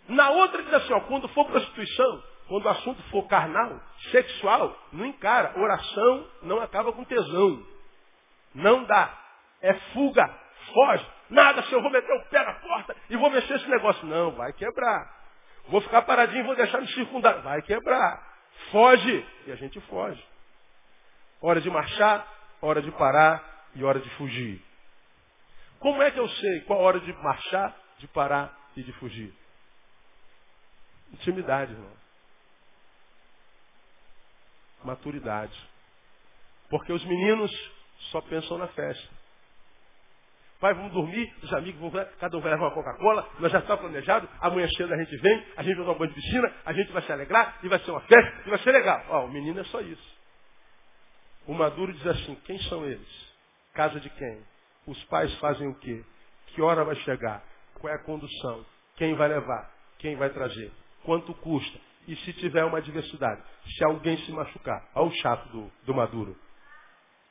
Na 0.07 0.29
outra 0.29 0.61
diz 0.63 0.73
assim, 0.73 0.93
ó, 0.93 1.01
quando 1.01 1.27
for 1.29 1.45
prostituição, 1.45 2.23
quando 2.47 2.65
o 2.65 2.69
assunto 2.69 3.01
for 3.09 3.27
carnal, 3.27 3.79
sexual, 4.11 4.77
não 4.93 5.05
encara. 5.05 5.59
Oração 5.59 6.27
não 6.43 6.61
acaba 6.61 6.93
com 6.93 7.03
tesão. 7.03 7.65
Não 8.53 8.83
dá. 8.85 9.11
É 9.61 9.73
fuga. 9.93 10.29
Foge. 10.73 11.05
Nada, 11.29 11.63
se 11.63 11.73
eu 11.73 11.81
vou 11.81 11.91
meter 11.91 12.13
o 12.13 12.25
pé 12.29 12.43
na 12.45 12.53
porta 12.53 12.95
e 13.09 13.17
vou 13.17 13.29
mexer 13.29 13.55
esse 13.55 13.67
negócio. 13.69 14.05
Não, 14.05 14.31
vai 14.31 14.53
quebrar. 14.53 15.11
Vou 15.67 15.81
ficar 15.81 16.03
paradinho 16.03 16.43
e 16.43 16.45
vou 16.45 16.55
deixar 16.55 16.79
me 16.79 16.87
circundar. 16.89 17.41
Vai 17.41 17.61
quebrar. 17.63 18.34
Foge. 18.71 19.25
E 19.47 19.51
a 19.51 19.55
gente 19.55 19.79
foge. 19.81 20.23
Hora 21.41 21.61
de 21.61 21.69
marchar, 21.69 22.27
hora 22.61 22.81
de 22.81 22.91
parar 22.91 23.67
e 23.75 23.83
hora 23.83 23.99
de 23.99 24.09
fugir. 24.11 24.61
Como 25.79 26.01
é 26.01 26.09
que 26.09 26.19
eu 26.19 26.27
sei 26.27 26.61
qual 26.61 26.79
hora 26.79 26.99
de 26.99 27.13
marchar, 27.13 27.75
de 27.99 28.07
parar 28.07 28.57
e 28.75 28.81
de 28.81 28.91
fugir? 28.93 29.33
Intimidade, 31.13 31.73
irmão. 31.73 31.93
Maturidade. 34.83 35.57
Porque 36.69 36.91
os 36.91 37.03
meninos 37.05 37.51
só 38.11 38.21
pensam 38.21 38.57
na 38.57 38.67
festa. 38.69 39.13
Pai, 40.59 40.73
vamos 40.73 40.93
dormir, 40.93 41.33
os 41.43 41.53
amigos 41.53 41.79
vão, 41.79 41.91
cada 42.19 42.37
um 42.37 42.39
vai 42.39 42.51
levar 42.51 42.65
uma 42.65 42.73
Coca-Cola, 42.73 43.27
nós 43.39 43.51
já 43.51 43.59
está 43.59 43.75
planejado, 43.75 44.27
amanhã 44.39 44.67
cedo 44.69 44.93
a 44.93 44.97
gente 44.97 45.17
vem, 45.17 45.45
a 45.57 45.63
gente 45.63 45.75
vai 45.75 45.93
um 45.93 45.97
banho 45.97 46.13
de 46.13 46.15
piscina, 46.15 46.53
a 46.65 46.73
gente 46.73 46.91
vai 46.93 47.01
se 47.01 47.11
alegrar, 47.11 47.59
e 47.61 47.67
vai 47.67 47.79
ser 47.79 47.91
uma 47.91 47.99
festa, 48.01 48.43
e 48.45 48.49
vai 48.49 48.59
ser 48.59 48.71
legal. 48.71 49.03
Ó, 49.09 49.25
o 49.25 49.31
menino 49.31 49.59
é 49.59 49.63
só 49.65 49.81
isso. 49.81 50.15
O 51.45 51.53
maduro 51.53 51.91
diz 51.91 52.07
assim, 52.07 52.35
quem 52.45 52.57
são 52.63 52.85
eles? 52.85 53.35
Casa 53.73 53.99
de 53.99 54.09
quem? 54.09 54.41
Os 54.87 55.03
pais 55.05 55.33
fazem 55.39 55.67
o 55.67 55.75
quê? 55.75 56.03
Que 56.47 56.61
hora 56.61 56.85
vai 56.85 56.95
chegar? 56.97 57.43
Qual 57.75 57.91
é 57.91 57.95
a 57.97 58.03
condução? 58.03 58.65
Quem 58.95 59.13
vai 59.15 59.27
levar? 59.27 59.71
Quem 59.99 60.15
vai 60.15 60.29
trazer? 60.29 60.71
Quanto 61.03 61.33
custa? 61.35 61.79
E 62.07 62.15
se 62.17 62.33
tiver 62.33 62.63
uma 62.63 62.77
adversidade? 62.77 63.43
Se 63.77 63.83
alguém 63.83 64.17
se 64.19 64.31
machucar? 64.31 64.89
Olha 64.95 65.07
o 65.07 65.15
chato 65.15 65.49
do, 65.49 65.71
do 65.85 65.93
maduro. 65.93 66.35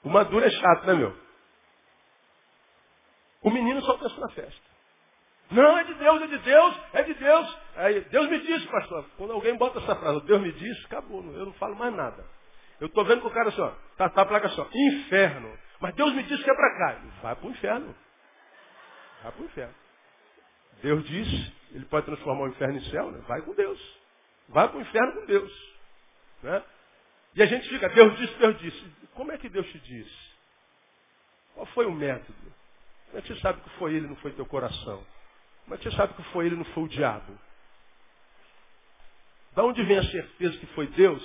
O 0.02 0.10
maduro 0.10 0.44
é 0.44 0.50
chato, 0.50 0.86
né, 0.86 0.94
meu? 0.94 1.23
O 3.44 3.50
menino 3.50 3.80
só 3.82 3.96
pensa 3.98 4.18
na 4.20 4.28
festa. 4.30 4.74
Não, 5.50 5.78
é 5.78 5.84
de 5.84 5.94
Deus, 5.94 6.22
é 6.22 6.26
de 6.26 6.38
Deus, 6.38 6.80
é 6.94 7.02
de 7.02 7.14
Deus. 7.14 7.58
Aí, 7.76 8.00
Deus 8.00 8.30
me 8.30 8.40
disse, 8.40 8.66
pastor. 8.68 9.04
Quando 9.18 9.34
alguém 9.34 9.56
bota 9.56 9.78
essa 9.78 9.94
frase, 9.94 10.20
Deus 10.22 10.40
me 10.40 10.50
disse, 10.52 10.86
acabou, 10.86 11.22
eu 11.22 11.46
não 11.46 11.52
falo 11.52 11.76
mais 11.76 11.94
nada. 11.94 12.24
Eu 12.80 12.86
estou 12.86 13.04
vendo 13.04 13.20
que 13.20 13.26
o 13.26 13.30
cara 13.30 13.50
assim, 13.50 13.60
ó, 13.60 13.70
tá, 13.96 14.08
tá 14.08 14.22
a 14.22 14.26
placa 14.26 14.46
assim, 14.46 14.60
ó, 14.60 14.66
inferno. 14.74 15.56
Mas 15.78 15.94
Deus 15.94 16.14
me 16.14 16.22
disse 16.22 16.42
que 16.42 16.50
é 16.50 16.54
para 16.54 16.78
cá. 16.78 17.00
Vai 17.22 17.36
para 17.36 17.46
o 17.46 17.50
inferno. 17.50 17.94
Vai 19.22 19.32
para 19.32 19.42
o 19.42 19.44
inferno. 19.44 19.74
Deus 20.82 21.04
disse, 21.04 21.52
ele 21.72 21.84
pode 21.84 22.06
transformar 22.06 22.44
o 22.44 22.48
inferno 22.48 22.78
em 22.78 22.84
céu, 22.90 23.10
né? 23.10 23.22
Vai 23.28 23.42
com 23.42 23.54
Deus. 23.54 23.98
Vai 24.48 24.68
para 24.68 24.78
o 24.78 24.80
inferno 24.80 25.12
com 25.12 25.26
Deus. 25.26 25.74
Né? 26.42 26.62
E 27.34 27.42
a 27.42 27.46
gente 27.46 27.68
fica, 27.68 27.88
Deus 27.90 28.16
disse, 28.16 28.34
Deus 28.38 28.58
disse. 28.58 28.92
Como 29.14 29.30
é 29.30 29.38
que 29.38 29.48
Deus 29.50 29.66
te 29.70 29.78
disse? 29.80 30.34
Qual 31.54 31.66
foi 31.66 31.86
o 31.86 31.92
método? 31.92 32.63
Que 33.20 33.28
você 33.28 33.40
sabe 33.40 33.60
que 33.60 33.70
foi 33.78 33.94
ele, 33.94 34.06
não 34.06 34.16
foi 34.16 34.32
teu 34.32 34.46
coração? 34.46 35.04
Que 35.64 35.76
você 35.76 35.90
sabe 35.92 36.14
que 36.14 36.22
foi 36.24 36.46
ele, 36.46 36.56
não 36.56 36.64
foi 36.66 36.84
o 36.84 36.88
diabo? 36.88 37.38
Da 39.54 39.62
onde 39.64 39.82
vem 39.84 39.98
a 39.98 40.04
certeza 40.04 40.58
que 40.58 40.66
foi 40.68 40.88
Deus, 40.88 41.22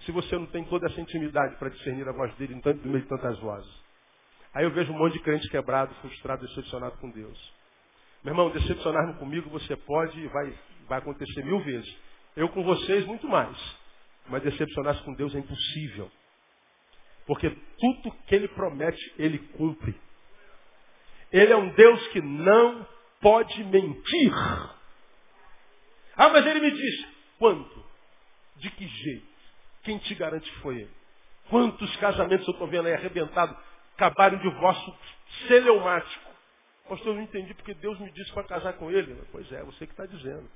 se 0.00 0.12
você 0.12 0.36
não 0.36 0.46
tem 0.46 0.64
toda 0.64 0.86
essa 0.86 1.00
intimidade 1.00 1.56
para 1.56 1.68
discernir 1.68 2.08
a 2.08 2.12
voz 2.12 2.34
dele 2.36 2.54
no 2.54 2.90
meio 2.90 3.02
de 3.02 3.08
tantas 3.08 3.38
vozes? 3.38 3.70
Aí 4.54 4.64
eu 4.64 4.70
vejo 4.70 4.92
um 4.92 4.98
monte 4.98 5.12
de 5.12 5.20
crente 5.20 5.48
quebrado, 5.48 5.94
frustrado, 5.96 6.46
decepcionado 6.46 6.96
com 6.98 7.10
Deus. 7.10 7.52
Meu 8.24 8.32
irmão, 8.32 8.50
decepcionar 8.50 9.16
comigo 9.18 9.48
você 9.50 9.76
pode 9.76 10.18
e 10.18 10.26
vai, 10.28 10.54
vai 10.88 10.98
acontecer 10.98 11.44
mil 11.44 11.60
vezes. 11.60 11.96
Eu 12.36 12.48
com 12.48 12.62
vocês, 12.64 13.06
muito 13.06 13.28
mais. 13.28 13.56
Mas 14.28 14.42
decepcionar-se 14.42 15.02
com 15.02 15.14
Deus 15.14 15.34
é 15.34 15.38
impossível. 15.38 16.10
Porque 17.26 17.50
tudo 17.50 18.16
que 18.26 18.34
ele 18.34 18.48
promete, 18.48 19.14
ele 19.18 19.38
cumpre. 19.38 19.94
Ele 21.32 21.52
é 21.52 21.56
um 21.56 21.68
Deus 21.70 22.08
que 22.08 22.20
não 22.20 22.86
pode 23.20 23.62
mentir. 23.64 24.32
Ah, 26.16 26.28
mas 26.28 26.44
ele 26.46 26.60
me 26.60 26.70
diz, 26.70 27.06
quando? 27.38 27.86
De 28.56 28.70
que 28.70 28.86
jeito? 28.86 29.26
Quem 29.82 29.98
te 29.98 30.14
garante 30.14 30.50
foi 30.56 30.76
ele? 30.76 30.90
Quantos 31.48 31.96
casamentos 31.96 32.46
eu 32.46 32.52
estou 32.52 32.68
vendo 32.68 32.86
aí 32.86 32.94
arrebentados, 32.94 33.56
acabaram 33.94 34.38
de 34.38 34.48
divórcio 34.48 34.94
celeumático? 35.48 36.30
Pastor, 36.88 37.08
eu 37.08 37.14
não 37.14 37.22
entendi 37.22 37.54
porque 37.54 37.74
Deus 37.74 37.98
me 38.00 38.10
disse 38.10 38.32
para 38.32 38.44
casar 38.44 38.72
com 38.74 38.90
ele. 38.90 39.22
Pois 39.30 39.50
é, 39.52 39.62
você 39.62 39.86
que 39.86 39.92
está 39.92 40.06
dizendo. 40.06 40.50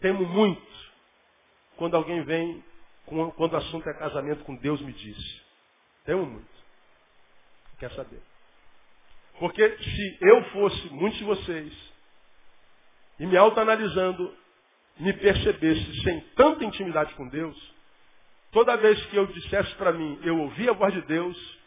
Temo 0.00 0.26
muito 0.26 0.90
quando 1.76 1.96
alguém 1.96 2.22
vem, 2.24 2.62
quando 3.06 3.52
o 3.52 3.56
assunto 3.56 3.88
é 3.88 3.94
casamento 3.94 4.44
com 4.44 4.54
Deus, 4.56 4.80
me 4.82 4.92
diz. 4.92 5.42
Temo 6.04 6.26
muito. 6.26 6.60
Quer 7.78 7.90
saber? 7.92 8.20
Porque 9.40 9.78
se 9.78 10.18
eu 10.20 10.44
fosse, 10.50 10.90
muitos 10.90 11.18
de 11.18 11.24
vocês, 11.24 11.72
e 13.18 13.24
me 13.24 13.38
autoanalisando, 13.38 14.36
me 14.98 15.14
percebesse 15.14 16.02
sem 16.02 16.20
tanta 16.36 16.62
intimidade 16.62 17.14
com 17.14 17.26
Deus, 17.26 17.74
toda 18.52 18.76
vez 18.76 19.02
que 19.06 19.16
eu 19.16 19.26
dissesse 19.28 19.74
para 19.76 19.92
mim, 19.92 20.20
eu 20.22 20.38
ouvi 20.38 20.68
a 20.68 20.74
voz 20.74 20.92
de 20.92 21.00
Deus, 21.06 21.58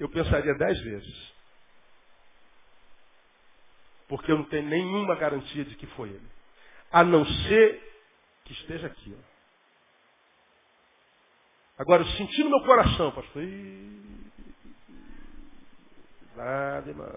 eu 0.00 0.08
pensaria 0.08 0.52
dez 0.54 0.80
vezes. 0.80 1.32
Porque 4.08 4.32
eu 4.32 4.38
não 4.38 4.44
tenho 4.46 4.68
nenhuma 4.68 5.14
garantia 5.14 5.64
de 5.64 5.76
que 5.76 5.86
foi 5.86 6.08
ele. 6.08 6.28
A 6.90 7.04
não 7.04 7.24
ser 7.24 8.02
que 8.44 8.52
esteja 8.52 8.88
aqui. 8.88 9.16
Ó. 9.16 9.22
Agora, 11.78 12.02
eu 12.02 12.06
senti 12.16 12.42
no 12.42 12.50
meu 12.50 12.62
coração, 12.64 13.12
pastor. 13.12 13.44
Nada, 16.36 16.90
irmão. 16.90 17.08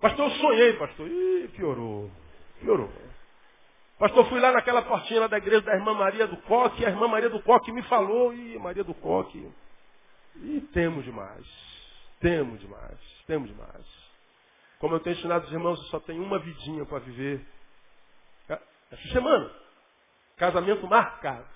Pastor, 0.00 0.30
eu 0.30 0.36
sonhei, 0.38 0.72
pastor. 0.74 1.06
Ih, 1.06 1.48
piorou. 1.54 2.10
Piorou. 2.60 2.90
Pastor, 3.98 4.28
fui 4.28 4.40
lá 4.40 4.50
naquela 4.50 4.82
portinha 4.82 5.20
lá 5.20 5.26
da 5.28 5.36
igreja 5.36 5.60
da 5.60 5.74
irmã 5.74 5.94
Maria 5.94 6.26
do 6.26 6.36
Coque, 6.38 6.84
a 6.84 6.88
irmã 6.88 7.06
Maria 7.06 7.30
do 7.30 7.40
Coque 7.42 7.70
me 7.70 7.82
falou, 7.84 8.34
e 8.34 8.58
Maria 8.58 8.82
do 8.82 8.94
Coque. 8.94 9.48
E 10.36 10.60
temos 10.72 11.04
demais. 11.04 11.46
Temos 12.18 12.58
demais. 12.60 12.98
Temos 13.26 13.48
demais. 13.48 13.86
Como 14.80 14.96
eu 14.96 15.00
tenho 15.00 15.16
ensinado 15.16 15.46
os 15.46 15.52
irmãos, 15.52 15.78
só 15.90 16.00
tem 16.00 16.18
uma 16.18 16.38
vidinha 16.38 16.84
para 16.86 16.98
viver. 16.98 17.46
Essa 18.48 19.08
semana. 19.12 19.50
Casamento 20.36 20.86
marcado. 20.88 21.46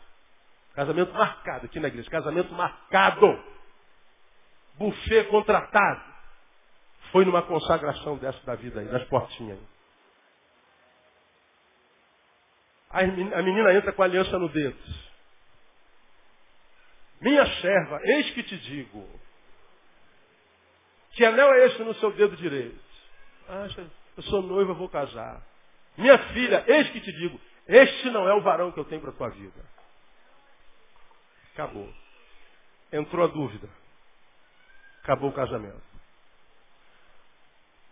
Casamento 0.74 1.12
marcado 1.14 1.66
aqui 1.66 1.80
na 1.80 1.88
igreja. 1.88 2.08
Casamento 2.10 2.52
marcado. 2.54 3.42
Buffet 4.78 5.24
contratado 5.24 6.05
foi 7.12 7.24
numa 7.24 7.42
consagração 7.42 8.16
dessa 8.16 8.44
da 8.44 8.54
vida 8.54 8.80
aí, 8.80 8.86
das 8.86 9.04
portinhas. 9.04 9.58
A 12.90 13.02
menina 13.42 13.74
entra 13.74 13.92
com 13.92 14.02
a 14.02 14.06
aliança 14.06 14.38
no 14.38 14.48
dedo. 14.48 14.78
Minha 17.20 17.46
serva, 17.60 18.00
eis 18.02 18.30
que 18.30 18.42
te 18.42 18.56
digo. 18.58 19.08
Que 21.12 21.24
anel 21.24 21.52
é 21.54 21.66
esse 21.66 21.82
no 21.82 21.94
seu 21.94 22.12
dedo 22.12 22.36
direito? 22.36 22.78
Ah, 23.48 23.66
eu 24.16 24.22
sou 24.24 24.42
noiva, 24.42 24.74
vou 24.74 24.88
casar. 24.88 25.42
Minha 25.96 26.18
filha, 26.32 26.64
eis 26.66 26.90
que 26.90 27.00
te 27.00 27.12
digo. 27.12 27.40
Este 27.66 28.10
não 28.10 28.28
é 28.28 28.34
o 28.34 28.42
varão 28.42 28.70
que 28.70 28.78
eu 28.78 28.84
tenho 28.84 29.00
para 29.00 29.10
a 29.10 29.14
tua 29.14 29.28
vida. 29.30 29.64
Acabou. 31.52 31.92
entrou 32.92 33.24
a 33.24 33.28
dúvida. 33.28 33.68
Acabou 35.02 35.30
o 35.30 35.32
casamento. 35.32 35.95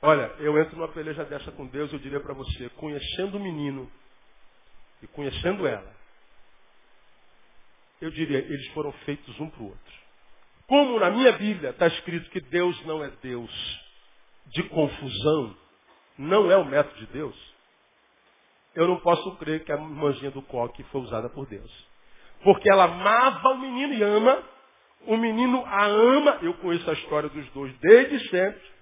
Olha, 0.06 0.34
eu 0.38 0.60
entro 0.60 0.76
numa 0.76 0.88
peleja 0.88 1.24
dessa 1.24 1.50
com 1.52 1.66
Deus, 1.66 1.90
eu 1.90 1.98
diria 1.98 2.20
para 2.20 2.34
você, 2.34 2.68
conhecendo 2.76 3.38
o 3.38 3.40
menino 3.40 3.90
e 5.02 5.06
conhecendo 5.06 5.66
ela, 5.66 5.96
eu 8.02 8.10
diria, 8.10 8.36
eles 8.36 8.68
foram 8.74 8.92
feitos 9.06 9.40
um 9.40 9.48
para 9.48 9.62
o 9.62 9.68
outro. 9.68 9.94
Como 10.66 11.00
na 11.00 11.10
minha 11.10 11.32
Bíblia 11.32 11.70
está 11.70 11.86
escrito 11.86 12.28
que 12.28 12.40
Deus 12.42 12.78
não 12.84 13.02
é 13.02 13.10
Deus 13.22 13.50
de 14.48 14.64
confusão, 14.64 15.56
não 16.18 16.50
é 16.52 16.56
o 16.58 16.66
método 16.66 16.98
de 16.98 17.06
Deus, 17.06 17.54
eu 18.74 18.86
não 18.86 19.00
posso 19.00 19.34
crer 19.36 19.64
que 19.64 19.72
a 19.72 19.78
manjinha 19.78 20.30
do 20.30 20.42
coque 20.42 20.82
foi 20.82 21.00
usada 21.00 21.30
por 21.30 21.46
Deus. 21.46 21.88
Porque 22.42 22.70
ela 22.70 22.84
amava 22.84 23.48
o 23.52 23.58
menino 23.58 23.94
e 23.94 24.02
ama, 24.02 24.42
o 25.06 25.16
menino 25.16 25.64
a 25.64 25.86
ama, 25.86 26.40
eu 26.42 26.52
conheço 26.58 26.90
a 26.90 26.92
história 26.92 27.30
dos 27.30 27.48
dois 27.52 27.72
desde 27.78 28.28
sempre, 28.28 28.73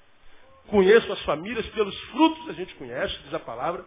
conheço 0.69 1.13
as 1.13 1.23
famílias, 1.23 1.67
pelos 1.71 1.99
frutos 2.11 2.49
a 2.49 2.53
gente 2.53 2.75
conhece, 2.75 3.17
diz 3.25 3.35
a 3.35 3.41
palavra. 3.41 3.85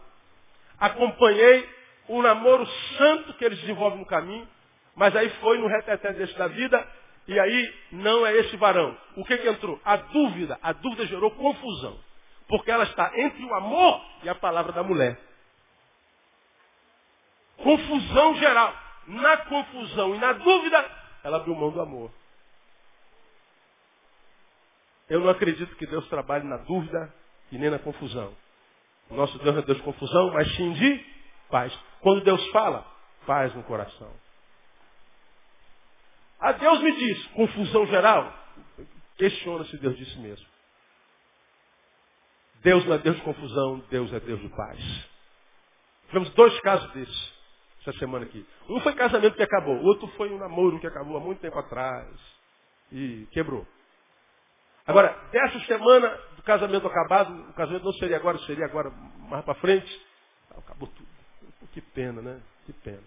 Acompanhei 0.80 1.68
o 2.08 2.22
namoro 2.22 2.66
santo 2.98 3.34
que 3.34 3.46
eles 3.46 3.60
desenvolvem 3.60 4.00
no 4.00 4.06
caminho, 4.06 4.48
mas 4.96 5.16
aí 5.16 5.30
foi 5.42 5.58
no 5.58 5.68
reteté 5.68 6.14
desse 6.14 6.38
da 6.38 6.48
vida, 6.48 6.88
e 7.28 7.40
aí 7.40 7.74
não 7.92 8.26
é 8.26 8.36
esse 8.38 8.56
varão. 8.58 8.96
O 9.16 9.26
que, 9.26 9.38
que 9.38 9.48
entrou? 9.48 9.80
A 9.84 9.98
dúvida. 9.98 10.60
A 10.62 10.74
dúvida 10.74 11.08
gerou 11.08 11.32
confusão. 11.32 12.00
Porque 12.48 12.70
ela 12.70 12.84
está 12.84 13.12
entre 13.16 13.44
o 13.44 13.54
amor 13.56 14.02
e 14.24 14.30
a 14.30 14.36
palavra 14.36 14.72
da 14.72 14.84
mulher. 14.84 15.20
Confusão 17.58 18.36
geral. 18.36 18.76
Na 19.08 19.38
confusão 19.38 20.16
e 20.16 20.20
na 20.20 20.34
dúvida, 20.34 20.92
ela 21.24 21.38
abriu 21.38 21.56
mão 21.56 21.72
do 21.72 21.82
amor. 21.82 22.12
Eu 25.10 25.20
não 25.20 25.30
acredito 25.30 25.76
que 25.76 25.86
Deus 25.86 26.08
trabalhe 26.08 26.47
na 26.47 26.58
dúvida 26.58 27.14
e 27.51 27.58
nem 27.58 27.70
na 27.70 27.80
confusão. 27.80 28.36
O 29.10 29.16
nosso 29.16 29.38
Deus 29.39 29.58
é 29.58 29.62
Deus 29.62 29.78
de 29.78 29.84
confusão, 29.84 30.32
mas 30.34 30.56
sim 30.56 30.74
de 30.74 31.06
paz. 31.49 31.78
Quando 32.01 32.24
Deus 32.24 32.45
fala, 32.47 32.86
paz 33.26 33.53
no 33.53 33.64
coração. 33.64 34.12
A 36.39 36.51
Deus 36.53 36.82
me 36.82 36.95
diz, 36.95 37.28
confusão 37.28 37.86
geral. 37.88 38.34
Questiona 39.18 39.64
se 39.66 39.78
Deus 39.78 39.95
disse 39.97 40.18
mesmo. 40.20 40.45
Deus 42.62 42.84
não 42.86 42.95
é 42.95 42.97
Deus 42.97 43.16
de 43.16 43.22
confusão, 43.22 43.84
Deus 43.89 44.12
é 44.12 44.20
Deus 44.20 44.41
de 44.41 44.49
paz. 44.49 45.10
Tivemos 46.08 46.30
dois 46.32 46.60
casos 46.62 46.91
desses 46.93 47.36
essa 47.82 47.97
semana 47.99 48.26
aqui. 48.26 48.43
Um 48.68 48.80
foi 48.80 48.93
casamento 48.93 49.36
que 49.36 49.43
acabou, 49.43 49.76
o 49.76 49.86
outro 49.86 50.08
foi 50.18 50.32
um 50.32 50.39
namoro 50.39 50.80
que 50.80 50.88
acabou 50.88 51.18
há 51.18 51.20
muito 51.20 51.39
tempo 51.39 51.58
atrás 51.60 52.08
e 52.91 53.28
quebrou. 53.32 53.68
Agora, 54.88 55.18
dessa 55.32 55.60
semana 55.62 56.10
do 56.36 56.44
casamento 56.44 56.88
acabado, 56.88 57.50
o 57.50 57.54
casamento 57.54 57.86
não 57.86 57.94
seria 57.94 58.18
agora, 58.18 58.38
seria 58.40 58.66
agora 58.66 58.92
mais 59.30 59.44
para 59.44 59.56
frente. 59.56 60.06
Acabou 60.52 60.88
tudo. 60.90 61.08
Que 61.74 61.82
pena, 61.82 62.22
né? 62.22 62.42
Que 62.66 62.74
pena. 62.74 63.04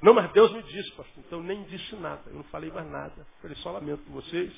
Não, 0.00 0.14
mas 0.14 0.30
Deus 0.32 0.52
me 0.52 0.62
disse, 0.62 0.90
pastor. 0.92 1.24
Então 1.26 1.42
nem 1.42 1.64
disse 1.64 1.96
nada. 1.96 2.22
Eu 2.26 2.34
não 2.34 2.44
falei 2.44 2.70
mais 2.70 2.86
nada. 2.88 3.26
Falei 3.42 3.56
só 3.56 3.72
lamento 3.72 4.04
com 4.04 4.12
vocês. 4.12 4.52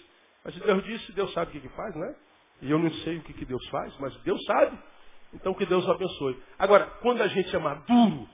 Mas 0.44 0.54
Deus 0.56 0.84
disse, 0.84 1.12
Deus 1.12 1.32
sabe 1.32 1.50
o 1.50 1.52
que, 1.52 1.68
que 1.68 1.74
faz, 1.74 1.94
né? 1.94 2.14
E 2.62 2.70
eu 2.70 2.78
não 2.78 2.92
sei 2.92 3.18
o 3.18 3.22
que, 3.22 3.32
que 3.32 3.44
Deus 3.44 3.66
faz, 3.68 3.96
mas 3.98 4.14
Deus 4.22 4.42
sabe. 4.44 4.78
Então 5.32 5.54
que 5.54 5.66
Deus 5.66 5.88
abençoe. 5.88 6.42
Agora, 6.58 6.86
quando 7.02 7.22
a 7.22 7.28
gente 7.28 7.54
é 7.54 7.58
maduro, 7.58 8.28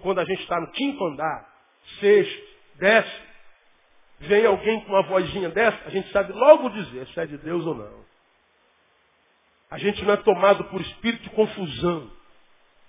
quando 0.00 0.18
a 0.20 0.24
gente 0.24 0.42
está 0.42 0.60
no 0.60 0.70
quinto 0.72 1.04
andar, 1.04 1.48
sexto, 2.00 2.48
décimo, 2.76 3.27
vem 4.20 4.46
alguém 4.46 4.80
com 4.80 4.92
uma 4.92 5.02
vozinha 5.02 5.48
dessa, 5.50 5.78
a 5.86 5.90
gente 5.90 6.10
sabe 6.10 6.32
logo 6.32 6.70
dizer 6.70 7.06
se 7.08 7.20
é 7.20 7.26
de 7.26 7.38
Deus 7.38 7.64
ou 7.64 7.74
não. 7.74 8.04
A 9.70 9.78
gente 9.78 10.02
não 10.04 10.14
é 10.14 10.16
tomado 10.18 10.64
por 10.64 10.80
espírito 10.80 11.22
de 11.24 11.30
confusão. 11.30 12.10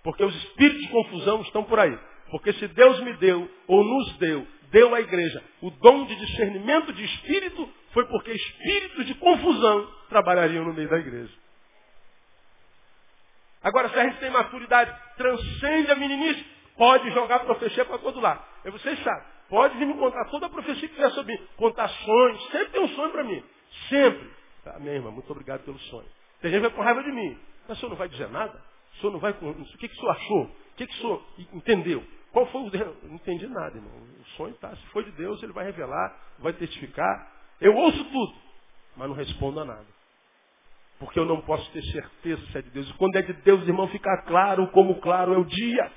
Porque 0.03 0.23
os 0.23 0.35
espíritos 0.35 0.81
de 0.81 0.87
confusão 0.89 1.41
estão 1.41 1.63
por 1.63 1.79
aí. 1.79 1.97
Porque 2.31 2.53
se 2.53 2.67
Deus 2.69 2.99
me 3.01 3.13
deu, 3.13 3.49
ou 3.67 3.83
nos 3.83 4.17
deu, 4.17 4.47
deu 4.71 4.95
à 4.95 5.01
igreja 5.01 5.43
o 5.61 5.69
dom 5.71 6.05
de 6.05 6.15
discernimento 6.15 6.93
de 6.93 7.03
espírito, 7.03 7.69
foi 7.91 8.05
porque 8.05 8.31
espíritos 8.31 9.05
de 9.07 9.15
confusão 9.15 9.91
trabalhariam 10.07 10.63
no 10.63 10.73
meio 10.73 10.89
da 10.89 10.99
igreja. 10.99 11.33
Agora, 13.61 13.89
se 13.89 13.99
a 13.99 14.03
gente 14.05 14.19
tem 14.19 14.29
maturidade, 14.29 14.95
transcende 15.17 15.91
a 15.91 15.95
meninice, 15.95 16.45
pode 16.77 17.11
jogar 17.11 17.39
profecia 17.39 17.83
para 17.83 17.97
todo 17.97 18.21
lado. 18.21 18.41
E 18.63 18.71
vocês 18.71 18.97
sabem, 19.03 19.27
Pode 19.49 19.77
vir 19.77 19.87
me 19.87 19.95
contar 19.95 20.25
toda 20.25 20.45
a 20.45 20.49
profecia 20.49 20.87
que 20.87 20.95
quiser 20.95 21.11
sobre. 21.11 21.37
Contar 21.57 21.89
sonhos. 21.89 22.43
Sempre 22.51 22.69
tem 22.69 22.81
um 22.81 22.89
sonho 22.89 23.11
para 23.11 23.23
mim. 23.23 23.43
Sempre. 23.89 24.29
Tá, 24.63 24.79
minha 24.79 24.93
irmã, 24.93 25.11
muito 25.11 25.29
obrigado 25.31 25.63
pelo 25.63 25.79
sonho. 25.79 26.07
Tem 26.41 26.51
gente 26.51 26.61
que 26.61 26.67
vai 26.67 26.75
com 26.77 26.83
raiva 26.83 27.03
de 27.03 27.11
mim. 27.11 27.37
Mas 27.67 27.77
o 27.77 27.79
senhor 27.79 27.89
não 27.89 27.97
vai 27.97 28.07
dizer 28.09 28.29
nada? 28.29 28.61
O 28.93 28.97
senhor 28.97 29.11
não 29.11 29.19
vai. 29.19 29.31
O 29.31 29.65
que, 29.77 29.87
que 29.87 29.95
o 29.95 29.99
senhor 29.99 30.11
achou? 30.11 30.43
O 30.43 30.75
que, 30.77 30.87
que 30.87 30.93
o 30.93 30.97
senhor 30.97 31.23
entendeu? 31.53 32.03
Qual 32.31 32.45
foi 32.47 32.61
o... 32.61 32.71
Não 33.03 33.15
entendi 33.15 33.47
nada, 33.47 33.75
irmão. 33.75 33.91
O 34.19 34.25
sonho 34.37 34.53
está. 34.53 34.75
Se 34.75 34.85
foi 34.87 35.03
de 35.03 35.11
Deus, 35.11 35.41
ele 35.41 35.53
vai 35.53 35.65
revelar, 35.65 36.15
vai 36.39 36.53
testificar. 36.53 37.31
Eu 37.59 37.75
ouço 37.75 38.03
tudo, 38.05 38.33
mas 38.95 39.07
não 39.07 39.15
respondo 39.15 39.59
a 39.59 39.65
nada. 39.65 39.87
Porque 40.99 41.17
eu 41.17 41.25
não 41.25 41.41
posso 41.41 41.69
ter 41.71 41.81
certeza 41.81 42.45
se 42.51 42.57
é 42.57 42.61
de 42.61 42.69
Deus. 42.69 42.89
E 42.89 42.93
quando 42.93 43.15
é 43.15 43.21
de 43.21 43.33
Deus, 43.33 43.65
irmão, 43.67 43.87
fica 43.87 44.23
claro 44.27 44.67
como 44.67 44.99
claro 44.99 45.33
é 45.33 45.37
o 45.37 45.45
dia. 45.45 45.91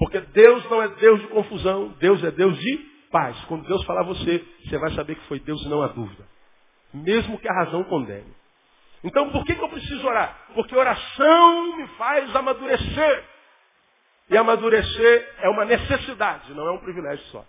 Porque 0.00 0.18
Deus 0.18 0.68
não 0.70 0.82
é 0.82 0.88
Deus 0.88 1.20
de 1.20 1.26
confusão, 1.26 1.94
Deus 2.00 2.24
é 2.24 2.30
Deus 2.30 2.58
de 2.58 2.78
paz. 3.12 3.38
Quando 3.44 3.68
Deus 3.68 3.84
falar 3.84 4.02
você, 4.04 4.42
você 4.64 4.78
vai 4.78 4.90
saber 4.94 5.14
que 5.14 5.26
foi 5.26 5.38
Deus 5.40 5.60
e 5.62 5.68
não 5.68 5.82
há 5.82 5.88
dúvida. 5.88 6.26
Mesmo 6.94 7.38
que 7.38 7.46
a 7.46 7.52
razão 7.52 7.84
condene. 7.84 8.34
Então 9.04 9.30
por 9.30 9.44
que, 9.44 9.54
que 9.54 9.62
eu 9.62 9.68
preciso 9.68 10.06
orar? 10.06 10.46
Porque 10.54 10.74
oração 10.74 11.76
me 11.76 11.86
faz 11.98 12.34
amadurecer. 12.34 13.24
E 14.30 14.36
amadurecer 14.38 15.34
é 15.42 15.50
uma 15.50 15.66
necessidade, 15.66 16.54
não 16.54 16.66
é 16.66 16.72
um 16.72 16.78
privilégio 16.78 17.24
só. 17.26 17.44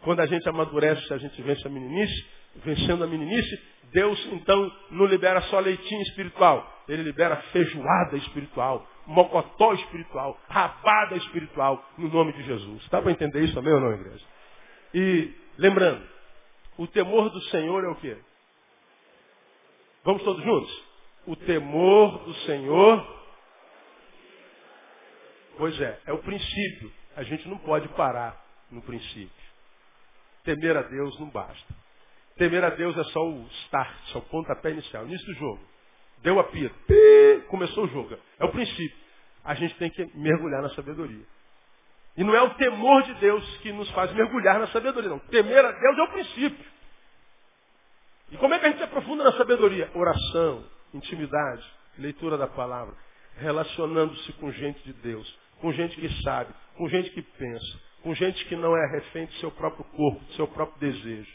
Quando 0.00 0.20
a 0.20 0.26
gente 0.26 0.48
amadurece, 0.48 1.12
a 1.12 1.18
gente 1.18 1.42
vence 1.42 1.66
a 1.66 1.70
meninice, 1.70 2.26
vencendo 2.64 3.04
a 3.04 3.06
meninice, 3.06 3.62
Deus 3.92 4.18
então 4.32 4.72
não 4.92 5.04
libera 5.04 5.42
só 5.42 5.58
leitinho 5.58 6.02
espiritual, 6.02 6.84
Ele 6.88 7.02
libera 7.02 7.36
feijoada 7.52 8.16
espiritual, 8.16 8.86
mocotó 9.06 9.72
espiritual, 9.74 10.38
rabada 10.48 11.16
espiritual, 11.16 11.84
no 11.96 12.08
nome 12.08 12.32
de 12.32 12.42
Jesus. 12.42 12.82
Está 12.82 13.00
para 13.00 13.12
entender 13.12 13.44
isso 13.44 13.54
também 13.54 13.72
ou 13.72 13.80
não, 13.80 13.92
igreja? 13.92 14.24
E, 14.92 15.34
lembrando, 15.56 16.06
o 16.76 16.86
temor 16.86 17.30
do 17.30 17.40
Senhor 17.44 17.84
é 17.84 17.88
o 17.88 17.96
quê? 17.96 18.16
Vamos 20.04 20.22
todos 20.22 20.42
juntos? 20.44 20.84
O 21.26 21.36
temor 21.36 22.24
do 22.24 22.34
Senhor. 22.46 23.16
Pois 25.56 25.80
é, 25.80 26.00
é 26.06 26.12
o 26.12 26.18
princípio. 26.18 26.92
A 27.16 27.22
gente 27.22 27.48
não 27.48 27.58
pode 27.58 27.88
parar 27.88 28.44
no 28.70 28.82
princípio. 28.82 29.46
Temer 30.44 30.76
a 30.76 30.82
Deus 30.82 31.18
não 31.18 31.28
basta. 31.30 31.74
Temer 32.36 32.62
a 32.62 32.70
Deus 32.70 32.96
é 32.96 33.04
só 33.04 33.26
o 33.26 33.46
start, 33.64 33.96
só 34.12 34.18
o 34.18 34.22
pontapé 34.22 34.70
inicial, 34.70 35.06
início 35.06 35.26
do 35.26 35.34
jogo. 35.34 35.75
Deu 36.22 36.38
a 36.40 36.44
pia. 36.44 36.70
Começou 37.48 37.84
o 37.84 37.88
jogo. 37.88 38.16
É 38.38 38.44
o 38.44 38.50
princípio. 38.50 38.96
A 39.44 39.54
gente 39.54 39.74
tem 39.76 39.90
que 39.90 40.04
mergulhar 40.16 40.62
na 40.62 40.70
sabedoria. 40.70 41.24
E 42.16 42.24
não 42.24 42.34
é 42.34 42.42
o 42.42 42.54
temor 42.54 43.02
de 43.02 43.14
Deus 43.14 43.56
que 43.58 43.70
nos 43.72 43.90
faz 43.90 44.12
mergulhar 44.12 44.58
na 44.58 44.66
sabedoria, 44.68 45.10
não. 45.10 45.18
Temer 45.18 45.64
a 45.64 45.70
Deus 45.70 45.98
é 45.98 46.02
o 46.02 46.08
princípio. 46.08 46.66
E 48.32 48.36
como 48.38 48.54
é 48.54 48.58
que 48.58 48.66
a 48.66 48.68
gente 48.70 48.78
se 48.78 48.84
aprofunda 48.84 49.22
na 49.22 49.32
sabedoria? 49.32 49.90
Oração, 49.94 50.64
intimidade, 50.94 51.62
leitura 51.98 52.36
da 52.38 52.46
palavra, 52.46 52.94
relacionando-se 53.36 54.32
com 54.34 54.50
gente 54.50 54.82
de 54.82 54.94
Deus, 54.94 55.38
com 55.60 55.72
gente 55.72 55.94
que 55.96 56.22
sabe, 56.22 56.52
com 56.76 56.88
gente 56.88 57.10
que 57.10 57.22
pensa, 57.22 57.80
com 58.02 58.14
gente 58.14 58.44
que 58.46 58.56
não 58.56 58.76
é 58.76 58.86
refém 58.92 59.26
do 59.26 59.32
seu 59.34 59.50
próprio 59.50 59.84
corpo, 59.84 60.24
do 60.24 60.32
seu 60.32 60.48
próprio 60.48 60.78
desejo, 60.80 61.32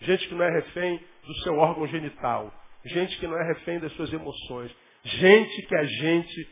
gente 0.00 0.28
que 0.28 0.34
não 0.34 0.44
é 0.44 0.50
refém 0.50 1.04
do 1.26 1.34
seu 1.42 1.58
órgão 1.58 1.86
genital, 1.88 2.54
gente 2.84 3.18
que 3.18 3.26
não 3.26 3.38
é 3.38 3.46
refém 3.46 3.78
das 3.78 3.92
suas 3.92 4.12
emoções, 4.12 4.70
gente 5.04 5.62
que 5.62 5.74
é 5.74 5.84
gente 5.84 6.50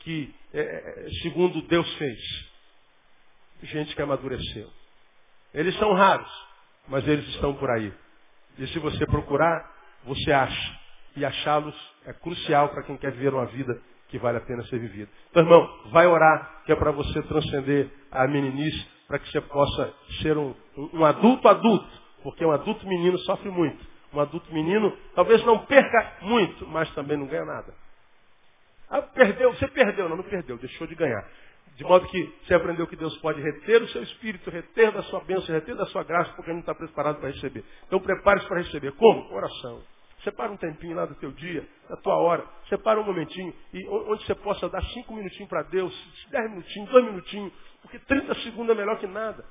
que, 0.00 0.34
é, 0.52 0.60
é, 0.60 1.08
segundo 1.22 1.62
Deus 1.62 1.92
fez, 1.96 2.18
gente 3.62 3.94
que 3.94 4.02
amadureceu. 4.02 4.70
Eles 5.52 5.76
são 5.76 5.92
raros, 5.92 6.30
mas 6.88 7.06
eles 7.06 7.26
estão 7.28 7.54
por 7.54 7.70
aí. 7.70 7.92
E 8.58 8.66
se 8.68 8.78
você 8.78 9.06
procurar, 9.06 9.70
você 10.04 10.32
acha. 10.32 10.80
E 11.16 11.24
achá-los 11.24 11.74
é 12.06 12.12
crucial 12.12 12.68
para 12.68 12.82
quem 12.84 12.96
quer 12.96 13.12
viver 13.12 13.34
uma 13.34 13.46
vida 13.46 13.80
que 14.08 14.18
vale 14.18 14.38
a 14.38 14.40
pena 14.40 14.64
ser 14.64 14.78
vivida. 14.78 15.10
Então, 15.30 15.42
irmão, 15.42 15.90
vai 15.90 16.06
orar, 16.06 16.62
que 16.64 16.72
é 16.72 16.76
para 16.76 16.90
você 16.90 17.22
transcender 17.22 17.90
a 18.10 18.26
meninice, 18.26 18.86
para 19.06 19.18
que 19.18 19.30
você 19.30 19.40
possa 19.40 19.94
ser 20.22 20.36
um, 20.36 20.54
um 20.92 21.04
adulto 21.04 21.48
adulto, 21.48 21.90
porque 22.22 22.44
um 22.44 22.50
adulto 22.50 22.86
menino 22.86 23.18
sofre 23.20 23.50
muito. 23.50 23.84
Um 24.12 24.20
adulto 24.20 24.52
menino 24.52 24.96
talvez 25.14 25.44
não 25.44 25.58
perca 25.66 26.16
muito, 26.22 26.66
mas 26.66 26.90
também 26.94 27.16
não 27.16 27.26
ganha 27.26 27.44
nada. 27.44 27.72
Ah, 28.88 29.02
perdeu, 29.02 29.52
você 29.54 29.68
perdeu, 29.68 30.08
não, 30.08 30.16
não 30.16 30.24
perdeu, 30.24 30.58
deixou 30.58 30.86
de 30.86 30.96
ganhar. 30.96 31.24
De 31.76 31.84
modo 31.84 32.06
que 32.08 32.34
você 32.44 32.54
aprendeu 32.54 32.86
que 32.86 32.96
Deus 32.96 33.16
pode 33.18 33.40
reter 33.40 33.80
o 33.82 33.88
seu 33.88 34.02
espírito, 34.02 34.50
reter 34.50 34.90
da 34.90 35.02
sua 35.04 35.20
bênção, 35.20 35.54
reter 35.54 35.76
da 35.76 35.86
sua 35.86 36.02
graça, 36.02 36.32
porque 36.32 36.50
não 36.52 36.60
está 36.60 36.74
preparado 36.74 37.20
para 37.20 37.30
receber. 37.30 37.64
Então 37.86 38.00
prepare-se 38.00 38.46
para 38.48 38.58
receber. 38.58 38.92
Como? 38.92 39.32
Oração. 39.32 39.80
Separa 40.24 40.50
um 40.52 40.56
tempinho 40.56 40.96
lá 40.96 41.06
do 41.06 41.14
teu 41.14 41.30
dia, 41.30 41.66
da 41.88 41.96
tua 41.96 42.16
hora. 42.16 42.44
Separa 42.68 43.00
um 43.00 43.04
momentinho. 43.04 43.54
E 43.72 43.88
onde 43.88 44.26
você 44.26 44.34
possa 44.34 44.68
dar 44.68 44.82
cinco 44.86 45.14
minutinhos 45.14 45.48
para 45.48 45.62
Deus, 45.62 45.94
dez 46.30 46.50
minutinhos, 46.50 46.90
dois 46.90 47.04
minutinhos. 47.04 47.52
Porque 47.80 47.98
30 48.00 48.34
segundos 48.40 48.76
é 48.76 48.78
melhor 48.78 48.98
que 48.98 49.06
nada 49.06 49.42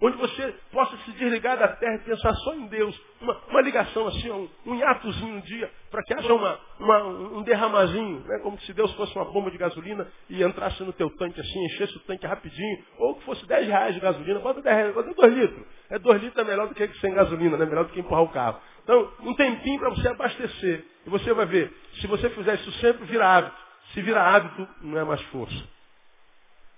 onde 0.00 0.16
você 0.16 0.54
possa 0.72 0.96
se 0.98 1.12
desligar 1.12 1.58
da 1.58 1.68
terra 1.68 1.96
e 1.96 1.98
pensar 2.04 2.32
só 2.34 2.54
em 2.54 2.66
Deus. 2.66 2.98
Uma, 3.20 3.36
uma 3.48 3.60
ligação 3.60 4.06
assim, 4.06 4.30
um, 4.30 4.48
um 4.66 4.74
hiatozinho 4.76 5.36
um 5.36 5.40
dia, 5.40 5.70
para 5.90 6.02
que 6.02 6.14
haja 6.14 6.32
uma, 6.32 6.58
uma, 6.78 7.04
um 7.04 7.42
derramazinho, 7.42 8.20
né? 8.26 8.38
como 8.42 8.58
se 8.60 8.72
Deus 8.72 8.92
fosse 8.94 9.14
uma 9.16 9.24
bomba 9.24 9.50
de 9.50 9.58
gasolina 9.58 10.06
e 10.30 10.42
entrasse 10.42 10.82
no 10.82 10.92
teu 10.92 11.10
tanque 11.16 11.40
assim, 11.40 11.64
enchesse 11.66 11.96
o 11.96 12.00
tanque 12.00 12.26
rapidinho, 12.26 12.84
ou 12.98 13.16
que 13.16 13.24
fosse 13.24 13.46
10 13.46 13.66
reais 13.66 13.94
de 13.94 14.00
gasolina, 14.00 14.38
bota 14.38 14.62
10 14.62 14.76
reais, 14.76 14.94
bota 14.94 15.14
2 15.14 15.34
litros. 15.34 15.66
É 15.90 15.98
2 15.98 16.22
litros 16.22 16.44
é 16.44 16.48
melhor 16.48 16.68
do 16.68 16.74
que 16.74 16.86
sem 17.00 17.12
gasolina, 17.12 17.56
né? 17.56 17.66
melhor 17.66 17.84
do 17.84 17.92
que 17.92 18.00
empurrar 18.00 18.22
o 18.22 18.28
carro. 18.28 18.60
Então, 18.84 19.12
um 19.20 19.34
tempinho 19.34 19.78
para 19.78 19.90
você 19.90 20.08
abastecer. 20.08 20.84
E 21.06 21.10
você 21.10 21.32
vai 21.34 21.44
ver, 21.44 21.72
se 22.00 22.06
você 22.06 22.30
fizer 22.30 22.54
isso 22.54 22.72
sempre, 22.80 23.04
vira 23.04 23.26
hábito. 23.26 23.56
Se 23.92 24.02
vira 24.02 24.22
hábito, 24.22 24.68
não 24.82 24.98
é 24.98 25.04
mais 25.04 25.20
força. 25.24 25.64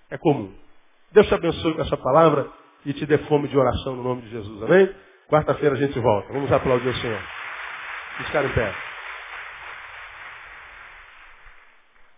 É 0.09 0.17
comum. 0.17 0.53
Deus 1.11 1.27
te 1.27 1.33
abençoe 1.33 1.73
com 1.73 1.81
essa 1.81 1.97
palavra 1.97 2.60
e 2.85 2.93
te 2.93 3.05
dê 3.05 3.17
fome 3.19 3.47
de 3.47 3.57
oração 3.57 3.95
no 3.95 4.03
nome 4.03 4.21
de 4.23 4.29
Jesus. 4.29 4.63
Amém? 4.63 4.89
Quarta-feira 5.29 5.75
a 5.75 5.77
gente 5.77 5.99
volta. 5.99 6.33
Vamos 6.33 6.51
aplaudir 6.51 6.89
o 6.89 6.95
Senhor. 6.95 7.21
Ficar 8.17 8.43
em 8.45 8.49
pé. 8.49 8.90